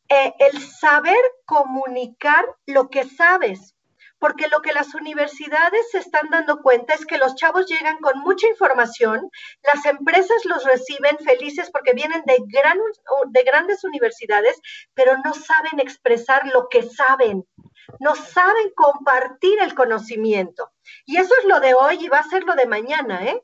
eh, 0.09 0.33
el 0.39 0.61
saber 0.63 1.19
comunicar 1.45 2.45
lo 2.67 2.89
que 2.89 3.05
sabes, 3.05 3.75
porque 4.19 4.49
lo 4.49 4.61
que 4.61 4.73
las 4.73 4.95
universidades 4.95 5.91
se 5.91 5.99
están 5.99 6.29
dando 6.31 6.61
cuenta 6.63 6.95
es 6.95 7.07
que 7.07 7.19
los 7.19 7.35
chavos 7.37 7.67
llegan 7.67 7.99
con 7.99 8.19
mucha 8.21 8.49
información, 8.49 9.31
las 9.63 9.85
empresas 9.87 10.45
los 10.45 10.65
reciben 10.65 11.19
felices 11.19 11.71
porque 11.71 11.93
vienen 11.93 12.23
de, 12.27 12.37
gran, 12.49 12.79
de 13.29 13.43
grandes 13.43 13.85
universidades, 13.85 14.61
pero 14.95 15.17
no 15.25 15.35
saben 15.35 15.79
expresar 15.79 16.47
lo 16.49 16.69
que 16.69 16.83
saben, 16.83 17.47
no 18.01 18.15
saben 18.15 18.71
compartir 18.75 19.61
el 19.61 19.75
conocimiento. 19.75 20.73
Y 21.07 21.17
eso 21.19 21.35
es 21.39 21.45
lo 21.45 21.61
de 21.61 21.75
hoy 21.75 22.05
y 22.05 22.09
va 22.09 22.19
a 22.19 22.29
ser 22.29 22.45
lo 22.45 22.55
de 22.55 22.67
mañana, 22.67 23.25
¿eh? 23.25 23.43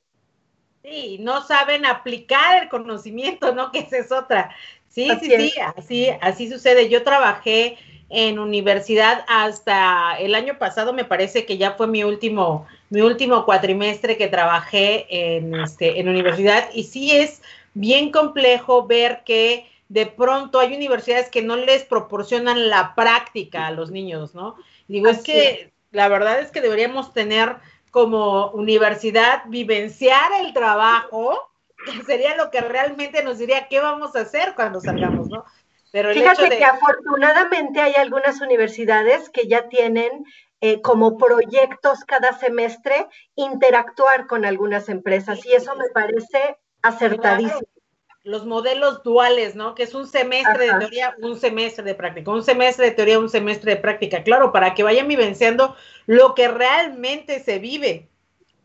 Sí, 0.82 1.16
no 1.18 1.40
saben 1.42 1.86
aplicar 1.86 2.62
el 2.64 2.68
conocimiento, 2.68 3.54
¿no? 3.54 3.72
Que 3.72 3.78
esa 3.80 3.96
es 3.96 4.12
otra. 4.12 4.54
Sí, 4.94 5.08
sí, 5.20 5.30
sí, 5.36 5.52
así, 5.76 6.08
así 6.20 6.48
sucede. 6.48 6.88
Yo 6.88 7.02
trabajé 7.02 7.76
en 8.10 8.38
universidad 8.38 9.24
hasta 9.26 10.16
el 10.20 10.36
año 10.36 10.56
pasado, 10.58 10.92
me 10.92 11.04
parece 11.04 11.44
que 11.46 11.58
ya 11.58 11.72
fue 11.72 11.88
mi 11.88 12.04
último, 12.04 12.66
mi 12.90 13.00
último 13.00 13.44
cuatrimestre 13.44 14.16
que 14.16 14.28
trabajé 14.28 15.06
en, 15.08 15.52
este, 15.56 15.98
en 15.98 16.08
universidad 16.08 16.68
y 16.72 16.84
sí 16.84 17.10
es 17.10 17.42
bien 17.72 18.12
complejo 18.12 18.86
ver 18.86 19.22
que 19.24 19.68
de 19.88 20.06
pronto 20.06 20.60
hay 20.60 20.76
universidades 20.76 21.28
que 21.28 21.42
no 21.42 21.56
les 21.56 21.82
proporcionan 21.82 22.70
la 22.70 22.94
práctica 22.94 23.66
a 23.66 23.72
los 23.72 23.90
niños, 23.90 24.34
¿no? 24.34 24.54
Digo, 24.86 25.08
es 25.08 25.22
que 25.22 25.72
la 25.90 26.06
verdad 26.08 26.40
es 26.40 26.52
que 26.52 26.60
deberíamos 26.60 27.12
tener 27.12 27.56
como 27.90 28.50
universidad 28.50 29.42
vivenciar 29.46 30.30
el 30.40 30.52
trabajo, 30.52 31.50
sería 32.06 32.36
lo 32.36 32.50
que 32.50 32.60
realmente 32.60 33.22
nos 33.22 33.38
diría 33.38 33.68
qué 33.68 33.80
vamos 33.80 34.16
a 34.16 34.20
hacer 34.20 34.54
cuando 34.54 34.80
salgamos, 34.80 35.28
¿no? 35.28 35.44
Pero 35.92 36.12
Fíjate 36.12 36.48
que 36.48 36.64
afortunadamente 36.64 37.80
hay 37.80 37.94
algunas 37.94 38.40
universidades 38.40 39.30
que 39.30 39.46
ya 39.46 39.68
tienen 39.68 40.24
eh, 40.60 40.80
como 40.80 41.18
proyectos 41.18 42.00
cada 42.04 42.32
semestre 42.32 43.06
interactuar 43.36 44.26
con 44.26 44.44
algunas 44.44 44.88
empresas 44.88 45.44
y 45.46 45.52
eso 45.52 45.76
me 45.76 45.88
parece 45.90 46.56
acertadísimo. 46.82 47.60
Los 48.22 48.46
modelos 48.46 49.02
duales, 49.02 49.54
¿no? 49.54 49.74
Que 49.74 49.82
es 49.82 49.94
un 49.94 50.08
semestre 50.08 50.72
de 50.72 50.78
teoría, 50.78 51.14
un 51.20 51.38
semestre 51.38 51.84
de 51.84 51.94
práctica, 51.94 52.30
un 52.30 52.42
semestre 52.42 52.86
de 52.86 52.92
teoría, 52.92 53.18
un 53.18 53.28
semestre 53.28 53.74
de 53.74 53.80
práctica, 53.80 54.24
claro, 54.24 54.50
para 54.50 54.74
que 54.74 54.82
vayan 54.82 55.06
vivenciando 55.06 55.76
lo 56.06 56.34
que 56.34 56.48
realmente 56.48 57.40
se 57.40 57.58
vive 57.58 58.08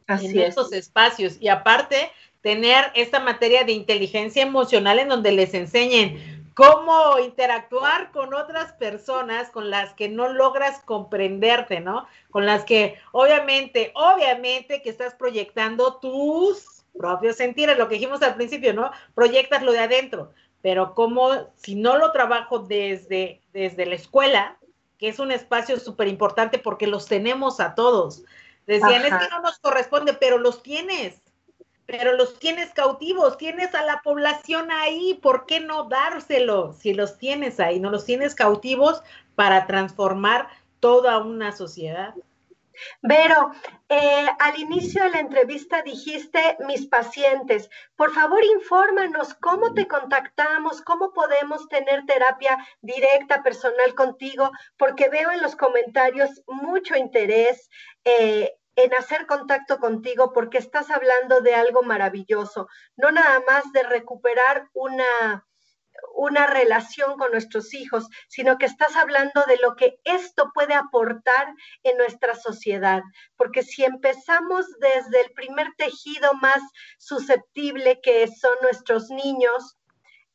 en 0.07 0.39
esos 0.39 0.72
espacios. 0.72 1.38
Y 1.39 1.49
aparte, 1.49 2.11
tener 2.42 2.92
esta 2.96 3.20
materia 3.20 3.64
de 3.64 3.74
inteligencia 3.74 4.44
emocional 4.44 5.00
en 5.00 5.10
donde 5.10 5.32
les 5.32 5.54
enseñen 5.54 6.40
cómo 6.54 7.20
interactuar 7.20 8.12
con 8.12 8.34
otras 8.34 8.74
personas 8.74 9.50
con 9.50 9.70
las 9.70 9.94
que 9.94 10.10
no 10.10 10.28
logras 10.28 10.82
comprenderte, 10.82 11.80
¿no? 11.80 12.06
Con 12.32 12.46
las 12.46 12.66
que 12.66 13.00
obviamente, 13.14 13.94
obviamente 13.96 14.82
que 14.82 14.90
estás 14.90 15.16
proyectando 15.16 16.00
tus 16.00 16.84
propios 16.98 17.38
sentires, 17.38 17.78
lo 17.78 17.88
que 17.88 17.96
dijimos 17.96 18.22
al 18.22 18.36
principio, 18.36 18.74
¿no? 18.74 18.92
Proyectas 19.16 19.64
lo 19.64 19.72
de 19.72 19.80
adentro, 19.80 20.34
pero 20.62 20.96
como 20.96 21.50
si 21.56 21.76
no 21.76 21.98
lo 21.98 22.12
trabajo 22.12 22.60
desde, 22.60 23.42
desde 23.54 23.86
la 23.86 23.96
escuela, 23.96 24.58
que 24.98 25.08
es 25.08 25.20
un 25.20 25.32
espacio 25.32 25.80
súper 25.80 26.10
importante 26.10 26.60
porque 26.60 26.88
los 26.88 27.06
tenemos 27.06 27.62
a 27.62 27.74
todos. 27.74 28.24
Decían, 28.68 29.06
es 29.06 29.14
que 29.14 29.30
no 29.30 29.42
nos 29.42 29.58
corresponde, 29.60 30.14
pero 30.14 30.38
los 30.38 30.62
tienes 30.62 31.22
pero 31.90 32.14
los 32.14 32.38
tienes 32.38 32.72
cautivos, 32.72 33.40
tienes 33.40 33.74
a 33.74 33.82
la 33.82 34.02
población 34.04 34.72
ahí, 34.72 35.16
¿por 35.24 35.48
qué 35.48 35.60
no 35.60 35.86
dárselo 35.86 36.74
si 36.74 36.94
los 36.94 37.18
tienes 37.18 37.60
ahí, 37.60 37.80
no 37.80 37.90
los 37.90 38.06
tienes 38.06 38.36
cautivos 38.36 39.02
para 39.34 39.66
transformar 39.66 40.50
toda 40.80 41.18
una 41.18 41.52
sociedad? 41.52 42.14
Vero, 43.02 43.54
eh, 43.90 44.28
al 44.40 44.60
inicio 44.60 45.04
de 45.04 45.10
la 45.10 45.20
entrevista 45.20 45.82
dijiste 45.82 46.58
mis 46.68 46.86
pacientes. 46.86 47.72
Por 47.96 48.14
favor, 48.14 48.40
infórmanos 48.46 49.34
cómo 49.34 49.74
te 49.74 49.88
contactamos, 49.88 50.84
cómo 50.84 51.12
podemos 51.12 51.68
tener 51.70 52.06
terapia 52.06 52.56
directa, 52.82 53.42
personal 53.42 53.96
contigo, 53.96 54.52
porque 54.78 55.10
veo 55.10 55.32
en 55.32 55.42
los 55.42 55.56
comentarios 55.56 56.44
mucho 56.46 56.96
interés. 56.96 57.68
Eh, 58.06 58.59
en 58.84 58.94
hacer 58.94 59.26
contacto 59.26 59.78
contigo 59.80 60.32
porque 60.32 60.58
estás 60.58 60.90
hablando 60.90 61.42
de 61.42 61.54
algo 61.54 61.84
maravilloso, 61.84 62.68
no 62.96 63.12
nada 63.12 63.42
más 63.46 63.72
de 63.74 63.84
recuperar 63.84 64.70
una, 64.74 65.46
una 66.16 66.48
relación 66.48 67.18
con 67.18 67.32
nuestros 67.32 67.74
hijos, 67.74 68.08
sino 68.30 68.58
que 68.58 68.66
estás 68.66 68.96
hablando 68.96 69.44
de 69.48 69.58
lo 69.58 69.76
que 69.76 70.00
esto 70.06 70.52
puede 70.54 70.76
aportar 70.76 71.54
en 71.84 71.98
nuestra 71.98 72.36
sociedad. 72.36 73.02
Porque 73.36 73.64
si 73.64 73.84
empezamos 73.84 74.66
desde 74.80 75.22
el 75.22 75.32
primer 75.34 75.68
tejido 75.78 76.34
más 76.36 76.62
susceptible 76.98 78.00
que 78.02 78.28
son 78.28 78.56
nuestros 78.62 79.10
niños, 79.10 79.79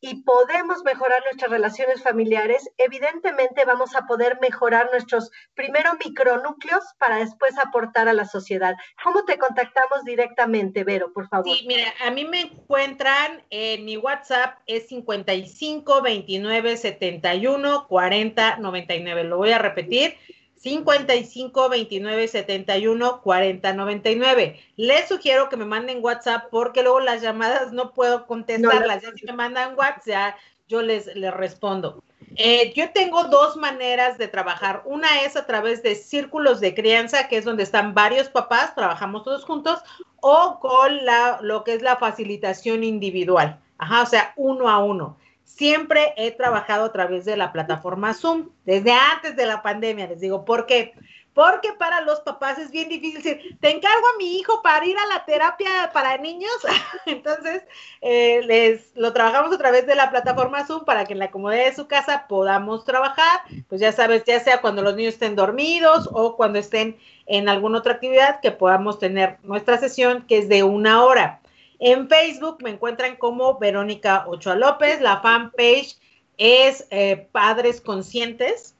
y 0.04 0.16
podemos 0.16 0.84
mejorar 0.84 1.22
nuestras 1.24 1.50
relaciones 1.50 2.02
familiares, 2.02 2.70
evidentemente 2.76 3.64
vamos 3.64 3.96
a 3.96 4.02
poder 4.02 4.38
mejorar 4.42 4.90
nuestros 4.90 5.30
primero 5.54 5.92
micronúcleos 6.04 6.84
para 6.98 7.16
después 7.16 7.56
aportar 7.56 8.06
a 8.06 8.12
la 8.12 8.26
sociedad. 8.26 8.74
¿Cómo 9.02 9.24
te 9.24 9.38
contactamos 9.38 10.04
directamente, 10.04 10.84
Vero, 10.84 11.10
por 11.14 11.26
favor? 11.28 11.46
Sí, 11.46 11.64
mira, 11.66 11.86
a 12.04 12.10
mí 12.10 12.26
me 12.26 12.42
encuentran 12.42 13.42
en 13.48 13.86
mi 13.86 13.96
WhatsApp 13.96 14.58
es 14.66 14.88
55 14.88 16.02
29 16.02 16.76
71 16.76 17.86
40 17.88 18.56
99. 18.58 19.24
Lo 19.24 19.38
voy 19.38 19.52
a 19.52 19.58
repetir. 19.58 20.18
55 20.64 21.68
29 21.68 22.26
71 22.26 23.20
40 23.20 23.72
99. 23.74 24.60
Les 24.76 25.06
sugiero 25.06 25.50
que 25.50 25.58
me 25.58 25.66
manden 25.66 26.02
WhatsApp 26.02 26.46
porque 26.50 26.82
luego 26.82 27.00
las 27.00 27.20
llamadas 27.20 27.70
no 27.72 27.92
puedo 27.92 28.26
contestarlas. 28.26 29.02
ya 29.02 29.12
si 29.14 29.26
me 29.26 29.34
mandan 29.34 29.76
WhatsApp, 29.76 30.36
yo 30.66 30.80
les, 30.80 31.14
les 31.14 31.34
respondo. 31.34 32.02
Eh, 32.36 32.72
yo 32.74 32.90
tengo 32.92 33.24
dos 33.24 33.58
maneras 33.58 34.16
de 34.16 34.26
trabajar. 34.26 34.80
Una 34.86 35.20
es 35.20 35.36
a 35.36 35.44
través 35.44 35.82
de 35.82 35.94
círculos 35.96 36.60
de 36.60 36.74
crianza, 36.74 37.28
que 37.28 37.36
es 37.36 37.44
donde 37.44 37.62
están 37.62 37.92
varios 37.92 38.30
papás, 38.30 38.74
trabajamos 38.74 39.22
todos 39.22 39.44
juntos, 39.44 39.80
o 40.22 40.60
con 40.60 41.04
la, 41.04 41.40
lo 41.42 41.62
que 41.62 41.74
es 41.74 41.82
la 41.82 41.96
facilitación 41.96 42.84
individual. 42.84 43.60
Ajá, 43.76 44.00
o 44.00 44.06
sea, 44.06 44.32
uno 44.36 44.70
a 44.70 44.82
uno 44.82 45.18
siempre 45.44 46.14
he 46.16 46.30
trabajado 46.32 46.86
a 46.86 46.92
través 46.92 47.24
de 47.24 47.36
la 47.36 47.52
plataforma 47.52 48.14
Zoom, 48.14 48.50
desde 48.64 48.92
antes 48.92 49.36
de 49.36 49.46
la 49.46 49.62
pandemia, 49.62 50.06
les 50.06 50.20
digo, 50.20 50.44
¿por 50.44 50.66
qué? 50.66 50.94
Porque 51.34 51.72
para 51.72 52.00
los 52.00 52.20
papás 52.20 52.58
es 52.58 52.70
bien 52.70 52.88
difícil 52.88 53.20
decir, 53.20 53.58
te 53.60 53.70
encargo 53.70 54.06
a 54.06 54.18
mi 54.18 54.38
hijo 54.38 54.62
para 54.62 54.86
ir 54.86 54.96
a 54.96 55.06
la 55.06 55.24
terapia 55.24 55.90
para 55.92 56.16
niños. 56.16 56.52
Entonces, 57.06 57.64
eh, 58.00 58.40
les 58.44 58.96
lo 58.96 59.12
trabajamos 59.12 59.52
a 59.52 59.58
través 59.58 59.84
de 59.84 59.96
la 59.96 60.10
plataforma 60.10 60.64
Zoom 60.64 60.84
para 60.84 61.04
que 61.04 61.12
en 61.12 61.18
la 61.18 61.32
comodidad 61.32 61.64
de 61.64 61.74
su 61.74 61.88
casa 61.88 62.26
podamos 62.28 62.84
trabajar. 62.84 63.40
Pues 63.68 63.80
ya 63.80 63.90
sabes, 63.90 64.22
ya 64.24 64.38
sea 64.38 64.60
cuando 64.60 64.82
los 64.82 64.94
niños 64.94 65.14
estén 65.14 65.34
dormidos 65.34 66.08
o 66.12 66.36
cuando 66.36 66.60
estén 66.60 66.96
en 67.26 67.48
alguna 67.48 67.78
otra 67.78 67.94
actividad, 67.94 68.40
que 68.40 68.52
podamos 68.52 69.00
tener 69.00 69.38
nuestra 69.42 69.76
sesión, 69.78 70.24
que 70.28 70.38
es 70.38 70.48
de 70.48 70.62
una 70.62 71.02
hora. 71.04 71.40
En 71.78 72.08
Facebook 72.08 72.58
me 72.62 72.70
encuentran 72.70 73.16
como 73.16 73.58
Verónica 73.58 74.24
Ochoa 74.26 74.54
López, 74.54 75.00
la 75.00 75.20
fanpage 75.20 75.96
es 76.38 76.86
eh, 76.90 77.28
Padres 77.32 77.80
Conscientes. 77.80 78.74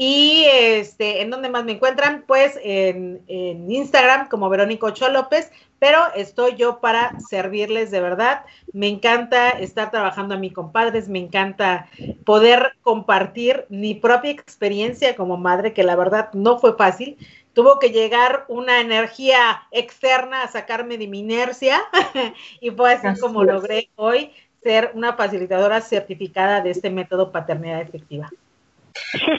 Y 0.00 0.44
este, 0.48 1.22
¿en 1.22 1.30
dónde 1.30 1.48
más 1.48 1.64
me 1.64 1.72
encuentran? 1.72 2.22
Pues 2.24 2.56
en, 2.62 3.20
en, 3.26 3.68
Instagram 3.68 4.28
como 4.28 4.48
Verónica 4.48 4.86
Ochoa 4.86 5.08
López, 5.08 5.50
pero 5.80 5.98
estoy 6.14 6.54
yo 6.54 6.78
para 6.78 7.18
servirles 7.18 7.90
de 7.90 8.00
verdad. 8.00 8.44
Me 8.72 8.86
encanta 8.86 9.50
estar 9.50 9.90
trabajando 9.90 10.36
a 10.36 10.38
mi 10.38 10.52
compadres, 10.52 11.08
me 11.08 11.18
encanta 11.18 11.88
poder 12.24 12.76
compartir 12.82 13.66
mi 13.70 13.94
propia 13.94 14.30
experiencia 14.30 15.16
como 15.16 15.36
madre, 15.36 15.72
que 15.72 15.82
la 15.82 15.96
verdad 15.96 16.32
no 16.32 16.60
fue 16.60 16.76
fácil 16.76 17.18
tuvo 17.58 17.80
que 17.80 17.90
llegar 17.90 18.44
una 18.46 18.80
energía 18.80 19.66
externa 19.72 20.44
a 20.44 20.46
sacarme 20.46 20.96
de 20.96 21.08
mi 21.08 21.18
inercia 21.18 21.82
y 22.60 22.70
fue 22.70 22.92
así, 22.92 23.20
como 23.20 23.42
logré 23.42 23.90
hoy 23.96 24.32
ser 24.62 24.92
una 24.94 25.14
facilitadora 25.14 25.80
certificada 25.80 26.60
de 26.60 26.70
este 26.70 26.88
método 26.88 27.32
paternidad 27.32 27.80
efectiva. 27.80 28.30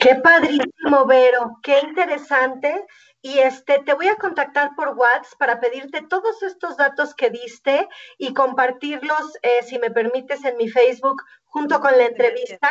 Qué 0.02 0.16
padrísimo, 0.16 1.06
Vero, 1.06 1.60
qué 1.62 1.78
interesante. 1.78 2.84
Y 3.22 3.38
este, 3.38 3.78
te 3.86 3.94
voy 3.94 4.08
a 4.08 4.16
contactar 4.16 4.72
por 4.76 4.88
WhatsApp 4.88 5.38
para 5.38 5.58
pedirte 5.58 6.02
todos 6.02 6.42
estos 6.42 6.76
datos 6.76 7.14
que 7.14 7.30
diste 7.30 7.88
y 8.18 8.34
compartirlos, 8.34 9.38
eh, 9.40 9.62
si 9.62 9.78
me 9.78 9.90
permites, 9.90 10.44
en 10.44 10.58
mi 10.58 10.68
Facebook 10.68 11.22
junto 11.46 11.80
con 11.80 11.96
la 11.96 12.04
entrevista 12.04 12.70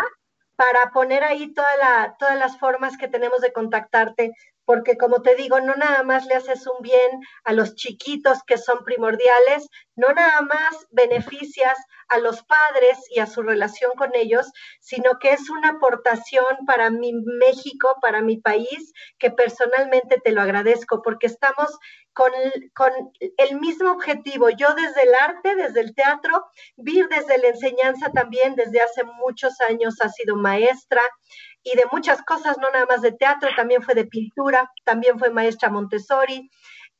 para 0.59 0.91
poner 0.91 1.23
ahí 1.23 1.53
toda 1.53 1.77
la, 1.77 2.17
todas 2.19 2.37
las 2.37 2.59
formas 2.59 2.97
que 2.97 3.07
tenemos 3.07 3.39
de 3.39 3.53
contactarte 3.53 4.33
porque 4.69 4.97
como 4.97 5.23
te 5.23 5.33
digo, 5.33 5.59
no 5.59 5.73
nada 5.73 6.03
más 6.03 6.27
le 6.27 6.35
haces 6.35 6.67
un 6.67 6.83
bien 6.83 7.09
a 7.43 7.53
los 7.53 7.73
chiquitos 7.73 8.43
que 8.45 8.59
son 8.59 8.83
primordiales, 8.83 9.67
no 9.95 10.09
nada 10.13 10.43
más 10.43 10.85
beneficias 10.91 11.75
a 12.07 12.19
los 12.19 12.43
padres 12.43 12.99
y 13.09 13.19
a 13.19 13.25
su 13.25 13.41
relación 13.41 13.93
con 13.97 14.11
ellos, 14.13 14.51
sino 14.79 15.17
que 15.19 15.31
es 15.31 15.49
una 15.49 15.69
aportación 15.69 16.67
para 16.67 16.91
mi 16.91 17.13
México, 17.13 17.95
para 17.99 18.21
mi 18.21 18.37
país, 18.37 18.93
que 19.17 19.31
personalmente 19.31 20.21
te 20.23 20.31
lo 20.33 20.41
agradezco, 20.43 21.01
porque 21.01 21.25
estamos 21.25 21.75
con, 22.13 22.31
con, 22.75 22.91
el 23.37 23.59
mismo 23.59 23.91
objetivo. 23.91 24.51
Yo 24.51 24.75
desde 24.75 25.01
el 25.01 25.15
arte, 25.15 25.55
desde 25.55 25.79
el 25.81 25.95
teatro, 25.95 26.45
Vir 26.75 27.07
desde 27.07 27.39
la 27.39 27.47
enseñanza 27.47 28.11
también, 28.11 28.53
desde 28.53 28.81
hace 28.81 29.03
muchos 29.03 29.59
años 29.61 29.99
ha 30.01 30.09
sido 30.09 30.35
maestra 30.35 31.01
y 31.63 31.75
de 31.75 31.83
muchas 31.91 32.21
cosas, 32.23 32.57
no 32.59 32.69
nada 32.71 32.85
más 32.85 33.01
de 33.01 33.11
teatro, 33.11 33.49
también 33.55 33.81
fue 33.81 33.95
de 33.95 34.05
pintura, 34.05 34.71
también 34.85 35.19
fue 35.19 35.29
maestra 35.29 35.69
Montessori, 35.69 36.49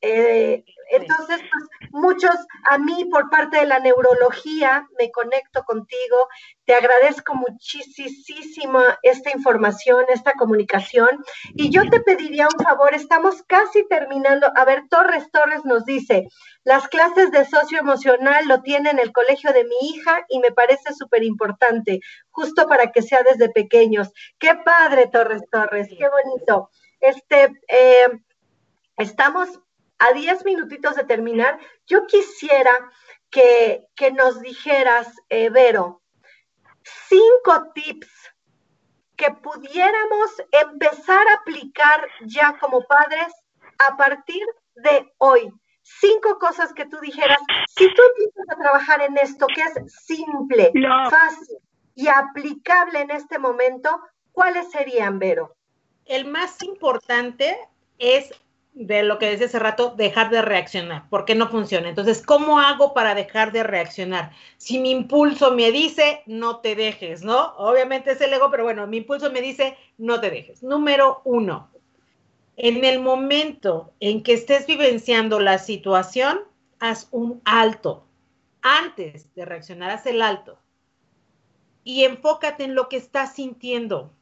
eh, 0.02 0.64
entonces, 0.90 1.40
pues, 1.50 1.90
muchos, 1.92 2.34
a 2.64 2.78
mí 2.78 3.04
por 3.10 3.30
parte 3.30 3.58
de 3.58 3.66
la 3.66 3.78
neurología, 3.78 4.88
me 4.98 5.10
conecto 5.10 5.62
contigo, 5.64 6.28
te 6.64 6.74
agradezco 6.74 7.34
muchísimo 7.34 8.80
esta 9.02 9.30
información, 9.30 10.04
esta 10.08 10.32
comunicación, 10.32 11.24
y 11.54 11.70
yo 11.70 11.88
te 11.90 12.00
pediría 12.00 12.48
un 12.48 12.64
favor, 12.64 12.94
estamos 12.94 13.42
casi 13.46 13.86
terminando, 13.88 14.50
a 14.56 14.64
ver, 14.64 14.84
Torres 14.88 15.30
Torres 15.30 15.64
nos 15.64 15.84
dice, 15.84 16.28
las 16.64 16.88
clases 16.88 17.30
de 17.30 17.44
socioemocional 17.44 18.48
lo 18.48 18.62
tiene 18.62 18.90
en 18.90 18.98
el 18.98 19.12
colegio 19.12 19.52
de 19.52 19.64
mi 19.64 19.76
hija 19.90 20.24
y 20.28 20.40
me 20.40 20.50
parece 20.50 20.92
súper 20.92 21.22
importante, 21.24 22.00
justo 22.30 22.66
para 22.66 22.90
que 22.90 23.02
sea 23.02 23.22
desde 23.22 23.50
pequeños. 23.50 24.12
Qué 24.38 24.54
padre, 24.64 25.06
Torres 25.06 25.42
Torres, 25.50 25.88
qué 25.88 26.08
bonito. 26.08 26.70
Este, 27.00 27.52
eh, 27.68 28.08
estamos 28.96 29.60
a 30.00 30.12
10 30.12 30.44
minutitos 30.44 30.96
de 30.96 31.04
terminar, 31.04 31.60
yo 31.86 32.06
quisiera 32.06 32.72
que, 33.30 33.86
nos 34.14 34.40
dijeras, 34.40 35.14
eh, 35.28 35.50
Vero, 35.50 36.02
cinco 37.08 37.70
tips 37.74 38.08
que 39.16 39.30
pudiéramos 39.30 40.30
empezar 40.50 41.28
a 41.28 41.34
aplicar 41.34 42.08
ya 42.24 42.58
como 42.58 42.82
padres 42.86 43.32
a 43.78 43.96
partir 43.96 44.42
de 44.74 45.12
hoy. 45.18 45.52
Cinco 45.82 46.38
cosas 46.38 46.72
que 46.72 46.86
tú 46.86 46.98
dijeras, 47.00 47.38
si 47.68 47.92
tú 47.92 48.02
empiezas 48.10 48.46
a 48.50 48.60
trabajar 48.60 49.02
en 49.02 49.18
esto, 49.18 49.46
que 49.54 49.62
es 49.62 50.04
simple, 50.04 50.72
fácil 51.10 51.58
y 51.94 52.08
aplicable 52.08 53.00
en 53.00 53.10
este 53.10 53.38
momento, 53.38 54.00
¿cuáles 54.32 54.70
serían, 54.70 55.18
Vero? 55.18 55.56
El 56.06 56.26
más 56.26 56.62
importante 56.62 57.58
es 57.98 58.30
de 58.80 59.02
lo 59.02 59.18
que 59.18 59.28
decía 59.28 59.44
hace 59.44 59.58
rato, 59.58 59.92
dejar 59.94 60.30
de 60.30 60.40
reaccionar, 60.40 61.04
porque 61.10 61.34
no 61.34 61.48
funciona. 61.48 61.90
Entonces, 61.90 62.22
¿cómo 62.22 62.60
hago 62.60 62.94
para 62.94 63.14
dejar 63.14 63.52
de 63.52 63.62
reaccionar? 63.62 64.32
Si 64.56 64.78
mi 64.78 64.90
impulso 64.90 65.52
me 65.52 65.70
dice, 65.70 66.22
no 66.24 66.60
te 66.60 66.74
dejes, 66.74 67.22
¿no? 67.22 67.52
Obviamente 67.58 68.12
es 68.12 68.20
el 68.22 68.32
ego, 68.32 68.50
pero 68.50 68.64
bueno, 68.64 68.86
mi 68.86 68.96
impulso 68.96 69.30
me 69.30 69.42
dice, 69.42 69.76
no 69.98 70.18
te 70.18 70.30
dejes. 70.30 70.62
Número 70.62 71.20
uno, 71.24 71.68
en 72.56 72.82
el 72.82 73.00
momento 73.00 73.92
en 74.00 74.22
que 74.22 74.32
estés 74.32 74.66
vivenciando 74.66 75.40
la 75.40 75.58
situación, 75.58 76.40
haz 76.78 77.06
un 77.10 77.42
alto. 77.44 78.06
Antes 78.62 79.34
de 79.34 79.44
reaccionar, 79.44 79.90
haz 79.90 80.06
el 80.06 80.22
alto. 80.22 80.58
Y 81.84 82.04
enfócate 82.04 82.64
en 82.64 82.74
lo 82.74 82.88
que 82.88 82.96
estás 82.96 83.34
sintiendo 83.34 84.14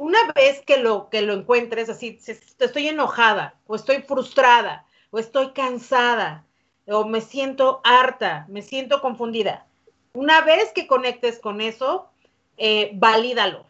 una 0.00 0.32
vez 0.34 0.62
que 0.62 0.78
lo, 0.78 1.10
que 1.10 1.20
lo 1.20 1.34
encuentres 1.34 1.90
así, 1.90 2.18
estoy 2.58 2.88
enojada 2.88 3.60
o 3.66 3.76
estoy 3.76 4.00
frustrada 4.00 4.86
o 5.10 5.18
estoy 5.18 5.50
cansada 5.52 6.46
o 6.86 7.04
me 7.04 7.20
siento 7.20 7.82
harta, 7.84 8.46
me 8.48 8.62
siento 8.62 9.02
confundida. 9.02 9.66
Una 10.14 10.40
vez 10.40 10.72
que 10.72 10.86
conectes 10.86 11.38
con 11.38 11.60
eso, 11.60 12.08
eh, 12.56 12.92
valídalo. 12.94 13.66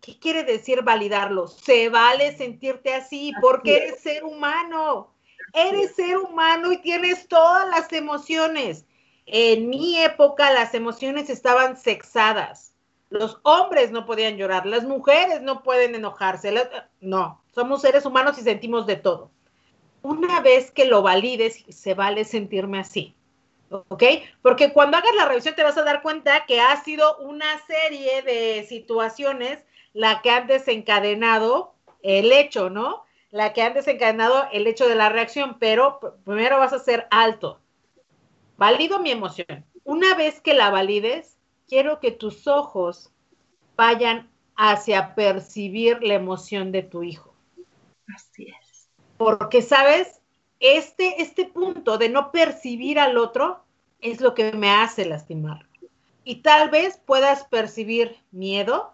¿Qué 0.00 0.18
quiere 0.18 0.42
decir 0.42 0.82
validarlo? 0.82 1.46
Se 1.46 1.88
vale 1.88 2.36
sentirte 2.36 2.92
así 2.92 3.32
porque 3.40 3.76
eres 3.76 4.00
ser 4.00 4.24
humano. 4.24 5.14
Eres 5.52 5.94
ser 5.94 6.18
humano 6.18 6.72
y 6.72 6.78
tienes 6.78 7.28
todas 7.28 7.68
las 7.68 7.92
emociones. 7.92 8.86
En 9.24 9.68
mi 9.68 10.02
época 10.02 10.52
las 10.52 10.74
emociones 10.74 11.30
estaban 11.30 11.76
sexadas 11.76 12.69
los 13.10 13.38
hombres 13.42 13.90
no 13.90 14.06
podían 14.06 14.36
llorar, 14.36 14.64
las 14.66 14.84
mujeres 14.84 15.42
no 15.42 15.62
pueden 15.62 15.94
enojarse. 15.94 16.54
no, 17.00 17.42
somos 17.52 17.82
seres 17.82 18.06
humanos 18.06 18.38
y 18.38 18.42
sentimos 18.42 18.86
de 18.86 18.96
todo. 18.96 19.30
Una 20.02 20.40
vez 20.40 20.70
que 20.70 20.86
lo 20.86 21.02
valides, 21.02 21.64
se 21.68 21.94
vale 21.94 22.24
sentirme 22.24 22.78
así. 22.78 23.14
¿Ok? 23.68 24.02
Porque 24.42 24.72
cuando 24.72 24.96
hagas 24.96 25.14
la 25.14 25.26
revisión 25.26 25.54
te 25.54 25.62
vas 25.62 25.76
a 25.76 25.84
dar 25.84 26.02
cuenta 26.02 26.44
que 26.46 26.60
ha 26.60 26.82
sido 26.82 27.18
una 27.18 27.58
serie 27.66 28.22
de 28.22 28.64
situaciones 28.68 29.64
la 29.92 30.22
que 30.22 30.30
han 30.30 30.46
desencadenado 30.46 31.74
el 32.02 32.32
hecho, 32.32 32.70
¿no? 32.70 33.04
La 33.30 33.52
que 33.52 33.62
han 33.62 33.74
desencadenado 33.74 34.46
el 34.52 34.66
hecho 34.66 34.88
de 34.88 34.94
la 34.94 35.08
reacción, 35.08 35.58
pero 35.58 36.00
primero 36.24 36.58
vas 36.58 36.72
a 36.72 36.78
ser 36.78 37.06
alto. 37.10 37.60
Valido 38.56 38.98
mi 38.98 39.10
emoción. 39.10 39.64
Una 39.84 40.14
vez 40.14 40.40
que 40.40 40.54
la 40.54 40.70
valides, 40.70 41.38
quiero 41.70 42.00
que 42.00 42.10
tus 42.10 42.48
ojos 42.48 43.12
vayan 43.76 44.28
hacia 44.56 45.14
percibir 45.14 46.02
la 46.02 46.14
emoción 46.14 46.72
de 46.72 46.82
tu 46.82 47.04
hijo. 47.04 47.32
Así 48.14 48.48
es. 48.48 48.88
Porque, 49.16 49.62
¿sabes? 49.62 50.20
Este, 50.58 51.22
este 51.22 51.46
punto 51.46 51.96
de 51.96 52.08
no 52.08 52.32
percibir 52.32 52.98
al 52.98 53.16
otro 53.16 53.64
es 54.00 54.20
lo 54.20 54.34
que 54.34 54.52
me 54.52 54.68
hace 54.68 55.06
lastimar. 55.06 55.66
Y 56.24 56.42
tal 56.42 56.70
vez 56.70 56.98
puedas 57.06 57.44
percibir 57.44 58.16
miedo, 58.32 58.92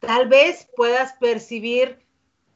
tal 0.00 0.28
vez 0.28 0.68
puedas 0.76 1.12
percibir 1.14 2.04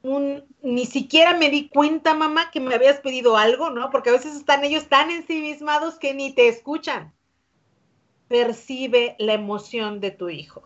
un, 0.02 0.44
ni 0.60 0.86
siquiera 0.86 1.36
me 1.36 1.50
di 1.50 1.68
cuenta, 1.68 2.14
mamá, 2.14 2.50
que 2.50 2.58
me 2.58 2.74
habías 2.74 2.98
pedido 3.00 3.36
algo, 3.36 3.70
¿no? 3.70 3.90
Porque 3.90 4.10
a 4.10 4.14
veces 4.14 4.34
están 4.34 4.64
ellos 4.64 4.88
tan 4.88 5.10
ensimismados 5.10 5.98
que 5.98 6.14
ni 6.14 6.32
te 6.32 6.48
escuchan 6.48 7.14
percibe 8.30 9.16
la 9.18 9.32
emoción 9.32 9.98
de 9.98 10.12
tu 10.12 10.28
hijo. 10.28 10.62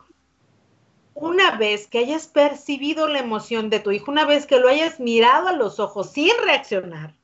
Una 1.15 1.57
vez 1.57 1.87
que 1.87 1.97
hayas 1.97 2.27
percibido 2.27 3.09
la 3.09 3.21
emoción 3.21 3.71
de 3.71 3.81
tu 3.81 3.91
hijo, 3.91 4.11
una 4.11 4.27
vez 4.27 4.45
que 4.45 4.59
lo 4.59 4.69
hayas 4.69 5.01
mirado 5.01 5.49
a 5.49 5.55
los 5.55 5.81
ojos 5.81 6.11
sin 6.12 6.33
reaccionar 6.45 7.15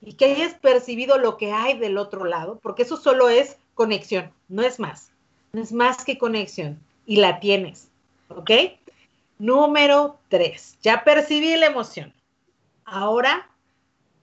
y 0.00 0.14
que 0.14 0.24
hayas 0.24 0.54
percibido 0.54 1.18
lo 1.18 1.36
que 1.36 1.52
hay 1.52 1.78
del 1.78 1.98
otro 1.98 2.24
lado, 2.24 2.58
porque 2.62 2.84
eso 2.84 2.96
solo 2.96 3.28
es 3.28 3.58
conexión, 3.74 4.32
no 4.48 4.62
es 4.62 4.80
más, 4.80 5.12
no 5.52 5.60
es 5.60 5.70
más 5.70 6.02
que 6.02 6.16
conexión 6.16 6.80
y 7.04 7.16
la 7.16 7.38
tienes, 7.38 7.90
¿ok? 8.28 8.50
Número 9.38 10.18
tres, 10.30 10.78
ya 10.80 11.04
percibí 11.04 11.54
la 11.56 11.66
emoción. 11.66 12.14
Ahora 12.86 13.50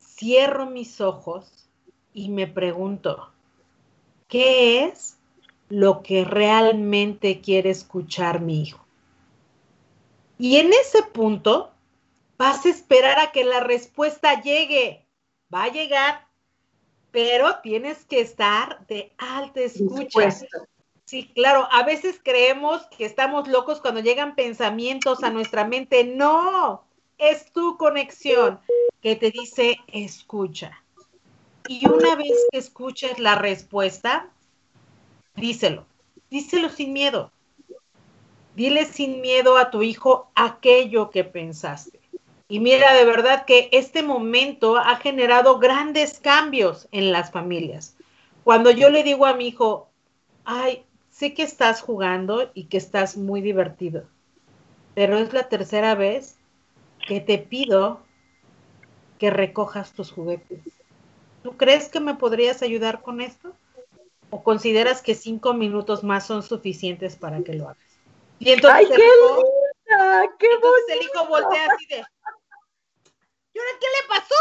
cierro 0.01 0.65
mis 0.65 1.01
ojos 1.01 1.69
y 2.15 2.29
me 2.29 2.47
pregunto, 2.47 3.29
¿qué 4.27 4.85
es 4.85 5.16
lo 5.69 6.01
que 6.01 6.23
realmente 6.23 7.41
quiere 7.41 7.69
escuchar 7.69 8.41
mi 8.41 8.61
hijo. 8.61 8.85
Y 10.37 10.57
en 10.57 10.71
ese 10.71 11.03
punto 11.03 11.71
vas 12.37 12.65
a 12.65 12.69
esperar 12.69 13.19
a 13.19 13.31
que 13.31 13.43
la 13.43 13.59
respuesta 13.59 14.41
llegue. 14.41 15.05
Va 15.53 15.63
a 15.63 15.71
llegar, 15.71 16.27
pero 17.11 17.59
tienes 17.61 18.05
que 18.05 18.19
estar 18.19 18.85
de 18.87 19.13
alta 19.17 19.61
escucha. 19.61 20.29
Sí, 21.05 21.31
claro, 21.33 21.67
a 21.71 21.83
veces 21.83 22.19
creemos 22.21 22.85
que 22.97 23.05
estamos 23.05 23.47
locos 23.47 23.79
cuando 23.79 24.01
llegan 24.01 24.35
pensamientos 24.35 25.23
a 25.23 25.29
nuestra 25.29 25.65
mente. 25.65 26.03
No, 26.03 26.83
es 27.17 27.51
tu 27.53 27.77
conexión 27.77 28.59
que 29.01 29.15
te 29.15 29.31
dice 29.31 29.77
escucha. 29.87 30.83
Y 31.69 31.87
una 31.87 32.15
vez 32.15 32.33
que 32.51 32.57
escuches 32.57 33.19
la 33.19 33.35
respuesta, 33.35 34.29
díselo, 35.37 35.85
díselo 36.29 36.69
sin 36.69 36.91
miedo. 36.93 37.31
Dile 38.55 38.85
sin 38.85 39.21
miedo 39.21 39.57
a 39.57 39.69
tu 39.69 39.83
hijo 39.83 40.29
aquello 40.35 41.11
que 41.11 41.23
pensaste. 41.23 41.99
Y 42.49 42.59
mira, 42.59 42.93
de 42.93 43.05
verdad 43.05 43.45
que 43.45 43.69
este 43.71 44.03
momento 44.03 44.77
ha 44.77 44.95
generado 44.95 45.59
grandes 45.59 46.19
cambios 46.19 46.87
en 46.91 47.11
las 47.11 47.31
familias. 47.31 47.95
Cuando 48.43 48.71
yo 48.71 48.89
le 48.89 49.03
digo 49.03 49.25
a 49.25 49.35
mi 49.35 49.49
hijo, 49.49 49.89
ay, 50.45 50.85
sé 51.11 51.33
que 51.33 51.43
estás 51.43 51.81
jugando 51.81 52.49
y 52.53 52.65
que 52.65 52.77
estás 52.77 53.17
muy 53.17 53.41
divertido, 53.41 54.05
pero 54.95 55.17
es 55.17 55.33
la 55.33 55.49
tercera 55.49 55.95
vez 55.95 56.37
que 57.05 57.19
te 57.19 57.37
pido 57.37 58.01
que 59.19 59.29
recojas 59.29 59.93
tus 59.93 60.11
juguetes. 60.11 60.61
¿Tú 61.43 61.57
crees 61.57 61.89
que 61.89 61.99
me 61.99 62.15
podrías 62.15 62.61
ayudar 62.61 63.01
con 63.01 63.19
esto? 63.19 63.53
¿O 64.29 64.43
consideras 64.43 65.01
que 65.01 65.15
cinco 65.15 65.53
minutos 65.53 66.03
más 66.03 66.25
son 66.25 66.43
suficientes 66.43 67.15
para 67.15 67.41
que 67.43 67.53
lo 67.53 67.69
hagas? 67.69 67.99
Y 68.39 68.51
entonces, 68.51 68.79
¡Ay, 68.79 68.87
qué 68.87 68.97
linda! 68.97 70.35
¡Qué 70.37 70.47
entonces 70.53 70.83
el 70.89 71.01
hijo 71.03 71.27
voltea 71.27 71.67
así 71.73 71.85
de, 71.87 71.95
¿y 73.53 73.59
ahora 73.59 73.71
qué 73.79 73.87
le 73.87 74.07
pasó? 74.07 74.35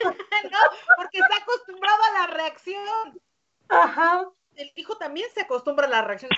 ¿No? 0.52 0.58
Porque 0.96 1.18
está 1.18 1.36
acostumbrado 1.36 2.02
a 2.02 2.20
la 2.20 2.26
reacción. 2.34 3.20
Ajá. 3.68 4.28
El 4.56 4.70
hijo 4.74 4.96
también 4.96 5.28
se 5.32 5.42
acostumbra 5.42 5.86
a 5.86 5.90
la 5.90 6.02
reacción. 6.02 6.30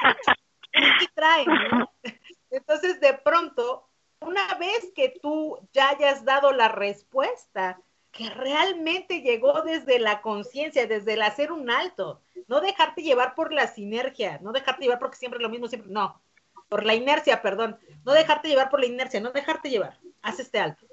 ¿Qué 0.73 1.09
trae? 1.15 1.45
Entonces, 2.51 3.01
de 3.01 3.15
pronto, 3.15 3.89
una 4.21 4.55
vez 4.55 4.93
que 4.95 5.15
tú 5.21 5.59
ya 5.73 5.91
hayas 5.91 6.25
dado 6.25 6.53
la 6.53 6.69
respuesta, 6.69 7.81
que 8.15 8.31
realmente 8.31 9.23
llegó 9.23 9.63
desde 9.63 9.99
la 9.99 10.23
conciencia, 10.23 10.87
desde 10.87 11.15
el 11.15 11.23
hacer 11.23 11.51
un 11.51 11.69
alto, 11.69 12.21
no 12.47 12.61
dejarte 12.61 13.03
llevar 13.03 13.35
por 13.35 13.53
la 13.53 13.67
sinergia, 13.67 14.39
no 14.41 14.53
dejarte 14.53 14.85
llevar 14.85 15.01
porque 15.01 15.17
siempre 15.17 15.39
es 15.39 15.43
lo 15.43 15.49
mismo, 15.49 15.67
siempre, 15.67 15.91
no, 15.91 16.21
por 16.69 16.87
la 16.87 16.95
inercia, 16.95 17.43
perdón, 17.43 17.77
no 18.05 18.13
dejarte 18.13 18.49
llevar 18.49 18.71
por 18.71 18.81
la 18.81 18.87
inercia, 18.87 19.21
no 19.21 19.33
dejarte 19.33 19.69
llevar, 19.69 19.99
haz 20.23 20.39
este 20.39 20.61
alto. 20.61 20.87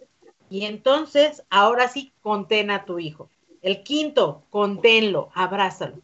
Y 0.50 0.66
entonces, 0.66 1.44
ahora 1.50 1.88
sí, 1.88 2.12
contén 2.22 2.72
a 2.72 2.86
tu 2.86 3.00
hijo. 3.00 3.30
El 3.62 3.84
quinto, 3.84 4.44
conténlo, 4.50 5.30
abrázalo. 5.34 6.00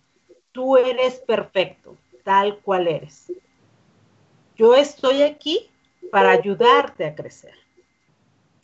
Tú 0.52 0.78
eres 0.78 1.16
perfecto, 1.16 1.98
tal 2.24 2.60
cual 2.60 2.88
eres. 2.88 3.32
Yo 4.56 4.76
estoy 4.76 5.24
aquí 5.24 5.70
para 6.12 6.30
ayudarte 6.30 7.06
a 7.06 7.16
crecer 7.16 7.67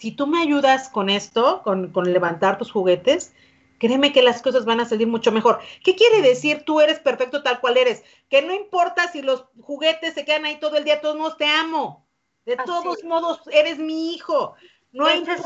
si 0.04 0.12
tú 0.12 0.28
me 0.28 0.42
ayudas 0.42 0.90
con 0.90 1.10
esto, 1.10 1.62
con, 1.64 1.94
levantar 2.04 2.58
tus 2.58 2.74
juguetes, 2.74 3.34
créeme 3.80 4.12
que 4.12 4.22
las 4.22 4.42
cosas 4.42 4.66
van 4.66 4.82
a 4.82 4.86
salir 4.86 5.08
mucho 5.08 5.32
mejor. 5.32 5.62
¿Qué 5.82 5.96
quiere 5.96 6.22
decir 6.22 6.64
tú 6.66 6.82
eres 6.82 7.00
perfecto 7.00 7.42
tal 7.42 7.62
cual 7.62 7.78
eres? 7.78 8.04
Que 8.30 8.42
no 8.42 8.54
importa 8.54 9.10
si 9.10 9.22
los 9.22 9.46
juguetes 9.62 10.14
se 10.14 10.26
quedan 10.26 10.44
ahí 10.44 10.60
todo 10.60 10.76
el 10.76 10.84
día, 10.84 11.00
todos 11.00 11.16
modos 11.16 11.38
te 11.38 11.46
amo. 11.46 12.06
De 12.46 12.58
todos 12.58 13.02
modos, 13.06 13.40
eres 13.50 13.80
mi 13.80 14.14
hijo. 14.14 14.56
No 14.92 15.06
hay 15.06 15.22
es 15.22 15.42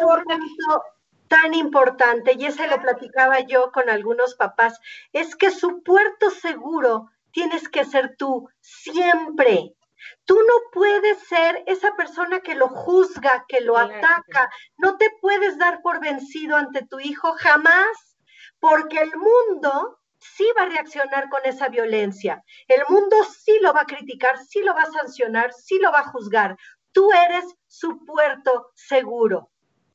tan 1.28 1.54
importante, 1.54 2.34
y 2.36 2.46
ese 2.46 2.68
lo 2.68 2.82
platicaba 2.82 3.42
yo 3.42 3.72
con 3.72 3.92
algunos 3.92 4.34
papás, 4.34 4.80
es 5.14 5.36
que 5.36 5.52
su 5.52 5.84
puerto 5.84 6.32
seguro 6.32 7.12
tienes 7.30 7.70
que 7.70 7.86
ser 7.86 8.16
tú 8.18 8.50
siempre. 8.62 9.76
Tú 10.26 10.36
no 10.36 10.54
puedes 10.72 11.20
ser 11.28 11.64
esa 11.68 11.96
persona 11.96 12.40
que 12.40 12.56
lo 12.56 12.68
juzga, 12.68 13.46
que 13.48 13.62
lo 13.62 13.78
ataca. 13.78 14.50
No 14.78 14.98
te 14.98 15.10
puedes 15.22 15.58
dar 15.58 15.82
por 15.82 16.00
vencido 16.00 16.56
ante 16.56 16.86
tu 16.86 17.00
hijo 17.00 17.34
jamás, 17.34 18.18
porque 18.60 19.00
el 19.00 19.12
mundo 19.16 20.00
sí 20.20 20.46
va 20.58 20.64
a 20.64 20.70
reaccionar 20.70 21.30
con 21.30 21.42
esa 21.46 21.70
violencia. 21.70 22.44
El 22.68 22.82
mundo 22.90 23.16
sí 23.24 23.58
lo 23.62 23.74
va 23.74 23.82
a 23.82 23.86
criticar, 23.86 24.38
sí 24.46 24.62
lo 24.62 24.74
va 24.74 24.84
a 24.84 24.92
sancionar, 24.92 25.54
sí 25.54 25.80
lo 25.80 25.92
va 25.92 26.00
a 26.00 26.12
juzgar. 26.12 26.58
Tú 26.92 27.12
eres 27.12 27.46
su 27.68 28.04
puerto 28.06 28.72
seguro. 28.76 29.52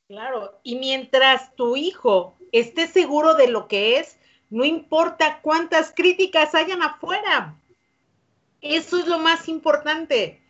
Claro, 0.08 0.60
y 0.62 0.76
mientras 0.76 1.54
tu 1.54 1.76
hijo 1.76 2.36
esté 2.52 2.86
seguro 2.86 3.34
de 3.34 3.48
lo 3.48 3.66
que 3.66 3.98
es, 3.98 4.18
no 4.50 4.64
importa 4.64 5.40
cuántas 5.40 5.92
críticas 5.94 6.54
hayan 6.54 6.82
afuera, 6.82 7.58
eso 8.62 8.98
es 8.98 9.06
lo 9.06 9.18
más 9.18 9.48
importante. 9.48 10.40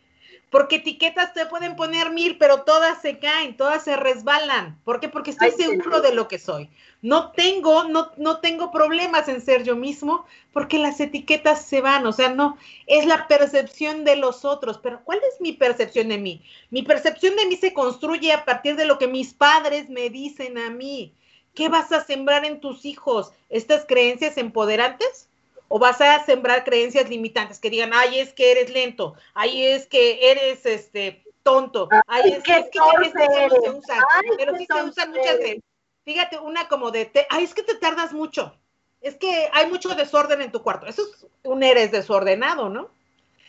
Porque 0.51 0.75
etiquetas 0.75 1.33
te 1.33 1.47
pueden 1.47 1.75
poner 1.75 2.11
mil, 2.11 2.37
pero 2.37 2.61
todas 2.61 3.01
se 3.01 3.17
caen, 3.17 3.57
todas 3.57 3.83
se 3.83 3.95
resbalan. 3.95 4.79
¿Por 4.83 4.99
qué? 4.99 5.09
Porque 5.09 5.31
estoy 5.31 5.49
seguro 5.49 5.99
de 5.99 6.13
lo 6.13 6.27
que 6.27 6.37
soy. 6.37 6.69
No 7.01 7.31
tengo, 7.31 7.85
no, 7.85 8.11
no 8.17 8.39
tengo 8.39 8.71
problemas 8.71 9.27
en 9.29 9.41
ser 9.41 9.63
yo 9.63 9.75
mismo, 9.75 10.27
porque 10.51 10.77
las 10.77 10.99
etiquetas 10.99 11.65
se 11.65 11.81
van. 11.81 12.05
O 12.05 12.11
sea, 12.11 12.29
no, 12.29 12.55
es 12.85 13.07
la 13.07 13.27
percepción 13.27 14.03
de 14.03 14.15
los 14.15 14.45
otros. 14.45 14.77
Pero 14.77 15.03
¿cuál 15.03 15.19
es 15.27 15.41
mi 15.41 15.53
percepción 15.53 16.09
de 16.09 16.19
mí? 16.19 16.43
Mi 16.69 16.83
percepción 16.83 17.35
de 17.35 17.47
mí 17.47 17.55
se 17.55 17.73
construye 17.73 18.31
a 18.31 18.45
partir 18.45 18.75
de 18.75 18.85
lo 18.85 18.99
que 18.99 19.07
mis 19.07 19.33
padres 19.33 19.89
me 19.89 20.11
dicen 20.11 20.59
a 20.59 20.69
mí. 20.69 21.15
¿Qué 21.55 21.67
vas 21.67 21.91
a 21.91 22.03
sembrar 22.03 22.45
en 22.45 22.59
tus 22.59 22.85
hijos? 22.85 23.31
¿Estas 23.49 23.85
creencias 23.85 24.37
empoderantes? 24.37 25.29
O 25.75 25.79
vas 25.79 25.99
a 26.01 26.23
sembrar 26.23 26.63
creencias 26.63 27.09
limitantes 27.09 27.57
que 27.57 27.71
digan, 27.71 27.93
ay, 27.95 28.19
es 28.19 28.31
que 28.31 28.51
eres 28.51 28.69
lento, 28.69 29.15
ay, 29.33 29.65
es 29.65 29.87
que 29.87 30.29
eres 30.29 30.63
este 30.67 31.23
tonto, 31.41 31.89
ay, 32.05 32.33
es, 32.33 32.43
que, 32.43 32.59
es 32.59 32.69
que, 32.69 32.77
no 32.77 33.49
se 33.49 33.69
usan, 33.71 33.99
pero 34.37 34.55
sí 34.55 34.67
se 34.71 34.83
usan 34.83 35.09
muchas 35.09 35.39
veces. 35.39 35.63
Fíjate, 36.05 36.37
una 36.37 36.67
como 36.67 36.91
de, 36.91 37.11
ay, 37.31 37.43
es 37.43 37.55
que 37.55 37.63
te 37.63 37.73
tardas 37.73 38.13
mucho, 38.13 38.55
es 39.01 39.15
que 39.15 39.49
hay 39.51 39.65
mucho 39.65 39.95
desorden 39.95 40.43
en 40.43 40.51
tu 40.51 40.61
cuarto, 40.61 40.85
eso 40.85 41.01
es 41.01 41.25
un 41.41 41.63
eres 41.63 41.91
desordenado, 41.91 42.69
¿no? 42.69 42.91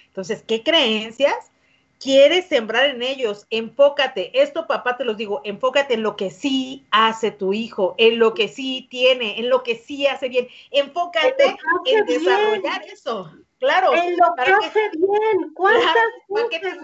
Entonces, 0.06 0.42
¿qué 0.46 0.62
creencias 0.62 1.50
quieres 1.98 2.46
sembrar 2.46 2.86
en 2.86 3.02
ellos, 3.02 3.46
enfócate, 3.50 4.30
esto 4.40 4.66
papá 4.66 4.96
te 4.96 5.04
los 5.04 5.16
digo, 5.16 5.40
enfócate 5.44 5.94
en 5.94 6.02
lo 6.02 6.16
que 6.16 6.30
sí 6.30 6.86
hace 6.90 7.30
tu 7.30 7.52
hijo, 7.52 7.94
en 7.98 8.18
lo 8.18 8.34
que 8.34 8.48
sí 8.48 8.86
tiene, 8.90 9.38
en 9.38 9.48
lo 9.48 9.62
que 9.62 9.76
sí 9.76 10.06
hace 10.06 10.28
bien, 10.28 10.48
enfócate 10.70 11.56
en, 11.86 12.06
desarrollar 12.06 12.82
eso, 12.84 13.32
claro. 13.58 13.94
En 13.94 14.16
lo 14.16 14.34
que, 14.34 14.52
hace 14.52 14.90
bien, 14.96 15.52
¿cuántas 15.54 15.94
veces, 16.28 16.78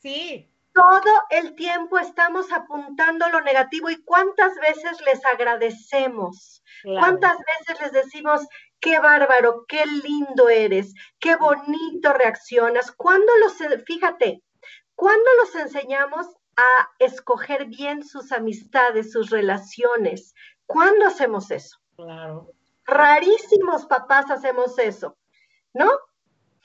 Sí. 0.00 0.48
Todo 0.72 1.10
el 1.30 1.54
tiempo 1.54 1.98
estamos 1.98 2.52
apuntando 2.52 3.26
lo 3.30 3.40
negativo 3.40 3.88
y 3.88 3.96
cuántas 4.04 4.54
veces 4.56 5.00
les 5.06 5.24
agradecemos, 5.24 6.62
cuántas 6.84 7.38
veces 7.38 7.80
les 7.80 7.92
decimos, 7.92 8.46
qué 8.80 8.98
bárbaro, 8.98 9.64
qué 9.68 9.84
lindo 9.86 10.48
eres, 10.48 10.94
qué 11.18 11.36
bonito 11.36 12.12
reaccionas. 12.12 12.92
¿Cuándo 12.92 13.32
los, 13.38 13.84
fíjate, 13.84 14.42
cuando 14.94 15.30
los 15.40 15.54
enseñamos 15.54 16.26
a 16.56 16.88
escoger 16.98 17.66
bien 17.66 18.04
sus 18.04 18.32
amistades, 18.32 19.12
sus 19.12 19.30
relaciones? 19.30 20.34
¿Cuándo 20.66 21.06
hacemos 21.06 21.50
eso? 21.50 21.78
Claro. 21.96 22.52
Rarísimos 22.84 23.86
papás 23.86 24.30
hacemos 24.30 24.78
eso, 24.78 25.16
¿no? 25.74 25.90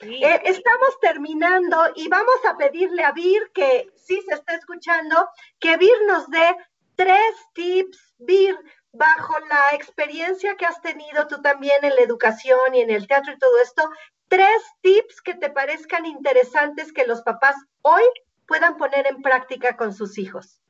Eh, 0.00 0.40
estamos 0.44 0.98
terminando 1.00 1.76
y 1.94 2.08
vamos 2.08 2.44
a 2.48 2.56
pedirle 2.56 3.04
a 3.04 3.12
Vir, 3.12 3.50
que 3.54 3.88
sí 3.94 4.20
se 4.26 4.34
está 4.34 4.54
escuchando, 4.54 5.28
que 5.60 5.76
Vir 5.76 5.96
nos 6.08 6.28
dé 6.28 6.56
tres 6.96 7.34
tips. 7.54 8.14
Vir, 8.18 8.56
bajo 8.92 9.34
la 9.48 9.74
experiencia 9.74 10.56
que 10.56 10.66
has 10.66 10.80
tenido 10.82 11.26
tú 11.26 11.40
también 11.40 11.84
en 11.84 11.94
la 11.94 12.02
educación 12.02 12.74
y 12.74 12.80
en 12.80 12.90
el 12.90 13.06
teatro 13.06 13.32
y 13.32 13.38
todo 13.38 13.58
esto, 13.62 13.90
tres 14.28 14.62
tips 14.82 15.22
que 15.22 15.34
te 15.34 15.50
parezcan 15.50 16.06
interesantes 16.06 16.92
que 16.92 17.06
los 17.06 17.22
papás 17.22 17.56
hoy 17.82 18.04
puedan 18.46 18.76
poner 18.76 19.06
en 19.06 19.22
práctica 19.22 19.76
con 19.76 19.94
sus 19.94 20.18
hijos. 20.18 20.60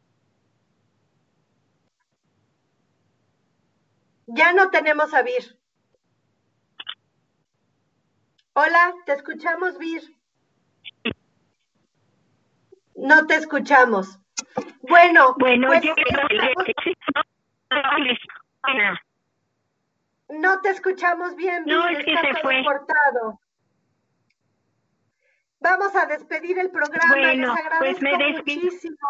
Ya 4.26 4.52
no 4.52 4.70
tenemos 4.70 5.12
a 5.12 5.22
Vir. 5.22 5.58
Hola, 8.54 8.94
te 9.04 9.12
escuchamos, 9.12 9.78
Vir. 9.78 10.02
No 12.94 13.26
te 13.26 13.34
escuchamos. 13.34 14.18
Bueno, 14.82 15.34
bueno 15.38 15.68
pues, 15.68 15.82
yo 15.82 15.94
no 20.28 20.60
te 20.60 20.70
escuchamos 20.70 21.36
bien, 21.36 21.64
no, 21.66 21.88
es 21.88 22.04
que 22.04 22.16
se 22.16 22.34
fue. 22.42 22.64
cortado. 22.64 23.40
Vamos 25.60 25.94
a 25.94 26.06
despedir 26.06 26.58
el 26.58 26.70
programa. 26.70 27.16
Les 27.16 27.46
pues 27.46 27.58
agradezco 27.58 28.18
muchísimo. 28.18 29.08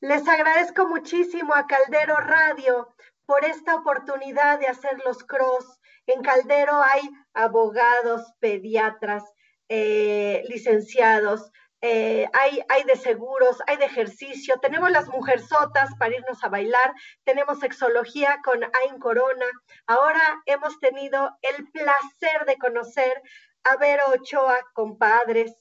Les 0.00 0.28
agradezco 0.28 0.88
muchísimo 0.88 1.54
a 1.54 1.66
Caldero 1.66 2.16
Radio 2.16 2.94
por 3.26 3.44
esta 3.44 3.76
oportunidad 3.76 4.58
de 4.58 4.68
hacer 4.68 4.98
los 5.04 5.22
cross. 5.24 5.80
En 6.06 6.22
Caldero 6.22 6.80
hay 6.82 7.02
abogados, 7.34 8.32
pediatras, 8.40 9.24
eh, 9.68 10.44
licenciados, 10.48 11.52
eh, 11.80 12.28
hay, 12.32 12.60
hay 12.68 12.82
de 12.84 12.96
seguros, 12.96 13.62
hay 13.66 13.76
de 13.76 13.84
ejercicio, 13.84 14.58
tenemos 14.58 14.90
las 14.90 15.06
mujerzotas 15.08 15.94
para 15.98 16.16
irnos 16.16 16.42
a 16.42 16.48
bailar, 16.48 16.92
tenemos 17.24 17.60
sexología 17.60 18.40
con 18.44 18.64
Ain 18.64 18.98
Corona. 18.98 19.46
Ahora 19.86 20.42
hemos 20.46 20.80
tenido 20.80 21.36
el 21.42 21.70
placer 21.70 22.44
de 22.46 22.56
conocer 22.58 23.22
a 23.62 23.76
Vero 23.76 24.04
Ochoa 24.08 24.58
con 24.72 24.98
padres 24.98 25.54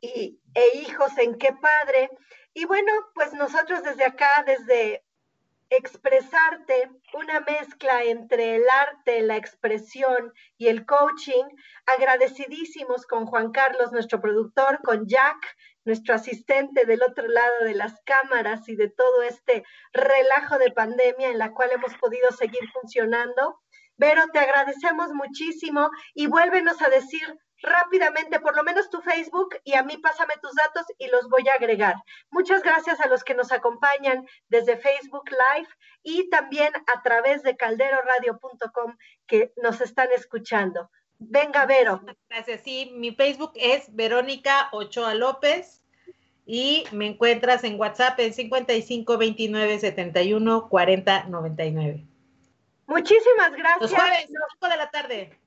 y, 0.00 0.40
e 0.54 0.78
hijos 0.78 1.16
en 1.18 1.36
qué 1.36 1.52
padre. 1.52 2.10
Y 2.54 2.64
bueno, 2.64 2.92
pues 3.14 3.32
nosotros 3.32 3.82
desde 3.82 4.04
acá, 4.04 4.44
desde 4.46 5.04
expresarte, 5.70 6.90
una 7.14 7.40
mezcla 7.40 8.02
entre 8.04 8.56
el 8.56 8.64
arte, 8.68 9.22
la 9.22 9.36
expresión 9.36 10.32
y 10.56 10.68
el 10.68 10.86
coaching. 10.86 11.44
Agradecidísimos 11.86 13.06
con 13.06 13.26
Juan 13.26 13.52
Carlos, 13.52 13.92
nuestro 13.92 14.20
productor, 14.20 14.80
con 14.82 15.06
Jack, 15.06 15.56
nuestro 15.84 16.14
asistente 16.14 16.84
del 16.84 17.02
otro 17.02 17.28
lado 17.28 17.64
de 17.64 17.74
las 17.74 18.00
cámaras 18.04 18.68
y 18.68 18.76
de 18.76 18.88
todo 18.88 19.22
este 19.22 19.64
relajo 19.92 20.58
de 20.58 20.70
pandemia 20.70 21.30
en 21.30 21.38
la 21.38 21.52
cual 21.52 21.70
hemos 21.72 21.94
podido 21.96 22.30
seguir 22.32 22.68
funcionando. 22.72 23.60
Vero, 23.96 24.22
te 24.32 24.38
agradecemos 24.38 25.12
muchísimo 25.12 25.90
y 26.14 26.28
vuélvenos 26.28 26.80
a 26.82 26.88
decir 26.88 27.38
rápidamente, 27.62 28.40
por 28.40 28.56
lo 28.56 28.62
menos 28.62 28.90
tu 28.90 29.00
Facebook 29.00 29.56
y 29.64 29.74
a 29.74 29.82
mí 29.82 29.96
pásame 29.98 30.34
tus 30.40 30.54
datos 30.54 30.86
y 30.98 31.08
los 31.08 31.28
voy 31.28 31.48
a 31.48 31.54
agregar. 31.54 31.94
Muchas 32.30 32.62
gracias 32.62 33.00
a 33.00 33.08
los 33.08 33.24
que 33.24 33.34
nos 33.34 33.52
acompañan 33.52 34.26
desde 34.48 34.76
Facebook 34.76 35.30
Live 35.30 35.68
y 36.02 36.28
también 36.30 36.72
a 36.74 37.02
través 37.02 37.42
de 37.42 37.56
calderoradio.com 37.56 38.96
que 39.26 39.52
nos 39.56 39.80
están 39.80 40.08
escuchando. 40.12 40.90
Venga, 41.18 41.66
Vero. 41.66 42.00
Gracias. 42.28 42.62
Sí, 42.62 42.92
mi 42.94 43.14
Facebook 43.14 43.52
es 43.56 43.94
Verónica 43.94 44.68
Ochoa 44.72 45.14
López 45.14 45.82
y 46.46 46.84
me 46.92 47.06
encuentras 47.06 47.64
en 47.64 47.78
WhatsApp 47.78 48.18
en 48.20 48.32
55 48.32 49.18
29 49.18 49.78
71 49.80 50.68
40 50.68 51.24
99. 51.24 52.06
Muchísimas 52.86 53.52
gracias. 53.52 53.80
Los 53.82 53.94
jueves, 53.94 54.26
5 54.28 54.68
de 54.68 54.76
la 54.76 54.90
tarde. 54.90 55.38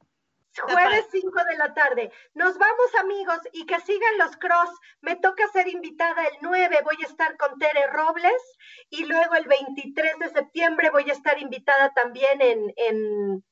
Jueves 0.60 1.06
5 1.12 1.44
de 1.50 1.58
la 1.58 1.74
tarde. 1.74 2.12
Nos 2.34 2.58
vamos 2.58 2.96
amigos 3.00 3.40
y 3.54 3.66
que 3.66 3.80
sigan 3.80 4.18
los 4.18 4.36
cross. 4.36 4.70
Me 5.02 5.16
toca 5.16 5.48
ser 5.48 5.68
invitada 5.68 6.24
el 6.24 6.38
9, 6.42 6.82
voy 6.84 6.98
a 7.02 7.08
estar 7.08 7.38
con 7.38 7.58
Tere 7.58 7.88
Robles 7.88 8.58
y 8.90 9.06
luego 9.06 9.36
el 9.36 9.46
23 9.46 10.20
de 10.20 10.30
septiembre 10.30 10.90
voy 10.90 11.10
a 11.10 11.14
estar 11.14 11.40
invitada 11.40 11.94
también 11.94 12.42
en, 12.42 12.74
en 12.76 13.44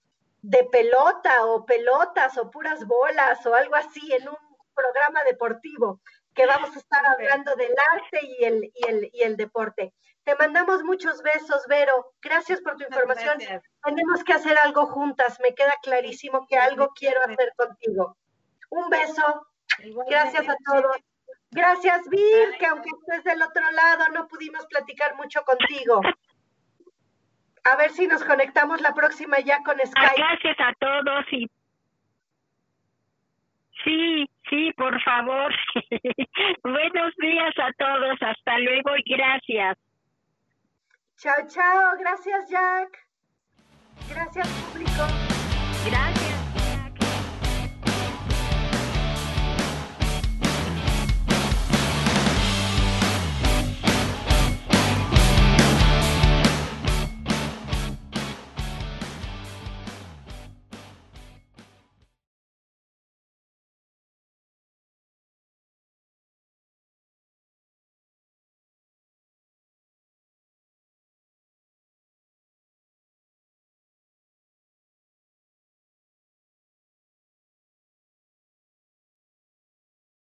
de 0.41 0.63
pelota 0.65 1.45
o 1.45 1.65
pelotas 1.65 2.37
o 2.37 2.49
puras 2.49 2.85
bolas 2.85 3.45
o 3.45 3.55
algo 3.55 3.75
así 3.75 4.13
en 4.13 4.27
un 4.29 4.37
programa 4.73 5.23
deportivo 5.23 5.99
que 6.39 6.45
vamos 6.45 6.73
a 6.73 6.79
estar 6.79 7.05
hablando 7.05 7.53
del 7.57 7.73
arte 7.93 8.19
y 8.23 8.45
el, 8.45 8.71
y 8.73 8.87
el, 8.87 9.09
y 9.11 9.23
el 9.23 9.35
deporte. 9.35 9.93
Te 10.23 10.37
mandamos 10.37 10.83
muchos 10.83 11.21
besos, 11.21 11.65
Vero. 11.67 12.13
Gracias 12.21 12.61
por 12.61 12.77
tu 12.77 12.85
información. 12.85 13.39
Tenemos 13.83 14.23
que 14.23 14.31
hacer 14.31 14.57
algo 14.57 14.85
juntas. 14.85 15.37
Me 15.41 15.53
queda 15.53 15.75
clarísimo 15.83 16.47
que 16.47 16.55
algo 16.55 16.93
quiero 16.95 17.19
hacer 17.25 17.51
contigo. 17.57 18.15
Un 18.69 18.89
beso. 18.89 19.47
Gracias 20.09 20.47
a 20.47 20.55
todos. 20.65 20.95
Gracias, 21.51 22.07
Vir, 22.07 22.57
que 22.57 22.67
aunque 22.67 22.89
estés 23.01 23.25
del 23.25 23.41
otro 23.41 23.69
lado, 23.71 24.05
no 24.13 24.29
pudimos 24.29 24.65
platicar 24.67 25.17
mucho 25.17 25.43
contigo. 25.43 25.99
A 27.65 27.75
ver 27.75 27.91
si 27.91 28.07
nos 28.07 28.23
conectamos 28.23 28.79
la 28.79 28.93
próxima 28.93 29.41
ya 29.41 29.61
con 29.63 29.77
Skype. 29.77 30.15
Gracias 30.15 30.57
a 30.57 30.73
todos 30.79 31.25
y 31.33 31.49
Sí, 33.83 34.29
sí, 34.49 34.71
por 34.75 35.01
favor. 35.03 35.53
Buenos 36.63 37.13
días 37.17 37.53
a 37.57 37.71
todos. 37.77 38.17
Hasta 38.21 38.59
luego 38.59 38.91
y 38.97 39.15
gracias. 39.15 39.77
Chao, 41.17 41.47
chao. 41.47 41.97
Gracias, 41.99 42.49
Jack. 42.49 43.09
Gracias, 44.09 44.47
público. 44.47 45.07
Gracias. 45.85 46.28